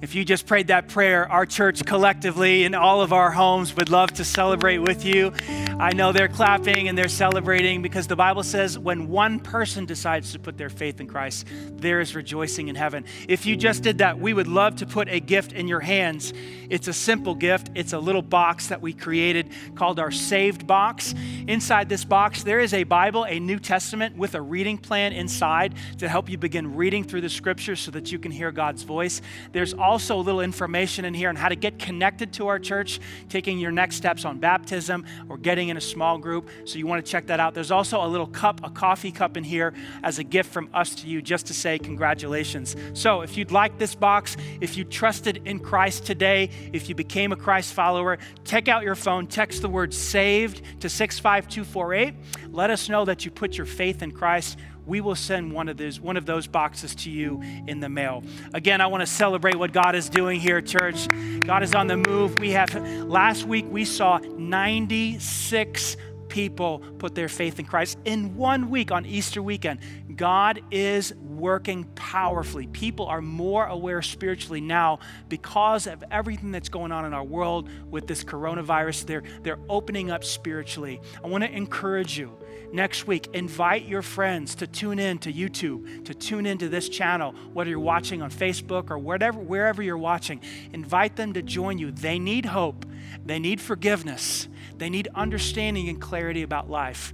If 0.00 0.14
you 0.14 0.24
just 0.24 0.46
prayed 0.46 0.68
that 0.68 0.86
prayer, 0.86 1.28
our 1.30 1.44
church 1.44 1.84
collectively 1.84 2.62
in 2.62 2.76
all 2.76 3.00
of 3.00 3.12
our 3.12 3.32
homes 3.32 3.74
would 3.74 3.90
love 3.90 4.12
to 4.14 4.24
celebrate 4.24 4.78
with 4.78 5.04
you. 5.04 5.32
I 5.80 5.92
know 5.92 6.12
they're 6.12 6.28
clapping 6.28 6.88
and 6.88 6.96
they're 6.96 7.08
celebrating 7.08 7.82
because 7.82 8.06
the 8.06 8.14
Bible 8.14 8.44
says 8.44 8.78
when 8.78 9.08
one 9.08 9.40
person 9.40 9.86
decides 9.86 10.32
to 10.32 10.38
put 10.38 10.56
their 10.56 10.70
faith 10.70 11.00
in 11.00 11.08
Christ, 11.08 11.46
there 11.72 12.00
is 12.00 12.14
rejoicing 12.14 12.68
in 12.68 12.76
heaven. 12.76 13.06
If 13.28 13.44
you 13.44 13.56
just 13.56 13.82
did 13.82 13.98
that, 13.98 14.20
we 14.20 14.32
would 14.32 14.46
love 14.46 14.76
to 14.76 14.86
put 14.86 15.08
a 15.08 15.18
gift 15.18 15.52
in 15.52 15.66
your 15.66 15.80
hands. 15.80 16.32
It's 16.70 16.86
a 16.86 16.92
simple 16.92 17.34
gift, 17.34 17.70
it's 17.74 17.92
a 17.92 17.98
little 17.98 18.22
box 18.22 18.68
that 18.68 18.80
we 18.80 18.92
created 18.92 19.50
called 19.74 19.98
our 19.98 20.12
Saved 20.12 20.64
Box. 20.66 21.12
Inside 21.48 21.88
this 21.88 22.04
box, 22.04 22.44
there 22.44 22.60
is 22.60 22.72
a 22.72 22.84
Bible, 22.84 23.24
a 23.24 23.40
New 23.40 23.58
Testament 23.58 24.16
with 24.16 24.36
a 24.36 24.40
reading 24.40 24.78
plan 24.78 25.12
inside 25.12 25.74
to 25.98 26.08
help 26.08 26.28
you 26.28 26.38
begin 26.38 26.76
reading 26.76 27.02
through 27.02 27.22
the 27.22 27.28
scriptures 27.28 27.80
so 27.80 27.90
that 27.90 28.12
you 28.12 28.18
can 28.20 28.30
hear 28.30 28.52
God's 28.52 28.84
voice. 28.84 29.22
There's 29.52 29.74
also 29.88 30.18
a 30.18 30.20
little 30.20 30.42
information 30.42 31.06
in 31.06 31.14
here 31.14 31.30
on 31.30 31.36
how 31.36 31.48
to 31.48 31.56
get 31.56 31.78
connected 31.78 32.30
to 32.34 32.48
our 32.48 32.58
church, 32.58 33.00
taking 33.30 33.58
your 33.58 33.72
next 33.72 33.96
steps 33.96 34.26
on 34.26 34.38
baptism 34.38 35.06
or 35.30 35.38
getting 35.38 35.70
in 35.70 35.78
a 35.78 35.80
small 35.80 36.18
group. 36.18 36.50
So 36.66 36.78
you 36.78 36.86
want 36.86 37.04
to 37.04 37.10
check 37.10 37.26
that 37.28 37.40
out. 37.40 37.54
There's 37.54 37.70
also 37.70 38.04
a 38.04 38.06
little 38.06 38.26
cup, 38.26 38.60
a 38.62 38.68
coffee 38.68 39.10
cup 39.10 39.38
in 39.38 39.44
here 39.44 39.72
as 40.02 40.18
a 40.18 40.24
gift 40.24 40.52
from 40.52 40.68
us 40.74 40.94
to 40.96 41.06
you 41.06 41.22
just 41.22 41.46
to 41.46 41.54
say 41.54 41.78
congratulations. 41.78 42.76
So 42.92 43.22
if 43.22 43.38
you'd 43.38 43.50
like 43.50 43.78
this 43.78 43.94
box, 43.94 44.36
if 44.60 44.76
you 44.76 44.84
trusted 44.84 45.40
in 45.46 45.58
Christ 45.58 46.04
today, 46.04 46.50
if 46.74 46.90
you 46.90 46.94
became 46.94 47.32
a 47.32 47.36
Christ 47.36 47.72
follower, 47.72 48.18
take 48.44 48.68
out 48.68 48.82
your 48.82 48.94
phone, 48.94 49.26
text 49.26 49.62
the 49.62 49.70
word 49.70 49.94
saved 49.94 50.60
to 50.80 50.90
65248. 50.90 52.14
Let 52.52 52.68
us 52.68 52.90
know 52.90 53.06
that 53.06 53.24
you 53.24 53.30
put 53.30 53.56
your 53.56 53.66
faith 53.66 54.02
in 54.02 54.12
Christ 54.12 54.58
we 54.88 55.02
will 55.02 55.14
send 55.14 55.52
one 55.52 55.68
of 55.68 55.76
those 55.76 56.00
one 56.00 56.16
of 56.16 56.26
those 56.26 56.46
boxes 56.46 56.94
to 56.94 57.10
you 57.10 57.40
in 57.66 57.78
the 57.78 57.88
mail. 57.88 58.24
Again, 58.54 58.80
I 58.80 58.86
want 58.86 59.02
to 59.02 59.06
celebrate 59.06 59.56
what 59.56 59.72
God 59.72 59.94
is 59.94 60.08
doing 60.08 60.40
here, 60.40 60.60
church. 60.62 61.06
God 61.40 61.62
is 61.62 61.74
on 61.74 61.86
the 61.86 61.96
move. 61.96 62.38
We 62.40 62.52
have 62.52 62.74
last 63.04 63.44
week 63.44 63.66
we 63.68 63.84
saw 63.84 64.18
96 64.18 65.96
people 66.28 66.80
put 66.98 67.14
their 67.14 67.28
faith 67.28 67.58
in 67.58 67.66
Christ 67.66 67.98
in 68.04 68.36
one 68.36 68.70
week 68.70 68.90
on 68.90 69.06
Easter 69.06 69.42
weekend. 69.42 69.80
God 70.16 70.60
is 70.70 71.14
working 71.14 71.84
powerfully. 71.94 72.66
People 72.66 73.06
are 73.06 73.22
more 73.22 73.66
aware 73.66 74.02
spiritually 74.02 74.60
now 74.60 74.98
because 75.28 75.86
of 75.86 76.02
everything 76.10 76.50
that's 76.50 76.68
going 76.68 76.92
on 76.92 77.04
in 77.04 77.14
our 77.14 77.24
world 77.24 77.68
with 77.90 78.06
this 78.06 78.24
coronavirus. 78.24 79.06
They're, 79.06 79.22
they're 79.42 79.60
opening 79.68 80.10
up 80.10 80.24
spiritually. 80.24 81.00
I 81.22 81.28
want 81.28 81.44
to 81.44 81.50
encourage 81.50 82.18
you 82.18 82.36
next 82.72 83.06
week, 83.06 83.28
invite 83.32 83.86
your 83.86 84.02
friends 84.02 84.54
to 84.56 84.66
tune 84.66 84.98
in 84.98 85.18
to 85.18 85.32
YouTube, 85.32 86.04
to 86.04 86.14
tune 86.14 86.46
into 86.46 86.68
this 86.68 86.88
channel, 86.88 87.32
whether 87.52 87.70
you're 87.70 87.78
watching 87.78 88.22
on 88.22 88.30
Facebook 88.30 88.90
or 88.90 88.98
whatever, 88.98 89.38
wherever 89.38 89.82
you're 89.82 89.98
watching. 89.98 90.40
Invite 90.72 91.16
them 91.16 91.32
to 91.34 91.42
join 91.42 91.78
you. 91.78 91.90
They 91.90 92.18
need 92.18 92.46
hope, 92.46 92.86
they 93.24 93.38
need 93.38 93.60
forgiveness, 93.60 94.48
they 94.76 94.90
need 94.90 95.08
understanding 95.14 95.88
and 95.88 96.00
clarity 96.00 96.42
about 96.42 96.70
life. 96.70 97.12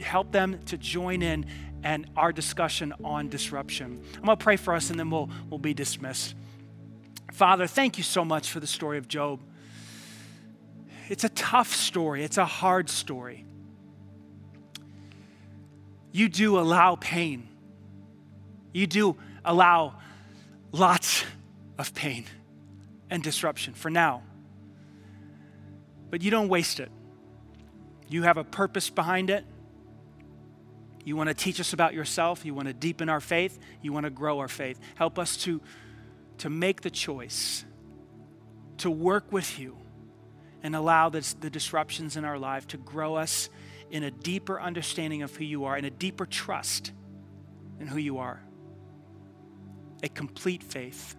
Help 0.00 0.32
them 0.32 0.60
to 0.66 0.76
join 0.76 1.22
in 1.22 1.46
and 1.82 2.10
our 2.16 2.32
discussion 2.32 2.92
on 3.04 3.28
disruption. 3.28 4.02
I'm 4.16 4.24
going 4.24 4.36
to 4.36 4.42
pray 4.42 4.56
for 4.56 4.74
us 4.74 4.90
and 4.90 4.98
then 4.98 5.10
we'll, 5.10 5.30
we'll 5.48 5.58
be 5.58 5.74
dismissed. 5.74 6.34
Father, 7.32 7.66
thank 7.66 7.96
you 7.98 8.04
so 8.04 8.24
much 8.24 8.50
for 8.50 8.60
the 8.60 8.66
story 8.66 8.98
of 8.98 9.06
Job. 9.06 9.40
It's 11.08 11.22
a 11.22 11.28
tough 11.28 11.72
story, 11.74 12.24
it's 12.24 12.38
a 12.38 12.44
hard 12.44 12.90
story 12.90 13.46
you 16.12 16.28
do 16.28 16.58
allow 16.58 16.96
pain. 16.96 17.48
You 18.72 18.86
do 18.86 19.16
allow 19.44 19.94
lots 20.72 21.24
of 21.78 21.94
pain 21.94 22.24
and 23.10 23.22
disruption 23.22 23.74
for 23.74 23.90
now. 23.90 24.22
But 26.10 26.22
you 26.22 26.30
don't 26.30 26.48
waste 26.48 26.80
it. 26.80 26.90
You 28.08 28.22
have 28.22 28.36
a 28.36 28.44
purpose 28.44 28.90
behind 28.90 29.30
it. 29.30 29.44
You 31.04 31.16
want 31.16 31.28
to 31.28 31.34
teach 31.34 31.60
us 31.60 31.72
about 31.72 31.94
yourself. 31.94 32.44
You 32.44 32.54
want 32.54 32.68
to 32.68 32.74
deepen 32.74 33.08
our 33.08 33.20
faith. 33.20 33.58
You 33.82 33.92
want 33.92 34.04
to 34.04 34.10
grow 34.10 34.38
our 34.40 34.48
faith. 34.48 34.80
Help 34.96 35.18
us 35.18 35.36
to, 35.38 35.60
to 36.38 36.50
make 36.50 36.82
the 36.82 36.90
choice 36.90 37.64
to 38.78 38.90
work 38.90 39.32
with 39.32 39.58
you 39.58 39.76
and 40.62 40.74
allow 40.74 41.08
this, 41.08 41.34
the 41.34 41.50
disruptions 41.50 42.16
in 42.16 42.24
our 42.24 42.38
life 42.38 42.66
to 42.68 42.76
grow 42.76 43.14
us 43.14 43.48
in 43.90 44.02
a 44.02 44.10
deeper 44.10 44.60
understanding 44.60 45.22
of 45.22 45.34
who 45.36 45.44
you 45.44 45.64
are 45.64 45.76
in 45.76 45.84
a 45.84 45.90
deeper 45.90 46.26
trust 46.26 46.92
in 47.80 47.86
who 47.86 47.98
you 47.98 48.18
are. 48.18 48.40
A 50.02 50.08
complete 50.08 50.62
faith. 50.62 51.16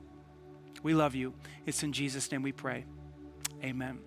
We 0.83 0.93
love 0.93 1.15
you. 1.15 1.33
It's 1.65 1.83
in 1.83 1.93
Jesus' 1.93 2.31
name 2.31 2.41
we 2.43 2.51
pray. 2.51 2.85
Amen. 3.63 3.99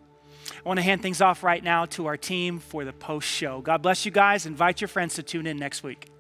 I 0.65 0.69
want 0.69 0.79
to 0.79 0.83
hand 0.83 1.03
things 1.03 1.21
off 1.21 1.43
right 1.43 1.63
now 1.63 1.87
to 1.87 2.07
our 2.07 2.17
team 2.17 2.59
for 2.59 2.85
the 2.85 2.93
post 2.93 3.29
show. 3.29 3.61
God 3.61 3.83
bless 3.83 4.05
you 4.05 4.11
guys. 4.11 4.47
Invite 4.47 4.81
your 4.81 4.89
friends 4.89 5.15
to 5.15 5.23
tune 5.23 5.47
in 5.47 5.57
next 5.57 5.83
week. 5.83 6.11